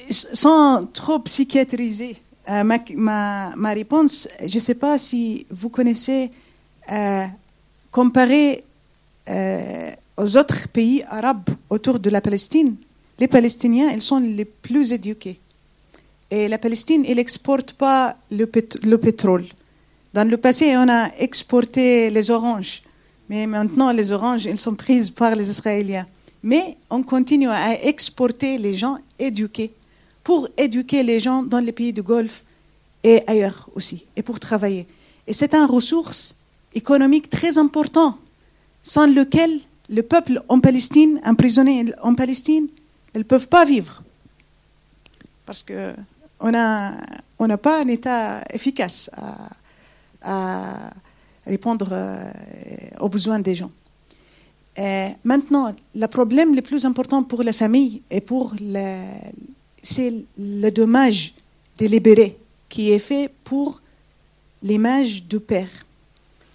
sans 0.09 0.85
trop 0.85 1.19
psychiatriser 1.19 2.17
euh, 2.49 2.63
ma, 2.63 3.73
réponse, 3.73 4.27
je 4.43 4.55
ne 4.55 4.59
sais 4.59 4.75
pas 4.75 4.97
si 4.97 5.45
vous 5.51 5.69
connaissez, 5.69 6.31
euh, 6.91 7.25
comparé 7.91 8.63
euh, 9.29 9.91
aux 10.17 10.35
autres 10.35 10.67
pays 10.69 11.03
arabes 11.09 11.49
autour 11.69 11.99
de 11.99 12.09
la 12.09 12.21
Palestine, 12.21 12.75
les 13.19 13.27
Palestiniens, 13.27 13.91
ils 13.91 14.01
sont 14.01 14.19
les 14.19 14.45
plus 14.45 14.91
éduqués. 14.91 15.39
Et 16.31 16.47
la 16.47 16.57
Palestine, 16.57 17.05
elle 17.07 17.17
n'exporte 17.17 17.73
pas 17.73 18.15
le, 18.31 18.49
le 18.83 18.97
pétrole. 18.97 19.45
Dans 20.13 20.27
le 20.27 20.37
passé, 20.37 20.75
on 20.77 20.89
a 20.89 21.09
exporté 21.19 22.09
les 22.09 22.31
oranges. 22.31 22.81
Mais 23.29 23.45
maintenant, 23.45 23.91
les 23.91 24.11
oranges, 24.11 24.47
elles 24.47 24.59
sont 24.59 24.75
prises 24.75 25.11
par 25.11 25.35
les 25.35 25.49
Israéliens. 25.49 26.07
Mais 26.41 26.77
on 26.89 27.03
continue 27.03 27.49
à 27.49 27.83
exporter 27.83 28.57
les 28.57 28.73
gens 28.73 28.97
éduqués 29.19 29.71
pour 30.23 30.47
éduquer 30.57 31.03
les 31.03 31.19
gens 31.19 31.43
dans 31.43 31.59
les 31.59 31.71
pays 31.71 31.93
du 31.93 32.01
Golfe 32.01 32.43
et 33.03 33.23
ailleurs 33.27 33.69
aussi, 33.75 34.05
et 34.15 34.21
pour 34.21 34.39
travailler. 34.39 34.85
Et 35.25 35.33
c'est 35.33 35.53
une 35.53 35.65
ressource 35.65 36.35
économique 36.73 37.29
très 37.29 37.57
importante, 37.57 38.17
sans 38.83 39.07
lequel 39.07 39.59
le 39.89 40.03
peuple 40.03 40.41
en 40.49 40.59
Palestine, 40.59 41.19
emprisonné 41.25 41.85
en 42.01 42.13
Palestine, 42.15 42.67
ils 43.15 43.19
ne 43.19 43.23
peuvent 43.23 43.47
pas 43.47 43.65
vivre. 43.65 44.03
Parce 45.45 45.63
qu'on 45.63 46.51
n'a 46.51 46.93
on 47.39 47.57
pas 47.57 47.81
un 47.81 47.87
État 47.87 48.43
efficace 48.53 49.09
à 50.21 50.91
répondre 51.45 51.89
euh, 51.91 52.31
aux 52.99 53.09
besoins 53.09 53.39
des 53.39 53.55
gens. 53.55 53.71
Maintenant, 55.25 55.75
le 55.93 56.07
problème 56.07 56.55
le 56.55 56.61
plus 56.61 56.85
important 56.85 57.23
pour 57.23 57.43
les 57.43 57.51
familles 57.51 58.01
et 58.09 58.21
pour 58.21 58.55
c'est 59.81 60.13
le 60.37 60.69
dommage 60.69 61.33
délibéré 61.77 62.37
qui 62.67 62.91
est 62.91 62.99
fait 62.99 63.31
pour 63.43 63.81
l'image 64.61 65.23
du 65.23 65.39
père. 65.39 65.69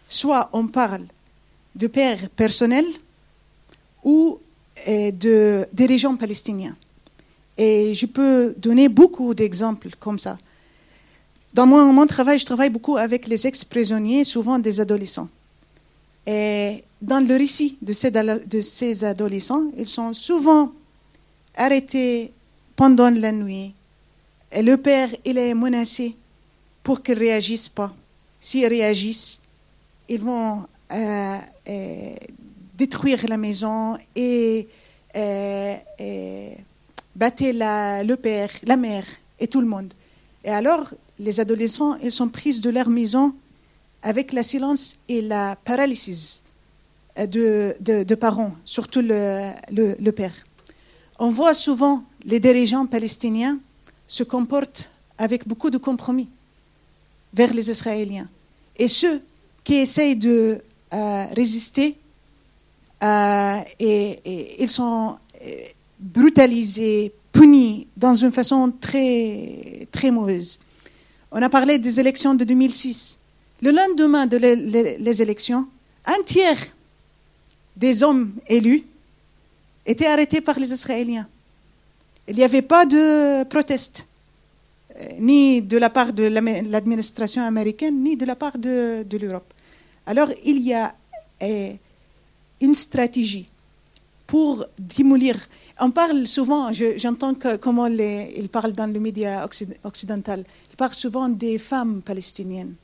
Soit 0.07 0.49
on 0.53 0.67
parle 0.67 1.07
de 1.75 1.87
père 1.87 2.29
personnel 2.31 2.85
ou 4.03 4.39
euh, 4.87 5.11
de 5.11 5.67
dirigeants 5.73 6.17
palestiniens. 6.17 6.77
Et 7.57 7.95
je 7.95 8.07
peux 8.07 8.55
donner 8.59 8.89
beaucoup 8.89 9.35
d'exemples 9.35 9.91
comme 9.99 10.19
ça. 10.19 10.39
Dans 11.53 11.67
mon, 11.67 12.07
travail, 12.07 12.39
je 12.41 12.45
travaille 12.45 12.71
beaucoup 12.71 12.97
avec 12.97 13.29
les 13.29 13.47
ex-prisonniers, 13.47 14.25
souvent 14.25 14.59
des 14.59 14.81
adolescents. 14.81 15.29
Et 16.27 16.83
dans 17.01 17.21
le 17.21 17.37
récit 17.37 17.79
de 17.81 17.93
ces 17.93 19.05
adolescents, 19.05 19.65
ils 19.77 19.87
sont 19.87 20.13
souvent 20.15 20.73
arrêtés 21.57 22.33
pendant 22.77 23.11
la 23.11 23.33
nuit. 23.33 23.75
Le 24.53 24.77
père, 24.77 25.09
il 25.25 25.39
est 25.39 25.55
menacé 25.55 26.17
pour 26.83 27.03
qu'ils 27.03 27.15
ne 27.15 27.21
réagissent 27.21 27.69
pas. 27.69 27.93
S'ils 28.41 28.67
réagissent, 28.67 29.41
ils 30.09 30.21
vont 30.21 30.67
euh, 30.93 31.39
euh, 31.69 32.15
détruire 32.77 33.27
la 33.29 33.37
maison 33.37 33.97
et, 34.15 34.69
euh, 35.17 35.75
battre 37.17 37.45
le 37.45 38.15
père, 38.17 38.51
la 38.65 38.77
mère 38.77 39.05
et 39.41 39.47
tout 39.49 39.61
le 39.61 39.67
monde. 39.67 39.93
Et 40.45 40.51
alors, 40.51 40.91
les 41.19 41.41
adolescents, 41.41 41.97
ils 42.03 42.13
sont 42.13 42.29
pris 42.29 42.61
de 42.61 42.71
leur 42.71 42.89
maison 42.89 43.35
avec 44.03 44.33
la 44.33 44.43
silence 44.43 44.97
et 45.09 45.23
la 45.23 45.57
paralysie 45.57 46.43
de, 47.17 48.15
parents, 48.15 48.53
surtout 48.65 49.01
le, 49.03 50.11
père. 50.11 50.35
On 51.19 51.31
voit 51.31 51.55
souvent 51.55 52.05
les 52.25 52.41
dirigeants 52.41 52.87
palestiniens 52.87 53.59
se 54.07 54.23
comportent 54.23 54.91
avec 55.19 55.47
beaucoup 55.47 55.71
de 55.71 55.79
compromis 55.79 56.29
vers 57.33 57.53
les 57.53 57.71
Israéliens. 57.71 58.29
Et 58.77 58.89
ceux 58.89 59.21
qui 59.63 59.75
essayent 59.75 60.17
de 60.17 60.61
euh, 60.93 61.27
résister, 61.35 61.97
euh, 63.03 63.61
ils 63.81 64.71
sont 64.71 65.17
euh, 65.43 65.49
brutalisés, 65.99 67.13
punis 67.33 67.87
dans 67.97 68.15
une 68.15 68.33
façon 68.33 68.73
très, 68.81 69.89
très 69.91 70.11
mauvaise. 70.11 70.61
On 71.33 71.43
a 71.43 71.49
parlé 71.49 71.79
des 71.79 71.99
élections 71.99 72.35
de 72.35 72.45
2006. 72.45 73.19
Le 73.63 73.71
lendemain 73.71 74.27
des 74.27 74.39
les, 74.39 75.23
élections, 75.23 75.67
un 76.07 76.23
tiers 76.25 76.59
des 77.77 78.03
hommes 78.03 78.33
élus 78.47 78.85
étaient 79.85 80.07
arrêtés 80.07 80.41
par 80.41 80.59
les 80.59 80.73
Israéliens. 80.73 81.27
Il 82.29 82.37
n'y 82.37 82.43
avait 82.45 82.63
pas 82.63 82.87
de 82.87 83.45
proteste, 83.45 84.09
euh, 84.97 85.05
ni 85.21 85.61
de 85.63 85.77
la 85.77 85.91
part 85.91 86.13
de 86.13 86.25
l'administration 86.25 87.43
américaine, 87.43 88.03
ni 88.03 88.17
de 88.17 88.25
la 88.25 88.37
part 88.37 88.57
de, 88.59 89.05
l'Europe. 89.19 89.53
Alors 90.07 90.29
il 90.45 90.61
y 90.61 90.73
a 90.73 90.95
euh, 91.43 91.73
une 92.61 92.75
stratégie 92.75 93.49
pour 94.27 94.65
démolir 94.79 95.37
on 95.81 95.91
parle 95.91 96.27
souvent, 96.27 96.71
j'entends 96.73 97.35
comment 97.61 97.89
les, 97.89 98.33
ils 98.37 98.49
parlent 98.49 98.73
dans 98.73 98.87
le 98.87 99.01
média 99.01 99.45
occidental, 99.83 100.45
ils 100.71 100.77
parlent 100.77 100.95
souvent 100.95 101.29
des 101.29 101.59
femmes 101.59 102.01
palestiniennes 102.01 102.75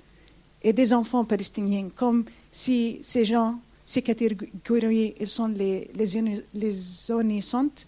et 0.63 0.73
des 0.73 0.93
enfants 0.93 1.25
palestiniens, 1.25 1.89
comme 1.95 2.25
si 2.51 2.99
ces 3.03 3.25
gens, 3.25 3.61
ces 3.85 4.03
catégories, 4.03 5.15
ils 5.21 5.29
sont 5.29 5.47
les, 5.49 5.89
les, 5.95 6.19
innocentes. 7.29 7.87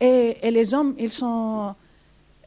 Et, 0.00 0.50
les 0.50 0.74
hommes, 0.74 0.94
ils, 0.98 1.12
sont, 1.12 1.74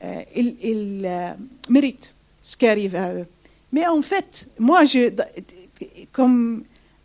euh, 0.03 0.21
ils, 0.35 1.01
euh, 1.05 1.33
méritent 1.69 2.15
ce 2.41 2.55
qui 2.55 2.67
arrive 2.67 2.95
à 2.95 3.13
eux. 3.13 3.27
Mais 3.71 3.85
en 3.87 4.01
fait, 4.01 4.49
moi, 4.57 4.85
je, 4.85 5.11
comme 6.11 6.63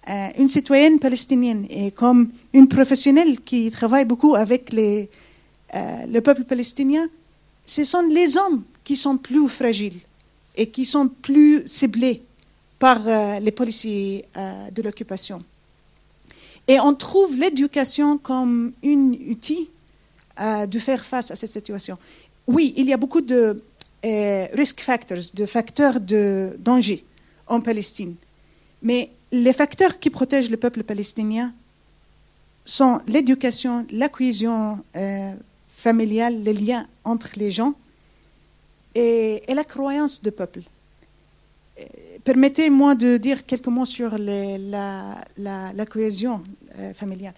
euh, 0.08 0.28
une 0.38 0.48
citoyenne 0.48 0.98
palestinienne 0.98 1.66
et 1.68 1.90
comme 1.90 2.30
une 2.52 2.68
professionnelle 2.68 3.40
qui 3.40 3.70
travaille 3.70 4.04
beaucoup 4.04 4.34
avec 4.34 4.72
le 4.72 6.20
peuple 6.20 6.44
palestinien, 6.44 7.06
ce 7.64 7.82
sont 7.82 8.02
les 8.08 8.36
hommes 8.36 8.62
qui 8.84 8.94
sont 8.94 9.18
plus 9.18 9.48
fragiles 9.48 10.00
et 10.56 10.68
qui 10.68 10.84
sont 10.84 11.08
plus 11.08 11.62
ciblés 11.66 12.22
par 12.78 13.00
les 13.40 13.50
policiers 13.50 14.24
de 14.72 14.82
l'occupation. 14.82 15.42
Et 16.68 16.78
on 16.80 16.94
trouve 16.94 17.34
l'éducation 17.36 18.18
comme 18.18 18.72
un 18.84 19.12
outil 19.30 19.68
de 20.38 20.78
faire 20.78 21.04
face 21.04 21.30
à 21.30 21.36
cette 21.36 21.50
situation. 21.50 21.96
Oui, 22.46 22.74
il 22.76 22.86
y 22.86 22.92
a 22.92 22.96
beaucoup 22.96 23.22
de 23.22 23.62
risk 24.52 24.80
factors, 24.80 25.18
de 25.34 25.46
facteurs 25.46 26.00
de 26.00 26.56
danger 26.58 27.04
en 27.46 27.60
Palestine. 27.60 28.14
Mais 28.82 29.10
les 29.32 29.52
facteurs 29.52 29.98
qui 29.98 30.10
protègent 30.10 30.50
le 30.50 30.56
peuple 30.56 30.82
palestinien, 30.82 31.52
sont 32.66 33.00
l'éducation, 33.06 33.86
la 33.90 34.08
cohésion 34.08 34.84
euh, 34.96 35.32
familiale, 35.68 36.42
les 36.42 36.52
liens 36.52 36.86
entre 37.04 37.30
les 37.36 37.50
gens 37.50 37.74
et, 38.94 39.42
la 39.48 39.64
croyance 39.64 40.20
du 40.22 40.32
peuple. 40.32 40.62
Euh, 41.78 41.84
Permettez-moi 42.24 42.96
de 42.96 43.18
dire 43.18 43.46
quelques 43.46 43.68
mots 43.68 43.86
sur 43.86 44.18
la 44.18 45.86
cohésion 45.88 46.42
euh, 46.78 46.92
familiale. 46.92 47.34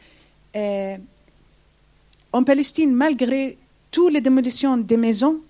En 2.33 2.45
Palestine, 2.45 2.93
malgré 2.93 3.57
toutes 3.91 4.13
les 4.13 4.21
démolitions 4.21 4.77
des 4.77 4.97
maisons, 4.97 5.41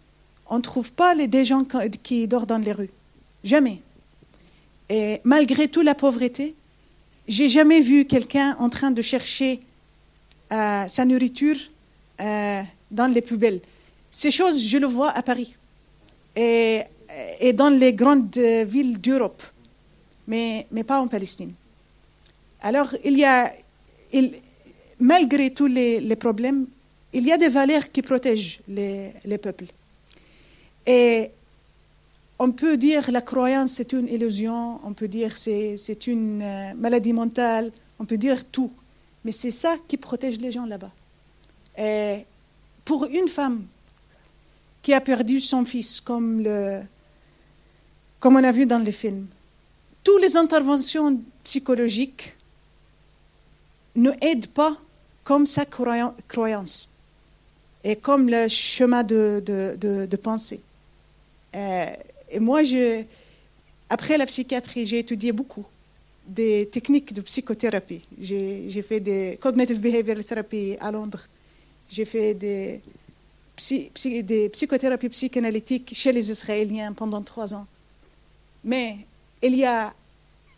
on 0.49 0.57
ne 0.59 0.63
trouve 0.63 0.93
pas 0.93 1.15
les, 1.15 1.27
des 1.27 1.45
gens 1.45 1.65
qui- 1.65 1.91
qui 2.03 2.29
dorment 2.29 2.47
dans 2.47 2.59
les 2.59 2.73
rues. 2.73 2.91
Jamais. 3.45 3.83
Et 4.89 5.21
malgré 5.25 5.69
toute 5.69 5.85
la 5.85 5.95
pauvreté, 5.95 6.55
j'ai 7.27 7.49
jamais 7.49 7.81
vu 7.81 8.05
quelqu'un 8.07 8.57
en 8.59 8.69
train 8.71 8.91
de 8.91 9.03
chercher 9.03 9.61
euh, 10.53 10.89
sa 10.89 11.05
nourriture 11.05 11.57
euh, 12.21 12.63
dans 12.91 13.13
les 13.13 13.21
poubelles. 13.21 13.61
Ces 14.11 14.31
choses, 14.31 14.65
je 14.65 14.79
le 14.79 14.87
vois 14.87 15.11
à 15.11 15.23
Paris 15.23 15.55
et, 16.35 16.83
et 17.41 17.53
dans 17.53 17.69
les 17.69 17.93
grandes 17.93 18.35
euh, 18.39 18.65
villes 18.65 18.99
d'Europe, 18.99 19.43
mais, 20.27 20.67
mais 20.71 20.85
pas 20.85 21.01
en 21.01 21.09
Palestine. 21.09 21.53
Alors, 22.63 22.95
il 23.05 23.19
y 23.19 23.25
a, 23.27 23.53
il- 24.13 24.33
malgré 25.01 25.53
tous 25.53 25.67
les, 25.67 26.17
problèmes, 26.17 26.67
il 27.13 27.27
y 27.27 27.33
a 27.33 27.39
des 27.39 27.49
valeurs 27.49 27.91
qui 27.91 28.03
protègent 28.03 28.61
les, 28.69 29.13
les 29.25 29.39
peuples. 29.39 29.67
Et 30.87 31.31
on 32.39 32.53
peut 32.53 32.77
dire 32.77 33.11
la 33.11 33.21
croyance 33.21 33.73
c'est 33.73 33.93
une 33.93 34.09
illusion, 34.09 34.81
on 34.85 34.93
peut 34.93 35.09
dire 35.09 35.37
c'est 35.37 35.77
c'est 35.77 36.07
une 36.07 36.41
euh, 36.43 36.75
maladie 36.75 37.13
mentale, 37.13 37.73
on 37.99 38.05
peut 38.05 38.17
dire 38.17 38.45
tout, 38.45 38.71
mais 39.25 39.33
c'est 39.33 39.51
ça 39.51 39.77
qui 39.89 39.97
protège 39.97 40.39
les 40.39 40.53
gens 40.53 40.67
là-bas. 40.67 40.93
Et 41.77 42.25
pour 42.85 43.05
une 43.05 43.29
femme 43.29 43.67
qui 44.83 44.95
a 44.95 45.01
perdu 45.01 45.41
son 45.41 45.65
fils, 45.65 46.01
comme, 46.01 46.41
le, 46.43 46.81
comme 48.21 48.37
on 48.37 48.45
a 48.45 48.53
vu 48.53 48.65
dans 48.65 48.79
les 48.79 48.93
films, 48.93 49.27
toutes 50.03 50.23
les 50.23 50.37
interventions 50.37 51.21
psychologiques 51.45 52.35
ne 53.97 54.11
aident 54.23 54.47
pas 54.47 54.79
comme 55.29 55.47
sa 55.47 55.65
croyan- 55.67 56.15
croyance 56.27 56.89
et 57.85 57.97
comme 57.97 58.25
le 58.31 58.49
chemin 58.49 59.03
de, 59.03 59.43
de, 59.45 60.07
de- 60.07 60.17
pensée. 60.17 60.61
Euh, 61.55 61.87
et 62.31 62.41
moi, 62.41 62.65
je, 62.65 63.03
après 63.91 64.17
la 64.17 64.25
psychiatrie, 64.25 64.87
j'ai 64.87 65.01
étudié 65.01 65.31
beaucoup 65.33 65.67
des 66.27 66.67
techniques 66.73 67.13
de 67.13 67.21
psychothérapie. 67.21 68.01
J'ai 68.19 68.83
fait 68.89 69.01
des 69.01 69.39
cognitive 69.45 69.81
behavioral 69.81 70.25
therapy 70.25 70.77
à 70.81 70.91
Londres. 70.91 71.25
J'ai 71.91 72.07
fait 72.07 72.33
des, 72.33 72.81
psy- 73.57 73.91
des 74.33 74.49
psychothérapies 74.49 75.11
psychanalytiques 75.11 75.91
chez 75.95 76.13
les 76.13 76.31
Israéliens 76.31 76.95
pendant 76.95 77.23
trois 77.23 77.53
ans. 77.53 77.67
Mais 78.65 78.97
il 79.43 79.55
y 79.57 79.67
a 79.67 79.93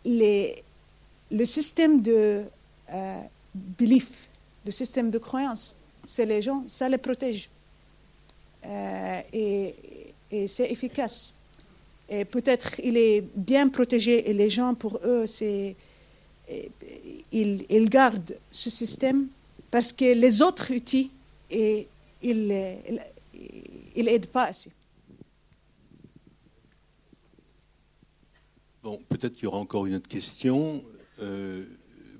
les, 0.05 0.63
le 1.29 1.45
système 1.45 2.01
de 2.01 2.43
euh, 2.93 3.21
belief, 3.53 4.27
le 4.65 4.71
système 4.71 5.09
de 5.11 5.17
croyance. 5.17 5.75
C'est 6.05 6.25
les 6.25 6.41
gens, 6.41 6.63
ça 6.67 6.89
les 6.89 6.97
protège. 6.97 7.49
Euh, 8.65 9.21
et 9.31 9.75
c'est 10.47 10.69
efficace. 10.71 11.33
Et 12.09 12.25
peut-être 12.25 12.79
il 12.83 12.97
est 12.97 13.23
bien 13.35 13.69
protégé 13.69 14.29
et 14.29 14.33
les 14.33 14.49
gens, 14.49 14.73
pour 14.73 14.99
eux, 15.05 15.25
ils, 17.31 17.89
gardent 17.89 18.35
ce 18.51 18.69
système 18.69 19.27
parce 19.71 19.93
que 19.93 20.13
les 20.13 20.41
autres 20.41 20.73
outils, 20.73 21.09
et, 21.49 21.87
ils 22.21 22.99
ils 23.95 24.05
n'aident 24.05 24.27
pas 24.27 24.45
assez. 24.45 24.71
Bon, 28.83 28.99
peut-être 29.09 29.33
qu'il 29.33 29.43
y 29.43 29.47
aura 29.47 29.59
encore 29.59 29.85
une 29.85 29.95
autre 29.95 30.09
question. 30.09 30.83
Euh, 31.19 31.65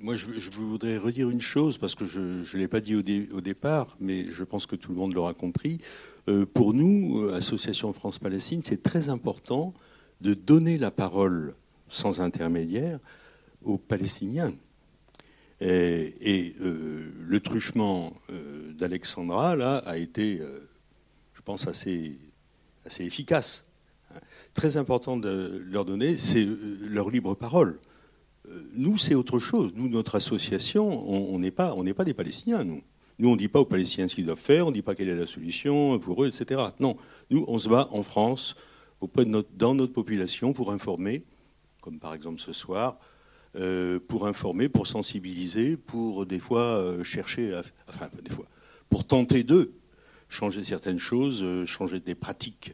moi, 0.01 0.15
je, 0.15 0.49
voudrais 0.51 0.97
redire 0.97 1.29
une 1.29 1.41
chose, 1.41 1.77
parce 1.77 1.95
que 1.95 2.05
je 2.05 2.19
ne 2.19 2.57
l'ai 2.57 2.67
pas 2.67 2.81
dit 2.81 2.95
au, 2.95 3.01
dé- 3.01 3.29
au 3.31 3.41
départ, 3.41 3.95
mais 3.99 4.29
je 4.31 4.43
pense 4.43 4.65
que 4.65 4.75
tout 4.75 4.91
le 4.91 4.97
monde 4.97 5.13
l'aura 5.13 5.33
compris. 5.33 5.77
Euh, 6.27 6.45
pour 6.45 6.73
nous, 6.73 7.19
euh, 7.19 7.35
Association 7.35 7.93
France-Palestine, 7.93 8.61
c'est 8.63 8.81
très 8.81 9.09
important 9.09 9.73
de 10.21 10.33
donner 10.33 10.77
la 10.77 10.91
parole 10.91 11.55
sans 11.87 12.21
intermédiaire 12.21 12.99
aux 13.63 13.77
Palestiniens. 13.77 14.53
Et, 15.59 16.55
euh, 16.61 17.11
le 17.19 17.39
truchement 17.39 18.13
d'Alexandra, 18.77 19.55
là, 19.55 19.77
a 19.85 19.97
été, 19.97 20.39
je 21.33 21.41
pense, 21.43 21.67
assez, 21.67 22.17
assez 22.85 23.03
efficace 23.03 23.65
très 24.53 24.75
important 24.75 25.15
de 25.17 25.63
leur 25.65 25.85
donner, 25.85 26.15
c'est 26.15 26.45
leur 26.81 27.09
libre 27.09 27.35
parole. 27.35 27.79
Nous, 28.73 28.97
c'est 28.97 29.15
autre 29.15 29.39
chose. 29.39 29.71
Nous, 29.75 29.89
notre 29.89 30.15
association, 30.15 31.09
on 31.09 31.39
n'est 31.39 31.51
pas, 31.51 31.73
on 31.75 31.83
pas 31.93 32.05
des 32.05 32.13
Palestiniens, 32.13 32.63
nous. 32.63 32.81
Nous, 33.21 33.29
on 33.29 33.33
ne 33.33 33.37
dit 33.37 33.49
pas 33.49 33.59
aux 33.59 33.65
Palestiniens 33.65 34.07
ce 34.07 34.15
qu'ils 34.15 34.25
doivent 34.25 34.39
faire, 34.39 34.65
on 34.65 34.69
ne 34.69 34.73
dit 34.73 34.81
pas 34.81 34.95
quelle 34.95 35.09
est 35.09 35.15
la 35.15 35.27
solution 35.27 35.99
pour 35.99 36.23
eux, 36.23 36.27
etc. 36.27 36.59
Non, 36.79 36.97
nous, 37.29 37.45
on 37.47 37.59
se 37.59 37.69
bat 37.69 37.87
en 37.91 38.01
France, 38.01 38.55
auprès 38.99 39.25
de 39.25 39.29
notre, 39.29 39.49
dans 39.55 39.75
notre 39.75 39.93
population, 39.93 40.53
pour 40.53 40.71
informer, 40.71 41.23
comme 41.81 41.99
par 41.99 42.15
exemple 42.15 42.41
ce 42.41 42.51
soir, 42.51 42.97
euh, 43.57 43.99
pour 43.99 44.27
informer, 44.27 44.69
pour 44.69 44.87
sensibiliser, 44.87 45.77
pour 45.77 46.25
des 46.25 46.39
fois 46.39 46.61
euh, 46.61 47.03
chercher, 47.03 47.53
à, 47.53 47.61
enfin 47.89 48.09
des 48.23 48.31
fois, 48.31 48.45
pour 48.89 49.05
tenter 49.05 49.43
de 49.43 49.73
changer 50.27 50.63
certaines 50.63 50.99
choses, 50.99 51.43
euh, 51.43 51.65
changer 51.67 51.99
des 51.99 52.15
pratiques, 52.15 52.73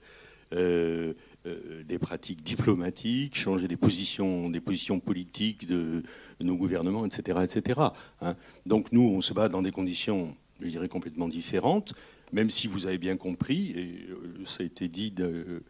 euh, 1.48 1.56
euh, 1.70 1.84
des 1.84 2.00
pratiques 2.00 2.44
diplomatiques, 2.44 3.36
changer 3.36 3.68
des 3.68 3.78
positions, 3.78 4.50
des 4.50 4.60
positions 4.60 5.00
politiques 5.00 5.68
de, 5.68 6.04
nos 6.42 6.56
gouvernements, 6.56 7.06
etc., 7.06 7.40
etc. 7.44 7.82
hein. 8.22 8.36
Donc 8.66 8.92
nous, 8.92 9.02
on 9.02 9.22
se 9.22 9.34
bat 9.34 9.50
dans 9.50 9.62
des 9.62 9.72
conditions, 9.72 10.36
je 10.62 10.68
dirais, 10.68 10.90
complètement 10.90 11.28
différentes, 11.28 11.94
même 12.34 12.50
si 12.50 12.68
vous 12.68 12.86
avez 12.86 12.98
bien 12.98 13.18
compris, 13.18 13.72
et 13.76 14.08
euh, 14.10 14.46
ça 14.46 14.64
a 14.64 14.66
été 14.66 14.88
dit 14.88 15.12
de, 15.12 15.64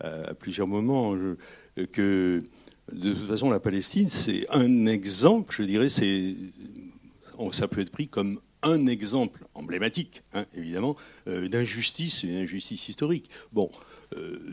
à 0.00 0.34
plusieurs 0.34 0.66
moments, 0.66 1.16
que 1.92 2.42
de 2.92 3.12
toute 3.12 3.28
façon, 3.28 3.50
la 3.50 3.60
Palestine, 3.60 4.08
c'est 4.08 4.46
un 4.50 4.86
exemple, 4.86 5.54
je 5.56 5.62
dirais, 5.62 5.88
c'est, 5.88 6.34
ça 7.52 7.68
peut 7.68 7.80
être 7.80 7.90
pris 7.90 8.08
comme 8.08 8.40
un 8.62 8.86
exemple 8.86 9.44
emblématique, 9.54 10.22
hein, 10.34 10.44
évidemment, 10.54 10.96
euh, 11.28 11.48
d'injustice, 11.48 12.22
une 12.22 12.36
injustice 12.36 12.88
historique. 12.88 13.28
Bon, 13.52 13.70
euh, 13.72 13.78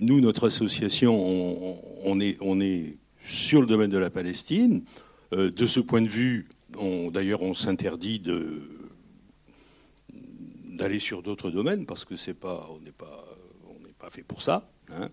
nous, 0.02 0.22
notre 0.22 0.48
association, 0.48 1.14
on, 2.04 2.20
est, 2.20 2.98
sur 3.26 3.62
le 3.62 3.68
domaine 3.68 3.90
de 3.90 3.98
la 3.98 4.10
Palestine. 4.10 4.84
Euh, 5.34 5.52
de 5.52 5.66
ce 5.68 5.80
point 5.80 6.02
de 6.02 6.08
vue, 6.08 6.48
d'ailleurs, 7.12 7.42
on 7.42 7.54
s'interdit 7.54 8.22
d'aller 10.66 11.00
sur 11.00 11.22
d'autres 11.22 11.52
domaines 11.52 11.86
parce 11.86 12.06
que 12.06 12.16
c'est 12.16 12.34
pas, 12.34 12.70
n'est 12.84 12.92
pas, 12.92 14.10
fait 14.10 14.24
pour 14.24 14.42
ça. 14.42 14.72
hein. 14.92 15.10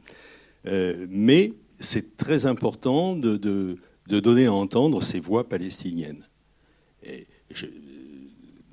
Euh, 0.66 1.07
mais 1.11 1.53
c'est 1.70 2.16
très 2.16 2.47
important 2.47 3.14
de, 3.14 3.78
donner 4.07 4.47
à 4.47 4.53
entendre 4.53 5.03
ces 5.03 5.20
voix 5.20 5.49
palestiniennes. 5.49 6.26
Et 7.03 7.26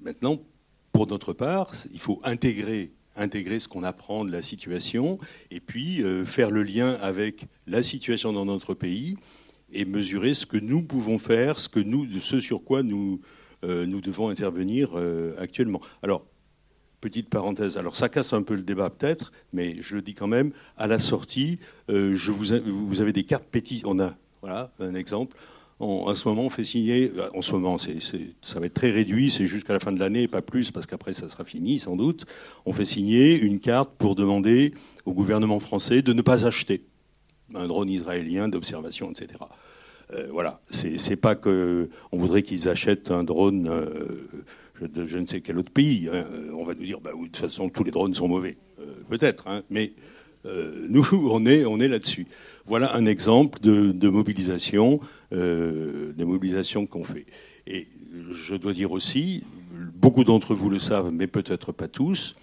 maintenant, 0.02 0.40
pour 0.92 1.08
notre 1.08 1.34
part, 1.34 1.74
il 1.92 2.00
faut 2.00 2.20
intégrer, 2.24 2.94
intégrer 3.16 3.60
ce 3.60 3.68
qu'on 3.68 3.84
apprend 3.84 4.26
de 4.26 4.32
la 4.32 4.42
situation 4.42 5.18
et 5.52 5.60
puis 5.60 6.04
euh, 6.04 6.26
faire 6.26 6.52
le 6.52 6.64
lien 6.64 6.98
avec 7.02 7.46
la 7.68 7.84
situation 7.84 8.34
dans 8.34 8.46
notre 8.46 8.74
pays 8.74 9.18
et 9.72 9.86
mesurer 9.86 10.34
ce 10.34 10.46
que 10.46 10.58
nous 10.58 10.82
pouvons 10.82 11.18
faire, 11.18 11.60
ce, 11.60 12.40
sur 12.40 12.64
quoi 12.64 12.84
nous, 12.84 13.20
euh, 13.64 13.86
devons 13.86 14.30
intervenir 14.30 14.92
euh, 14.96 15.34
actuellement. 15.40 15.82
Alors, 16.02 16.26
petite 17.02 17.30
parenthèse, 17.30 17.78
alors 17.78 17.98
ça 17.98 18.08
casse 18.08 18.34
un 18.34 18.44
peu 18.44 18.56
le 18.56 18.64
débat 18.64 18.90
peut-être, 18.90 19.32
mais 19.52 19.78
je 19.82 19.96
le 19.96 20.02
dis 20.02 20.14
quand 20.14 20.28
même, 20.28 20.52
à 20.78 20.88
la 20.88 21.00
sortie, 21.00 21.60
vous 21.90 23.02
avez 23.02 23.12
des 23.12 23.24
cartes 23.24 23.44
pétitions, 23.44 23.90
on 23.90 24.00
a, 24.00 24.16
voilà, 24.42 24.72
un 24.80 24.96
exemple, 24.96 25.36
en 25.84 26.16
ce 26.16 26.28
moment, 26.28 26.44
on 26.44 26.50
fait 26.50 26.64
signer, 26.64 27.12
euh, 27.16 27.30
en 27.34 27.42
ce 27.42 27.52
moment, 27.54 27.78
ça 27.78 28.60
va 28.60 28.66
être 28.66 28.74
très 28.74 28.92
réduit, 28.92 29.32
c'est 29.32 29.46
jusqu'à 29.46 29.74
la 29.74 29.80
fin 29.80 29.92
de 29.92 30.00
l'année, 30.00 30.28
pas 30.28 30.42
plus, 30.42 30.72
parce 30.72 30.86
qu'après 30.86 31.14
ça 31.14 31.30
sera 31.30 31.46
fini 31.46 31.80
sans 31.80 31.96
doute. 31.96 32.26
On 32.66 32.74
fait 32.74 32.86
signer 32.86 33.38
une 33.40 33.60
carte 33.60 33.92
pour 33.98 34.16
demander 34.16 34.74
au 35.06 35.14
gouvernement 35.14 35.60
français 35.60 36.02
de 36.02 36.14
ne 36.14 36.22
pas 36.22 36.46
acheter 36.46 36.84
un 37.56 37.68
drone 37.68 37.90
israélien 37.90 38.48
d'observation, 38.48 39.12
etc. 39.12 39.40
Euh, 40.14 40.28
voilà, 40.32 40.62
c'est, 40.70 41.16
pas 41.16 41.36
que 41.36 41.90
on 42.12 42.18
voudrait 42.18 42.44
qu'ils 42.44 42.68
achètent 42.70 43.12
un 43.12 43.24
drone 43.24 43.68
euh, 43.70 44.28
de 44.82 45.06
je 45.06 45.18
ne 45.18 45.26
sais 45.26 45.42
quel 45.42 45.58
autre 45.58 45.72
pays. 45.72 46.10
hein. 46.12 46.26
On 46.54 46.66
va 46.66 46.74
nous 46.74 46.84
dire, 46.84 47.00
bah, 47.00 47.12
de 47.14 47.24
toute 47.24 47.38
façon, 47.38 47.70
tous 47.70 47.84
les 47.84 47.92
drones 47.92 48.14
sont 48.14 48.28
mauvais, 48.28 48.58
Euh, 48.80 48.86
peut-être, 49.10 49.48
hein, 49.48 49.64
mais 49.70 49.94
nous, 50.46 51.06
on 51.32 51.46
est, 51.46 51.66
on 51.66 51.80
est 51.80 51.88
là-dessus. 51.88 52.28
Voilà 52.66 52.96
un 52.96 53.06
exemple 53.06 53.60
de, 53.60 54.10
mobilisation, 54.10 55.00
de 55.32 56.24
mobilisation 56.24 56.86
qu'on 56.86 57.04
fait. 57.04 57.26
Et 57.68 57.88
je 58.32 58.56
dois 58.56 58.74
dire 58.74 58.92
aussi, 58.92 59.44
beaucoup 59.96 60.24
d'entre 60.24 60.54
vous 60.54 60.70
le 60.70 60.80
savent, 60.80 61.12
mais 61.12 61.28
peut-être 61.28 61.72
pas 61.72 61.88
tous, 61.88 62.36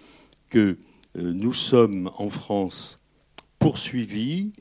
que 0.49 0.77
nous 1.15 1.53
sommes 1.53 2.11
en 2.17 2.29
France 2.29 2.97
poursuivis 3.57 4.53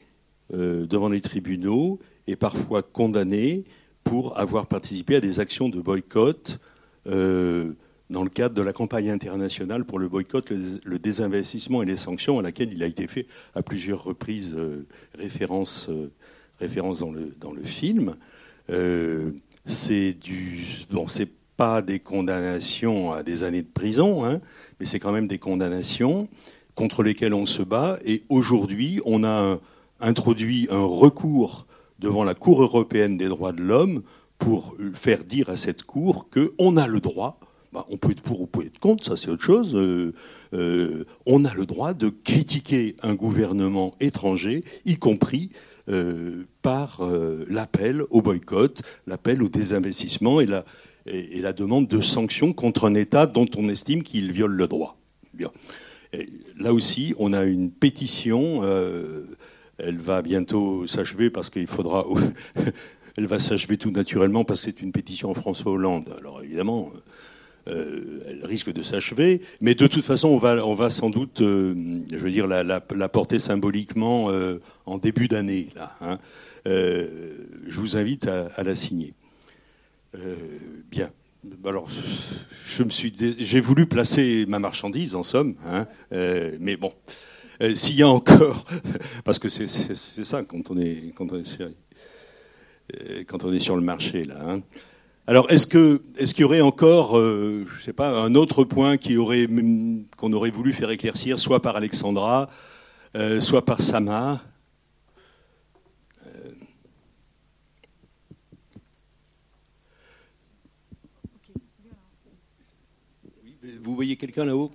devant 0.51 1.09
les 1.09 1.21
tribunaux 1.21 1.99
et 2.27 2.37
parfois 2.37 2.83
condamnés 2.83 3.65
pour 4.05 4.39
avoir 4.39 4.67
participé 4.67 5.17
à 5.17 5.21
des 5.21 5.41
actions 5.41 5.69
de 5.69 5.81
boycott 5.81 6.59
euh, 7.07 7.73
dans 8.11 8.23
le 8.23 8.29
cadre 8.29 8.55
de 8.55 8.63
la 8.63 8.73
campagne 8.73 9.11
internationale 9.11 9.85
pour 9.85 9.99
le 9.99 10.09
boycott, 10.09 10.51
le, 10.51 10.99
désinvestissement 10.99 11.83
et 11.83 11.87
les 11.87 11.97
sanctions, 11.97 12.39
à 12.39 12.43
laquelle 12.43 12.73
il 12.73 12.83
a 12.83 12.87
été 12.87 13.07
fait 13.07 13.27
à 13.55 13.63
plusieurs 13.63 14.05
reprises 14.05 14.55
euh, 14.57 14.87
référence, 15.17 15.89
euh, 15.89 16.11
référence 16.59 17.01
dans, 17.01 17.13
le, 17.13 17.35
dans 17.41 17.53
le 17.53 17.63
film. 17.63 18.15
c'est 19.65 20.13
du 20.13 20.67
bon, 20.91 21.07
pas 21.57 21.83
des 21.83 21.99
condamnations 21.99 23.13
à 23.13 23.23
des 23.23 23.43
années 23.43 23.63
de 23.63 23.69
prison, 23.69 24.25
hein, 24.25 24.41
mais 24.79 24.87
c'est 24.87 24.99
quand 24.99 25.13
même 25.13 25.29
des 25.29 25.39
condamnations 25.39 26.29
contre 26.75 27.03
lesquelles 27.03 27.35
on 27.35 27.47
se 27.47 27.63
bat. 27.63 27.99
Et 28.07 28.23
aujourd'hui, 28.31 29.01
on 29.05 29.25
a 29.25 29.59
introduit 30.01 30.69
un 30.71 30.83
recours 30.83 31.67
devant 31.99 32.25
la 32.25 32.35
Cour 32.35 32.63
européenne 32.63 33.17
des 33.17 33.29
droits 33.29 33.53
de 33.53 33.63
l'homme 33.63 34.03
pour 34.39 34.75
faire 34.95 35.25
dire 35.25 35.51
à 35.51 35.57
cette 35.57 35.83
Cour 35.83 36.29
qu'on 36.31 36.77
a 36.79 36.87
le 36.87 37.01
droit, 37.01 37.39
bah, 37.73 37.87
on 37.89 37.97
peut 37.97 38.11
être 38.11 38.23
pour 38.23 38.41
ou 38.41 38.47
peut 38.47 38.65
être 38.65 38.81
contre, 38.81 39.05
ça 39.05 39.17
c'est 39.17 39.29
autre 39.29 39.45
chose, 39.45 39.75
euh, 39.77 40.13
euh, 40.55 41.05
on 41.27 41.45
a 41.45 41.55
le 41.55 41.67
droit 41.67 41.95
de 41.95 42.09
critiquer 42.09 42.97
un 43.03 43.15
gouvernement 43.15 43.95
étranger, 44.01 44.65
y 44.85 44.97
compris 44.97 45.51
euh, 45.89 46.45
par 46.63 47.01
l'appel 47.49 48.03
au 48.11 48.23
boycott, 48.23 48.83
l'appel 49.07 49.43
au 49.43 49.49
désinvestissement 49.49 50.41
et 50.41 50.47
la, 50.47 51.53
demande 51.53 51.87
de 51.87 52.01
sanctions 52.01 52.53
contre 52.53 52.87
un 52.87 52.95
État 52.95 53.27
dont 53.27 53.49
on 53.57 53.69
estime 53.69 54.03
qu'il 54.03 54.33
viole 54.33 54.53
le 54.53 54.67
droit. 54.67 54.97
Là 56.59 56.75
aussi, 56.75 57.15
on 57.19 57.33
a 57.33 57.45
une 57.45 57.71
pétition 57.71 58.63
elle 59.79 59.97
va 59.97 60.21
bientôt 60.21 60.87
s'achever 60.87 61.31
parce 61.31 61.49
qu'il 61.51 61.67
faudra. 61.67 62.05
elle 63.17 63.27
va 63.27 63.39
s'achever 63.39 63.79
tout 63.79 63.91
naturellement 63.91 64.45
parce 64.45 64.61
que 64.61 64.71
c'est 64.71 64.83
une 64.83 64.93
pétition 64.93 65.33
François 65.35 65.73
Hollande. 65.73 66.15
Alors 66.19 66.43
évidemment, 66.43 66.91
euh, 67.69 68.21
elle 68.27 68.45
risque 68.45 68.73
de 68.73 68.83
s'achever, 68.83 69.41
mais 69.61 69.75
de 69.75 69.87
toute 69.87 70.05
façon, 70.05 70.29
on 70.29 70.75
va, 70.75 70.91
sans 70.91 71.11
doute, 71.11 71.41
euh, 71.43 71.75
je 72.11 72.17
veux 72.17 72.31
dire, 72.31 72.47
la, 72.47 73.09
porter 73.09 73.39
symboliquement 73.39 74.31
euh, 74.31 74.59
en 74.87 74.99
début 74.99 75.29
d'année. 75.29 75.69
Hein. 76.01 76.19
je 76.65 77.81
vous 77.81 77.97
invite 77.97 78.29
à, 78.29 78.63
la 78.63 78.75
signer. 78.75 79.15
bien. 80.91 81.11
Alors, 81.65 81.89
j'ai 82.79 83.61
voulu 83.61 83.87
placer 83.87 84.45
ma 84.47 84.59
marchandise 84.59 85.15
en 85.15 85.23
somme, 85.23 85.55
hein, 85.67 85.87
mais 86.59 86.77
bon. 86.77 86.93
S'il 87.75 87.97
y 87.97 88.03
a 88.03 88.09
encore, 88.09 88.65
parce 89.25 89.39
que 89.39 89.51
c'est 89.51 89.69
ça 89.69 90.43
quand 90.45 90.71
on 90.71 90.79
est 90.79 91.13
quand 91.15 91.31
on 91.31 91.39
est 91.39 91.45
sur, 91.45 91.69
quand 93.27 93.45
on 93.45 93.53
est 93.53 93.61
sur 93.61 93.77
le 93.77 93.83
marché 93.83 94.25
là. 94.25 94.37
Hein. 94.47 94.63
Alors, 95.27 95.51
est-ce 95.51 95.67
que 95.67 96.03
est-ce 96.17 96.35
qu'il 96.35 96.43
y 96.43 96.45
aurait 96.45 96.61
encore, 96.61 97.17
euh, 97.19 97.65
je 97.67 97.83
sais 97.83 97.93
pas, 97.93 98.21
un 98.21 98.35
autre 98.35 98.65
point 98.65 98.97
qui 98.97 99.17
aurait 99.17 99.47
qu'on 100.17 100.33
aurait 100.33 100.51
voulu 100.51 100.73
faire 100.73 100.91
éclaircir, 100.91 101.39
soit 101.39 101.61
par 101.63 101.77
Alexandra, 101.77 102.49
soit 103.41 103.65
par 103.65 103.81
Sama 103.83 104.41
Vous 113.83 113.95
voyez 113.95 114.17
quelqu'un 114.17 114.45
là-haut? 114.45 114.71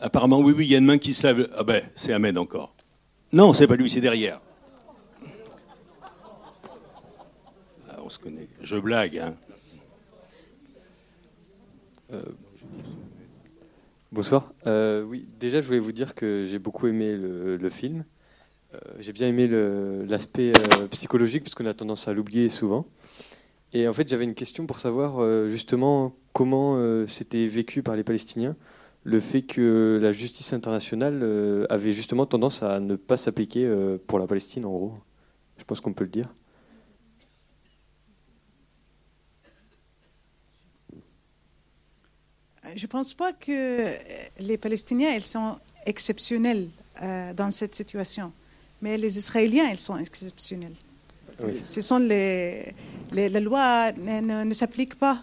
Apparemment, 0.00 0.38
oui, 0.38 0.54
oui, 0.56 0.66
il 0.66 0.72
y 0.72 0.74
a 0.74 0.78
une 0.78 0.84
main 0.84 0.98
qui 0.98 1.14
se. 1.14 1.48
Ah 1.56 1.64
ben, 1.64 1.82
c'est 1.94 2.12
Ahmed 2.12 2.38
encore. 2.38 2.74
Non, 3.32 3.54
c'est 3.54 3.66
pas 3.66 3.76
lui, 3.76 3.90
c'est 3.90 4.00
derrière. 4.00 4.40
Ah, 7.88 7.98
on 8.04 8.08
se 8.08 8.18
connaît. 8.18 8.48
Je 8.60 8.76
blague, 8.76 9.18
hein. 9.18 9.34
Euh, 12.14 12.22
bonsoir. 14.12 14.52
Euh, 14.66 15.02
oui, 15.02 15.28
déjà, 15.38 15.60
je 15.60 15.66
voulais 15.66 15.78
vous 15.78 15.92
dire 15.92 16.14
que 16.14 16.44
j'ai 16.46 16.58
beaucoup 16.58 16.86
aimé 16.86 17.08
le, 17.10 17.70
film. 17.70 18.04
Euh, 18.74 18.78
j'ai 18.98 19.12
bien 19.12 19.28
aimé 19.28 19.48
l'aspect 20.06 20.52
psychologique, 20.90 21.42
parce 21.42 21.54
qu'on 21.54 21.66
a 21.66 21.74
tendance 21.74 22.08
à 22.08 22.12
l'oublier 22.12 22.48
souvent. 22.48 22.86
Et 23.72 23.88
en 23.88 23.92
fait, 23.92 24.08
j'avais 24.08 24.24
une 24.24 24.34
question 24.34 24.66
pour 24.66 24.78
savoir 24.78 25.48
justement 25.48 26.14
comment 26.32 27.06
c'était 27.08 27.46
vécu 27.46 27.82
par 27.82 27.96
les 27.96 28.04
Palestiniens 28.04 28.56
le 29.06 29.20
fait 29.20 29.42
que 29.42 29.98
la 30.00 30.12
justice 30.12 30.54
internationale 30.54 31.66
avait 31.68 31.92
justement 31.92 32.24
tendance 32.24 32.62
à 32.62 32.80
ne 32.80 32.96
pas 32.96 33.16
s'appliquer 33.16 33.68
pour 34.06 34.18
la 34.20 34.26
Palestine, 34.26 34.64
en 34.64 34.70
gros. 34.70 34.94
Je 35.58 35.64
pense 35.64 35.80
qu'on 35.80 35.92
peut 35.92 36.04
le 36.04 36.10
dire. 36.10 36.28
Je 42.74 42.82
ne 42.82 42.86
pense 42.86 43.14
pas 43.14 43.32
que 43.32 43.90
les 44.40 44.58
Palestiniens 44.58 45.10
ils 45.14 45.24
sont 45.24 45.58
exceptionnels 45.86 46.68
euh, 47.02 47.32
dans 47.34 47.50
cette 47.50 47.74
situation, 47.74 48.32
mais 48.80 48.96
les 48.96 49.18
Israéliens 49.18 49.68
ils 49.70 49.80
sont 49.80 49.98
exceptionnels. 49.98 50.74
Ce 51.60 51.80
sont 51.80 51.98
les, 51.98 52.72
les 53.12 53.28
la 53.28 53.40
loi 53.40 53.92
ne, 53.92 54.44
ne 54.44 54.54
s'applique 54.54 54.94
pas 54.94 55.22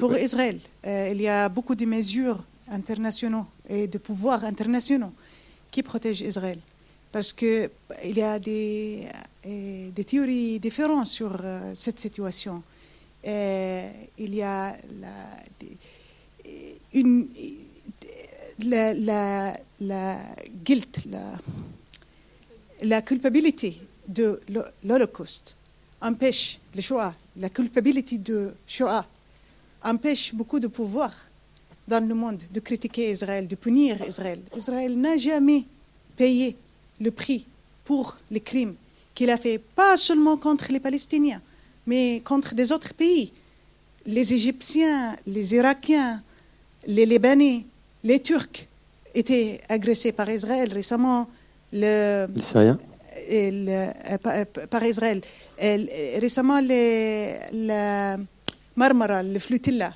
pour 0.00 0.16
Israël. 0.16 0.58
il 0.84 1.20
y 1.20 1.28
a 1.28 1.48
beaucoup 1.48 1.74
de 1.74 1.84
mesures 1.84 2.42
internationaux 2.68 3.46
et 3.68 3.86
de 3.86 3.98
pouvoirs 3.98 4.44
internationaux 4.44 5.12
qui 5.70 5.82
protègent 5.82 6.22
Israël. 6.22 6.58
Parce 7.12 7.32
qu'il 7.32 7.70
y 8.04 8.22
a 8.22 8.38
des, 8.38 9.06
euh, 9.46 9.90
des, 9.90 10.04
théories 10.04 10.58
différentes 10.60 11.06
sur 11.06 11.38
euh, 11.42 11.72
cette 11.74 12.00
situation. 12.00 12.62
Et 13.24 13.82
il 14.18 14.34
y 14.34 14.42
a 14.42 14.76
la, 15.00 15.14
la, 19.80 20.26
guilt, 20.64 21.06
la 22.82 23.02
culpabilité 23.02 23.80
de 24.08 24.40
l'Holocauste 24.84 25.56
empêche 26.00 26.58
le 26.74 26.80
Shoah, 26.80 27.12
la 27.36 27.48
culpabilité 27.48 28.18
de 28.18 28.54
Shoah 28.66 29.06
empêche 29.82 30.34
beaucoup 30.34 30.60
de 30.60 30.68
pouvoirs 30.68 31.14
dans 31.88 32.06
le 32.06 32.14
monde 32.14 32.42
de 32.52 32.60
critiquer 32.60 33.10
Israël, 33.10 33.46
de 33.46 33.54
punir 33.54 34.00
Israël. 34.06 34.40
Israël 34.56 34.98
n'a 34.98 35.16
jamais 35.16 35.64
payé 36.16 36.56
le 37.00 37.10
prix 37.10 37.46
pour 37.84 38.16
les 38.30 38.40
crimes 38.40 38.74
qu'il 39.14 39.30
a 39.30 39.36
fait, 39.36 39.58
pas 39.58 39.96
seulement 39.96 40.36
contre 40.36 40.72
les 40.72 40.80
Palestiniens, 40.80 41.40
mais 41.86 42.20
contre 42.24 42.54
des 42.54 42.72
autres 42.72 42.92
pays. 42.92 43.32
Les 44.04 44.34
Égyptiens, 44.34 45.16
les 45.26 45.54
Irakiens, 45.54 46.22
les 46.86 47.06
Libanais, 47.06 47.64
les 48.04 48.20
Turcs 48.20 48.66
étaient 49.14 49.60
agressés 49.68 50.12
par 50.12 50.28
Israël 50.30 50.72
récemment. 50.72 51.28
Le, 51.72 52.26
les 52.34 52.42
Syriens 52.42 52.78
euh, 53.32 53.90
par, 54.70 54.84
Israël. 54.84 55.20
récemment, 55.58 56.60
les, 56.60 57.34
la 57.52 58.16
Marmara, 58.76 59.22
le 59.22 59.38
flotilla, 59.38 59.94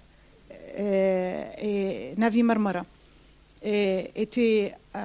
euh, 0.78 1.45
et 1.61 2.12
Navi 2.16 2.43
Marmara 2.43 2.84
était 3.62 4.72
euh, 4.97 4.99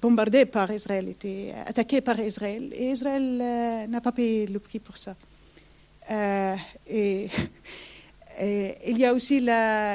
bombardé 0.00 0.46
par 0.46 0.70
Israël, 0.72 1.08
était 1.08 1.52
attaqué 1.66 2.00
par 2.00 2.18
Israël, 2.18 2.72
et 2.72 2.90
Israël 2.90 3.38
euh, 3.42 3.86
n'a 3.86 4.00
pas 4.00 4.12
payé 4.12 4.46
le 4.46 4.58
prix 4.58 4.78
pour 4.78 4.96
ça. 4.96 5.14
et, 6.88 7.28
il 8.40 8.98
y 8.98 9.04
a 9.04 9.14
aussi 9.14 9.38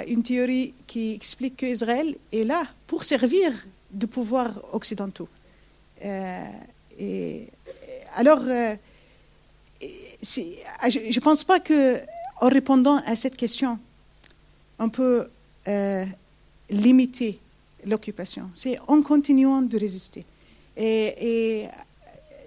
une 0.08 0.24
théorie 0.24 0.74
qui 0.88 1.14
explique 1.14 1.58
qu'Israël 1.58 2.16
est 2.32 2.44
là 2.44 2.64
pour 2.88 3.04
servir 3.04 3.52
de 3.92 4.06
pouvoirs 4.06 4.62
occidentaux. 4.74 5.28
et, 6.02 7.48
alors, 8.16 8.42
je 9.82 11.16
ne 11.16 11.20
pense 11.20 11.44
pas 11.44 11.60
que, 11.60 12.02
en 12.42 12.48
répondant 12.48 13.02
à 13.06 13.16
cette 13.16 13.36
question, 13.36 13.80
on 14.80 14.90
peut 14.90 15.28
euh, 15.68 16.06
limiter 16.70 17.40
l'occupation. 17.86 18.50
C'est 18.54 18.80
en 18.88 19.02
continuant 19.02 19.62
de 19.62 19.78
résister. 19.78 20.26
Et, 20.78 21.68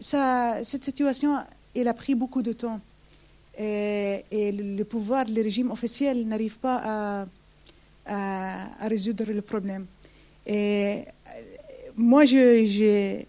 cette 0.00 0.82
situation, 0.82 1.36
elle 1.76 1.86
a 1.86 1.94
pris 1.94 2.16
beaucoup 2.16 2.42
de 2.42 2.52
temps. 2.52 2.80
Et, 3.58 4.52
le 4.52 4.82
pouvoir, 4.84 5.26
le 5.28 5.42
régime 5.42 5.70
officiel 5.70 6.26
n'arrive 6.26 6.58
pas 6.58 7.26
à, 8.06 8.86
résoudre 8.88 9.24
le 9.32 9.42
problème. 9.42 9.86
Et 10.46 11.04
moi, 11.96 12.24
j'ai 12.24 13.26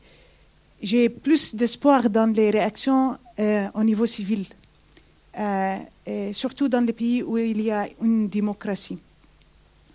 plus 1.09 1.55
d'espoir 1.55 2.09
dans 2.09 2.33
les 2.33 2.49
réactions 2.49 3.17
euh, 3.39 3.67
au 3.73 3.83
niveau 3.83 4.05
civil, 4.05 4.45
euh, 5.39 5.77
surtout 6.31 6.67
dans 6.67 6.85
les 6.85 6.93
pays 6.93 7.23
où 7.23 7.37
il 7.37 7.61
y 7.61 7.71
a 7.71 7.87
une 8.01 8.27
démocratie. 8.27 8.99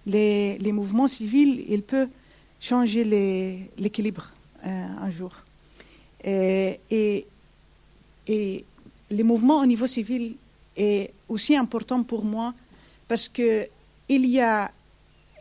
Les, 0.07 0.73
mouvements 0.73 1.09
civils, 1.09 1.65
ils 1.69 1.83
peuvent 1.83 2.09
changer 2.61 3.05
l'équilibre 3.77 4.33
euh, 4.67 4.87
un 5.01 5.11
jour. 5.11 5.33
Et 6.25 6.81
les 9.11 9.23
mouvements 9.23 9.61
au 9.61 9.67
niveau 9.67 9.87
civil 9.87 10.37
est 10.77 11.13
aussi 11.29 11.57
important 11.57 12.03
pour 12.03 12.25
moi 12.25 12.55
parce 13.07 13.29
que 13.29 13.67
il 14.09 14.27
y 14.27 14.41
a 14.41 14.71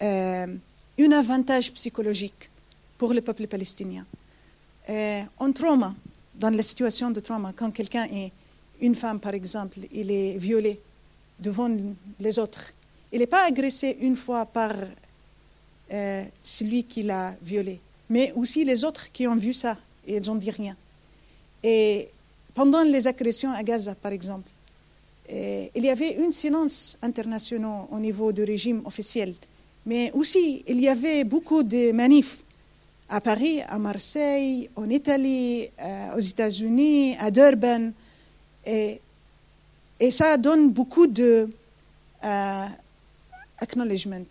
euh, 0.01 0.47
un 0.99 1.11
avantage 1.11 1.72
psychologique 1.74 2.49
pour 2.97 3.13
le 3.13 3.22
peuple 3.22 3.47
palestinien. 3.47 4.05
Euh, 4.89 5.22
en 5.39 5.51
trauma, 5.51 5.93
dans 6.36 6.49
la 6.49 6.61
situation 6.61 7.11
de 7.11 7.20
trauma, 7.20 7.53
quand 7.55 7.72
quelqu'un 7.72 8.05
est 8.05 8.32
une 8.82 8.95
femme, 8.95 9.20
par 9.20 9.34
exemple, 9.34 9.80
il 9.91 10.11
est 10.11 10.38
violé 10.38 10.80
devant 11.39 11.70
les 12.20 12.39
autres, 12.39 12.74
il 13.11 13.20
n'est 13.20 13.28
pas 13.28 13.45
agressé 13.45 13.97
une 14.01 14.15
fois 14.15 14.45
par 14.45 14.74
euh, 15.93 16.24
celui 16.43 16.84
qui 16.84 17.03
l'a 17.03 17.36
violé, 17.41 17.80
mais 18.09 18.34
aussi 18.36 18.65
les 18.65 18.84
autres 18.84 19.11
qui 19.11 19.28
ont 19.28 19.36
vu 19.36 19.53
ça 19.53 19.78
et 20.05 20.18
ils 20.18 20.26
n'ont 20.28 20.36
dit 20.36 20.51
rien. 20.51 20.76
Et 21.63 22.09
pendant 22.58 22.82
les 22.82 23.05
agressions 23.05 23.51
à 23.51 23.62
Gaza, 23.62 23.93
par 23.93 24.12
exemple, 24.12 24.49
euh, 25.32 25.68
il 25.76 25.84
y 25.86 25.91
avait 25.91 26.18
un 26.20 26.32
silence 26.32 26.97
international 27.03 27.86
au 27.91 27.99
niveau 27.99 28.32
du 28.32 28.43
régime 28.43 28.82
officiel, 28.84 29.36
mais 29.86 30.12
aussi 30.16 30.64
il 30.66 30.82
y 30.82 30.88
avait 30.89 31.24
beaucoup 31.24 31.62
de 31.62 31.91
manifs 31.91 32.39
à 33.10 33.22
Paris, 33.22 33.62
à 33.62 33.78
Marseille, 33.78 34.72
en 34.76 34.89
Italie, 34.89 35.70
euh, 35.80 36.16
aux 36.18 36.20
États-Unis, 36.34 37.16
à 37.20 37.30
Durban. 37.30 37.91
Et, 38.66 39.01
ça 40.10 40.36
donne 40.38 40.72
beaucoup 40.72 41.05
de 41.05 41.47
euh, 42.24 42.66
acknowledgement, 43.60 44.26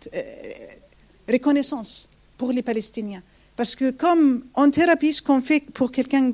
reconnaissance 1.29 2.09
pour 2.37 2.51
les 2.51 2.61
Palestiniens. 2.61 3.23
Parce 3.55 3.73
que 3.73 3.91
comme 3.91 4.43
en 4.53 4.69
thérapie, 4.69 5.13
ce 5.13 5.21
qu'on 5.21 5.39
fait 5.39 5.61
pour 5.61 5.93
quelqu'un 5.93 6.33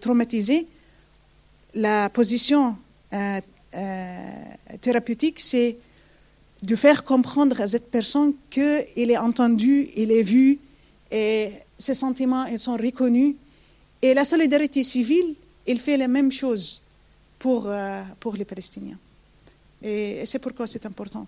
traumatisé, 0.00 0.66
la 1.78 2.10
position 2.10 2.76
euh, 3.12 3.40
euh, 3.74 4.44
thérapeutique, 4.80 5.40
c'est 5.40 5.78
de 6.62 6.76
faire 6.76 7.04
comprendre 7.04 7.60
à 7.60 7.68
cette 7.68 7.90
personne 7.90 8.34
qu'il 8.50 9.10
est 9.10 9.16
entendu, 9.16 9.88
il 9.94 10.10
est 10.10 10.24
vu, 10.24 10.58
et 11.10 11.52
ses 11.78 11.94
sentiments 11.94 12.46
sont 12.58 12.76
reconnus. 12.76 13.36
Et 14.02 14.12
la 14.12 14.24
solidarité 14.24 14.82
civile, 14.82 15.36
il 15.66 15.78
fait 15.78 15.96
la 15.96 16.08
même 16.08 16.32
chose 16.32 16.82
pour, 17.38 17.68
euh, 17.68 18.02
pour 18.18 18.34
les 18.34 18.44
Palestiniens. 18.44 18.98
Et, 19.82 20.26
c'est 20.26 20.40
pourquoi 20.40 20.66
c'est 20.66 20.84
important. 20.84 21.26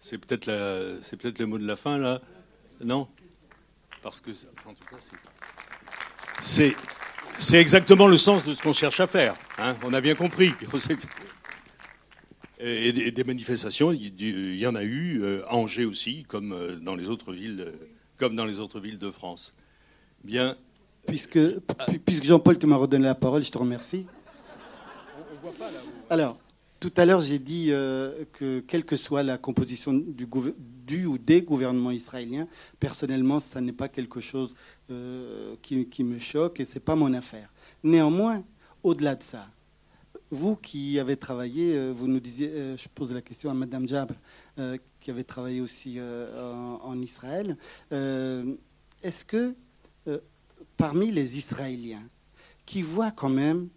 C'est 0.00 0.18
peut-être 0.18 0.46
la, 0.46 1.00
c'est 1.02 1.16
peut-être 1.16 1.38
le 1.38 1.46
mot 1.46 1.58
de 1.58 1.66
la 1.66 1.76
fin 1.76 1.96
là, 1.98 2.20
non? 2.82 3.06
Parce 4.02 4.20
que, 4.20 4.30
en 4.66 4.74
tout 4.74 4.86
cas, 4.90 4.96
c'est, 4.98 5.14
c'est, 6.42 6.74
c'est 7.38 7.56
exactement 7.60 8.06
le 8.06 8.18
sens 8.18 8.44
de 8.44 8.54
ce 8.54 8.62
qu'on 8.62 8.72
cherche 8.72 9.00
à 9.00 9.06
faire. 9.06 9.34
hein. 9.58 9.76
on 9.84 9.92
a 9.92 10.00
bien 10.00 10.14
compris. 10.14 10.52
Et, 12.62 12.92
des- 12.92 13.24
manifestations, 13.24 13.90
il 13.90 14.12
y- 14.58 14.66
en 14.66 14.74
a 14.74 14.82
eu 14.82 15.22
euh, 15.22 15.42
à 15.48 15.54
Angers 15.54 15.86
aussi, 15.86 16.24
comme 16.24 16.52
euh, 16.52 16.76
dans 16.76 16.94
les 16.94 17.06
autres 17.08 17.32
villes, 17.32 17.64
euh, 17.66 17.72
comme 18.18 18.36
dans 18.36 18.44
les 18.44 18.58
autres 18.58 18.80
villes 18.80 18.98
de 18.98 19.10
France. 19.10 19.52
Bien. 20.24 20.56
Puisque, 21.06 21.38
pu- 21.88 21.98
puisque 22.04 22.24
Jean-Paul, 22.24 22.58
tu 22.58 22.66
m'as 22.66 22.76
redonné 22.76 23.04
la 23.06 23.14
parole, 23.14 23.42
je 23.42 23.50
te 23.50 23.56
remercie. 23.56 24.04
Alors, 26.10 26.38
tout 26.80 26.92
à 26.98 27.06
l'heure, 27.06 27.22
j'ai 27.22 27.38
dit 27.38 27.68
euh, 27.70 28.24
que 28.32 28.60
quelle 28.60 28.84
que 28.84 28.96
soit 28.98 29.22
la 29.22 29.38
composition 29.38 29.94
du, 29.94 30.26
gouver- 30.26 30.54
du 30.90 31.06
ou 31.06 31.18
des 31.18 31.42
gouvernements 31.42 31.92
israéliens, 31.92 32.48
personnellement, 32.80 33.38
ça 33.38 33.60
n'est 33.60 33.72
pas 33.72 33.88
quelque 33.88 34.20
chose 34.20 34.54
euh, 34.90 35.54
qui, 35.62 36.04
me 36.04 36.18
choque 36.18 36.58
et 36.58 36.64
c'est 36.64 36.80
pas 36.80 36.96
mon 36.96 37.14
affaire. 37.14 37.52
Néanmoins, 37.84 38.42
au-delà 38.82 39.14
de 39.14 39.22
ça, 39.22 39.46
vous 40.32 40.56
qui 40.56 40.98
avez 40.98 41.16
travaillé, 41.16 41.76
euh, 41.76 41.92
vous 41.94 42.08
nous 42.08 42.18
disiez, 42.18 42.50
euh, 42.50 42.76
je 42.76 42.88
pose 42.88 43.14
la 43.14 43.22
question 43.22 43.50
à 43.50 43.54
Madame 43.54 43.86
Jabre, 43.86 44.16
qui 45.00 45.10
avait 45.10 45.24
travaillé 45.24 45.62
aussi 45.62 45.98
en, 45.98 47.00
Israël, 47.00 47.56
est-ce 47.90 49.24
que 49.24 49.54
parmi 50.76 51.10
les 51.10 51.38
Israéliens 51.38 52.06
qui 52.66 52.82
voient 52.82 53.10
quand 53.10 53.30
même 53.30 53.68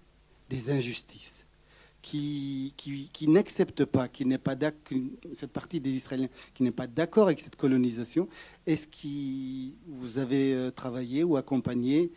des 0.49 0.69
injustices, 0.69 1.42
qui, 2.03 2.73
qui, 3.11 3.27
n'acceptent 3.27 3.85
pas, 3.85 4.07
qui 4.07 4.25
n'est 4.25 4.37
pas 4.37 4.55
cette 5.33 5.51
partie 5.51 5.79
des 5.79 5.89
Israéliens 5.89 6.27
qui 6.53 6.61
n'est 6.61 6.71
pas 6.71 6.85
d'accord 6.85 7.25
avec 7.27 7.39
cette 7.39 7.55
colonisation, 7.55 8.27
est-ce 8.67 8.85
que 8.87 9.73
vous 9.87 10.19
avez 10.19 10.53
euh, 10.53 10.69
travaillé 10.69 11.23
ou 11.23 11.37
accompagné 11.37 12.11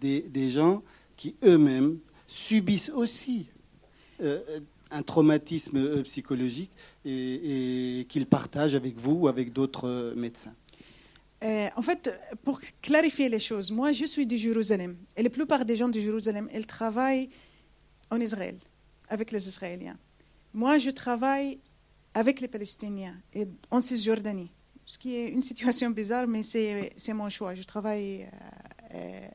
des, 0.00 0.48
gens 0.48 0.82
qui 1.16 1.34
eux-mêmes 1.44 1.98
subissent 2.26 2.90
aussi 2.90 3.46
euh, 4.22 4.40
un 4.94 5.02
traumatisme 5.02 5.76
euh, 5.76 6.02
psychologique 6.02 6.70
et, 7.04 8.06
qu'ils 8.08 8.26
partagent 8.26 8.76
avec 8.76 8.96
vous 8.96 9.12
ou 9.12 9.28
avec 9.28 9.52
d'autres 9.52 9.88
euh, 9.88 10.14
médecins? 10.14 10.54
Euh, 11.42 11.68
en 11.76 11.82
fait, 11.82 12.10
pour 12.44 12.60
clarifier 12.80 13.28
les 13.28 13.40
choses, 13.40 13.70
moi, 13.70 13.92
je 13.92 14.06
suis 14.06 14.26
de 14.26 14.36
Jérusalem. 14.36 14.96
Et 15.16 15.22
la 15.22 15.30
plupart 15.30 15.64
des 15.64 15.76
gens 15.76 15.88
de 15.88 15.98
Jérusalem, 15.98 16.48
ils 16.54 16.66
travaillent 16.66 17.28
en 18.10 18.20
Israël, 18.20 18.56
avec 19.08 19.30
les 19.32 19.48
Israéliens. 19.48 19.98
Moi, 20.52 20.78
je 20.78 20.90
travaille 20.90 21.58
avec 22.14 22.40
les 22.40 22.48
Palestiniens 22.48 23.16
et 23.32 23.46
en 23.70 23.80
Cisjordanie. 23.80 24.50
Ce 24.86 24.98
qui 24.98 25.16
est 25.16 25.30
une 25.30 25.42
situation 25.42 25.90
bizarre, 25.90 26.26
mais 26.26 26.42
c'est 26.42 27.12
mon 27.12 27.28
choix. 27.28 27.54
Je 27.54 27.62
travaille 27.62 28.22
euh, 28.22 28.28
euh, 28.94 29.28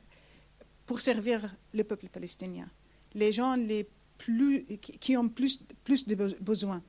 pour 0.85 1.01
servir 1.01 1.55
le 1.73 1.83
peuple 1.83 2.07
palestinien. 2.07 2.69
Les 3.13 3.31
gens 3.31 3.55
les 3.55 3.87
plus, 4.17 4.65
qui 4.77 5.17
ont 5.17 5.27
plus, 5.27 5.61
plus 5.83 6.05
de 6.07 6.15
be- 6.15 6.39
besoins. 6.39 6.83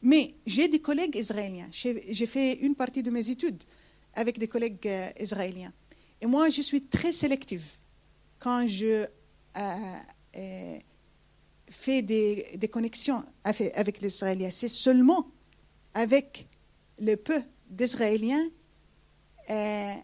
Mais 0.00 0.34
j'ai 0.46 0.68
des 0.68 0.80
collègues 0.80 1.16
israéliens. 1.16 1.68
J'ai 1.70 2.26
fait 2.26 2.54
une 2.54 2.74
partie 2.74 3.02
de 3.02 3.10
mes 3.10 3.28
études 3.30 3.62
avec 4.14 4.38
des 4.38 4.48
collègues 4.48 4.86
euh, 4.86 5.10
israéliens. 5.20 5.72
Et 6.20 6.26
moi, 6.26 6.48
je 6.48 6.62
suis 6.62 6.82
très 6.82 7.12
sélective 7.12 7.64
quand 8.38 8.66
je 8.66 9.06
fais 11.72 12.02
des, 12.02 12.46
des 12.54 12.68
connexions 12.68 13.22
avec, 13.42 14.00
les 14.00 14.08
Israéliens. 14.08 14.50
C'est 14.50 14.68
seulement 14.68 15.26
avec 15.94 16.46
le 16.98 17.16
peu 17.16 17.42
d'Israéliens 17.68 18.48
euh, 19.50 19.94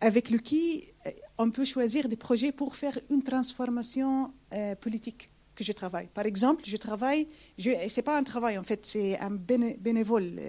avec 0.00 0.30
lequel 0.30 0.82
euh, 1.06 1.10
on 1.38 1.50
peut 1.50 1.64
choisir 1.64 2.08
des 2.08 2.16
projets 2.16 2.52
pour 2.52 2.76
faire 2.76 2.98
une 3.10 3.22
transformation 3.22 4.32
euh, 4.52 4.74
politique 4.74 5.30
que 5.54 5.64
je 5.64 5.72
travaille. 5.72 6.08
Par 6.08 6.26
exemple, 6.26 6.64
je 6.66 6.76
travaille, 6.76 7.28
ce 7.58 7.70
n'est 7.70 8.02
pas 8.02 8.18
un 8.18 8.24
travail 8.24 8.58
en 8.58 8.64
fait, 8.64 8.84
c'est 8.84 9.18
un 9.20 9.30
béné- 9.30 9.78
bénévole, 9.78 10.40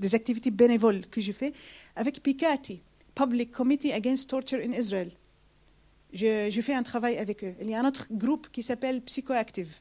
des 0.00 0.14
activités 0.14 0.50
bénévoles 0.50 1.06
que 1.08 1.20
je 1.20 1.32
fais 1.32 1.52
avec 1.94 2.22
PICATI, 2.22 2.80
Public 3.14 3.52
Committee 3.52 3.92
Against 3.92 4.30
Torture 4.30 4.60
in 4.60 4.72
Israel. 4.72 5.10
Je, 6.14 6.60
fais 6.62 6.74
un 6.74 6.84
travail 6.84 7.18
avec 7.18 7.42
eux. 7.42 7.54
Il 7.60 7.68
y 7.68 7.74
a 7.74 7.80
un 7.80 7.86
autre 7.88 8.06
groupe 8.12 8.48
qui 8.52 8.62
s'appelle 8.62 9.02
Psychoactive. 9.02 9.74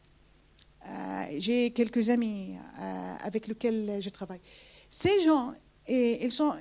Euh, 0.88 1.26
J'ai 1.38 1.70
quelques 1.72 2.10
amis 2.10 2.56
euh, 2.58 3.16
avec 3.24 3.46
lesquels 3.48 4.00
je 4.02 4.10
travaille. 4.10 4.42
Ces 4.90 5.20
gens, 5.20 5.54
ils, 5.88 6.32
sont, 6.32 6.56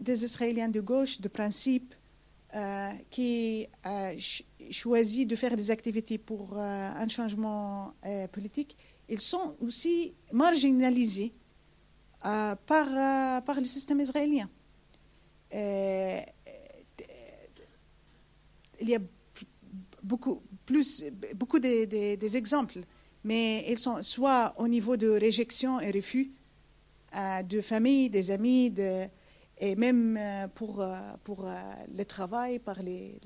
des 0.00 0.24
Israéliens 0.24 0.68
de 0.68 0.80
gauche, 0.80 1.20
de 1.20 1.28
principe, 1.28 1.94
euh, 2.54 2.90
qui 3.08 3.68
ch- 3.84 4.42
choisissent 4.70 5.26
de 5.28 5.36
faire 5.36 5.56
des 5.56 5.70
activités 5.70 6.18
pour 6.18 6.58
un 6.58 7.06
changement 7.08 7.94
politique. 8.32 8.76
Ils 9.08 9.20
sont 9.20 9.56
aussi 9.60 10.14
marginalisés 10.32 11.32
par, 12.22 12.86
le 13.60 13.64
système 13.64 14.00
israélien. 14.00 14.48
Il 18.80 18.88
y 18.90 18.94
a 18.94 18.98
beaucoup, 20.02 20.42
plus, 20.64 21.04
beaucoup 21.34 21.58
de- 21.58 21.84
de- 21.84 22.14
des 22.16 22.36
exemples, 22.36 22.80
mais 23.24 23.64
ils 23.68 23.78
sont 23.78 24.02
soit 24.02 24.54
au 24.58 24.68
niveau 24.68 24.96
de 24.96 25.08
réjection 25.08 25.80
et 25.80 25.90
refus 25.90 26.30
euh, 27.16 27.42
de 27.42 27.60
famille, 27.60 28.10
des 28.10 28.30
amis, 28.30 28.70
de- 28.70 29.06
et 29.58 29.74
même 29.76 30.16
euh, 30.18 30.48
pour, 30.48 30.80
euh, 30.80 30.98
pour 31.24 31.46
le 31.96 32.04
travail, 32.04 32.58
par 32.58 32.82
les, 32.82 33.18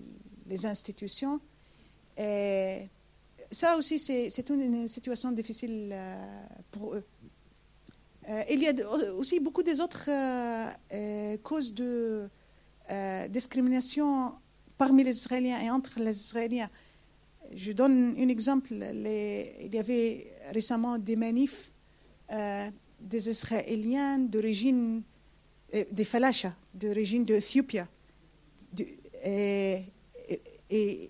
les 0.47 0.67
institutions. 0.67 1.41
Et 2.17 2.89
ça 3.51 3.77
aussi, 3.77 3.99
c'est 3.99 4.49
une, 4.51 4.87
situation 4.87 5.33
difficile 5.33 5.95
pour 6.71 6.95
eux. 6.95 7.05
Il 8.49 8.61
y 8.63 8.69
a 8.69 8.73
aussi 9.15 9.41
beaucoup 9.41 9.63
des 9.63 9.81
autres 9.81 10.09
causes 11.43 11.75
de 11.75 12.29
discrimination 13.29 14.35
parmi 14.81 15.05
les 15.05 15.16
Israéliens 15.22 15.61
et 15.61 15.68
entre 15.68 16.01
les 16.01 16.16
Israéliens. 16.26 16.70
Je 17.55 17.72
donne 17.72 18.14
un 18.18 18.28
exemple. 18.28 18.72
il 18.72 19.74
y 19.74 19.78
avait 19.78 20.33
récemment 20.55 20.97
des 20.97 21.16
manifs 21.16 21.70
des 23.01 23.28
Israéliens 23.28 24.18
d'origine, 24.18 25.03
des 25.99 26.07
Falachas, 26.12 26.55
d'origine 26.72 27.24
d'Éthiopie. 27.26 27.87
Et, 29.22 29.85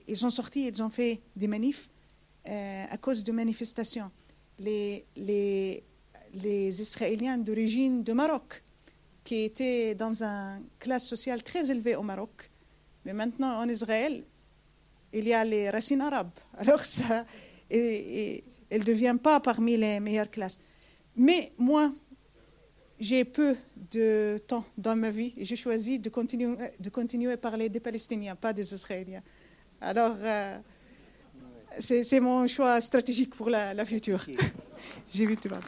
ils 0.09 0.17
sont 0.17 0.31
sortis, 0.31 0.67
ils 0.67 0.83
ont 0.83 0.91
fait 0.91 1.21
des 1.37 1.47
manifs 1.47 1.91
à 2.47 2.97
cause 2.99 3.23
de 3.23 3.33
manifestations. 3.33 4.11
Les, 4.59 5.05
les, 5.15 5.85
les 6.35 6.81
Israéliens 6.81 7.39
d'origine 7.39 8.03
de 8.03 8.13
Maroc, 8.13 8.65
qui 9.23 9.45
étaient 9.45 9.95
dans 9.95 10.25
une 10.25 10.65
classe 10.81 11.07
sociale 11.07 11.43
très 11.45 11.71
élevée 11.71 11.95
au 11.95 12.03
Maroc. 12.03 12.51
Mais 13.05 13.13
maintenant, 13.13 13.59
en 13.61 13.69
Israël, 13.69 14.25
il 15.13 15.27
y 15.27 15.33
a 15.33 15.45
les 15.45 15.71
racines 15.71 16.01
arabes. 16.01 16.31
Alors, 16.59 16.85
ça, 16.85 17.25
et, 17.71 18.45
elle 18.69 18.81
ne 18.81 18.85
devient 18.85 19.17
pas 19.21 19.41
parmi 19.41 19.77
les 19.77 20.01
meilleures 20.01 20.31
classes. 20.31 20.59
Mais 21.17 21.53
moi, 21.59 21.93
j'ai 22.99 23.25
peu 23.25 23.57
de 23.91 24.39
temps 24.47 24.65
dans 24.77 24.95
ma 24.95 25.11
vie 25.11 25.33
et 25.37 25.45
j'ai 25.45 25.57
choisi 25.57 25.99
de 25.99 26.09
continuer, 26.09 26.57
de 26.79 26.91
continuer 26.91 27.33
à 27.33 27.37
parler 27.37 27.69
des 27.69 27.81
Palestiniens, 27.81 28.37
pas 28.37 28.53
des 28.53 28.73
Israéliens. 28.75 29.23
Alors, 29.81 30.17
euh, 30.21 30.59
c'est 31.79 32.21
mon 32.21 32.47
choix 32.47 32.81
stratégique 32.81 33.35
pour 33.35 33.51
la, 33.51 33.75
la 33.75 33.85
future. 33.85 34.25
j'ai 35.13 35.27
vu 35.27 35.37
tout 35.37 35.49
le 35.49 35.55
monde. 35.55 35.65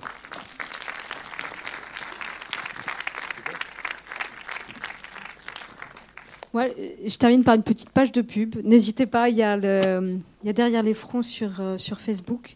Je 6.54 7.16
termine 7.16 7.44
par 7.44 7.54
une 7.54 7.62
petite 7.62 7.90
page 7.90 8.12
de 8.12 8.20
pub. 8.20 8.56
N'hésitez 8.64 9.06
pas, 9.06 9.28
il 9.28 9.36
y, 9.36 9.42
a 9.42 9.56
le, 9.56 10.18
il 10.42 10.46
y 10.46 10.50
a 10.50 10.52
derrière 10.52 10.82
les 10.82 10.94
fronts 10.94 11.22
sur, 11.22 11.60
euh, 11.60 11.78
sur 11.78 12.00
Facebook. 12.00 12.54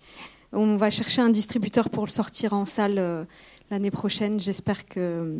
On 0.52 0.76
va 0.76 0.90
chercher 0.90 1.22
un 1.22 1.30
distributeur 1.30 1.88
pour 1.88 2.04
le 2.04 2.10
sortir 2.10 2.52
en 2.52 2.64
salle 2.64 2.98
euh, 2.98 3.24
l'année 3.70 3.90
prochaine. 3.90 4.38
J'espère 4.38 4.86
que, 4.86 5.36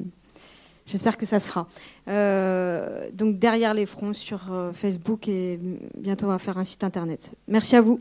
j'espère 0.87 1.19
que 1.19 1.27
ça 1.27 1.39
se 1.39 1.49
fera. 1.49 1.69
Euh, 2.09 3.09
donc 3.13 3.39
derrière 3.39 3.75
les 3.75 3.87
fronts 3.87 4.15
sur 4.15 4.41
Facebook 4.75 5.29
et 5.29 5.61
bientôt 5.97 6.27
on 6.27 6.31
va 6.31 6.39
faire 6.39 6.57
un 6.57 6.65
site 6.65 6.83
internet. 6.83 7.33
Merci 7.49 7.77
à 7.77 7.83
vous. 7.83 8.01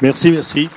Merci, 0.00 0.30
merci. 0.30 0.68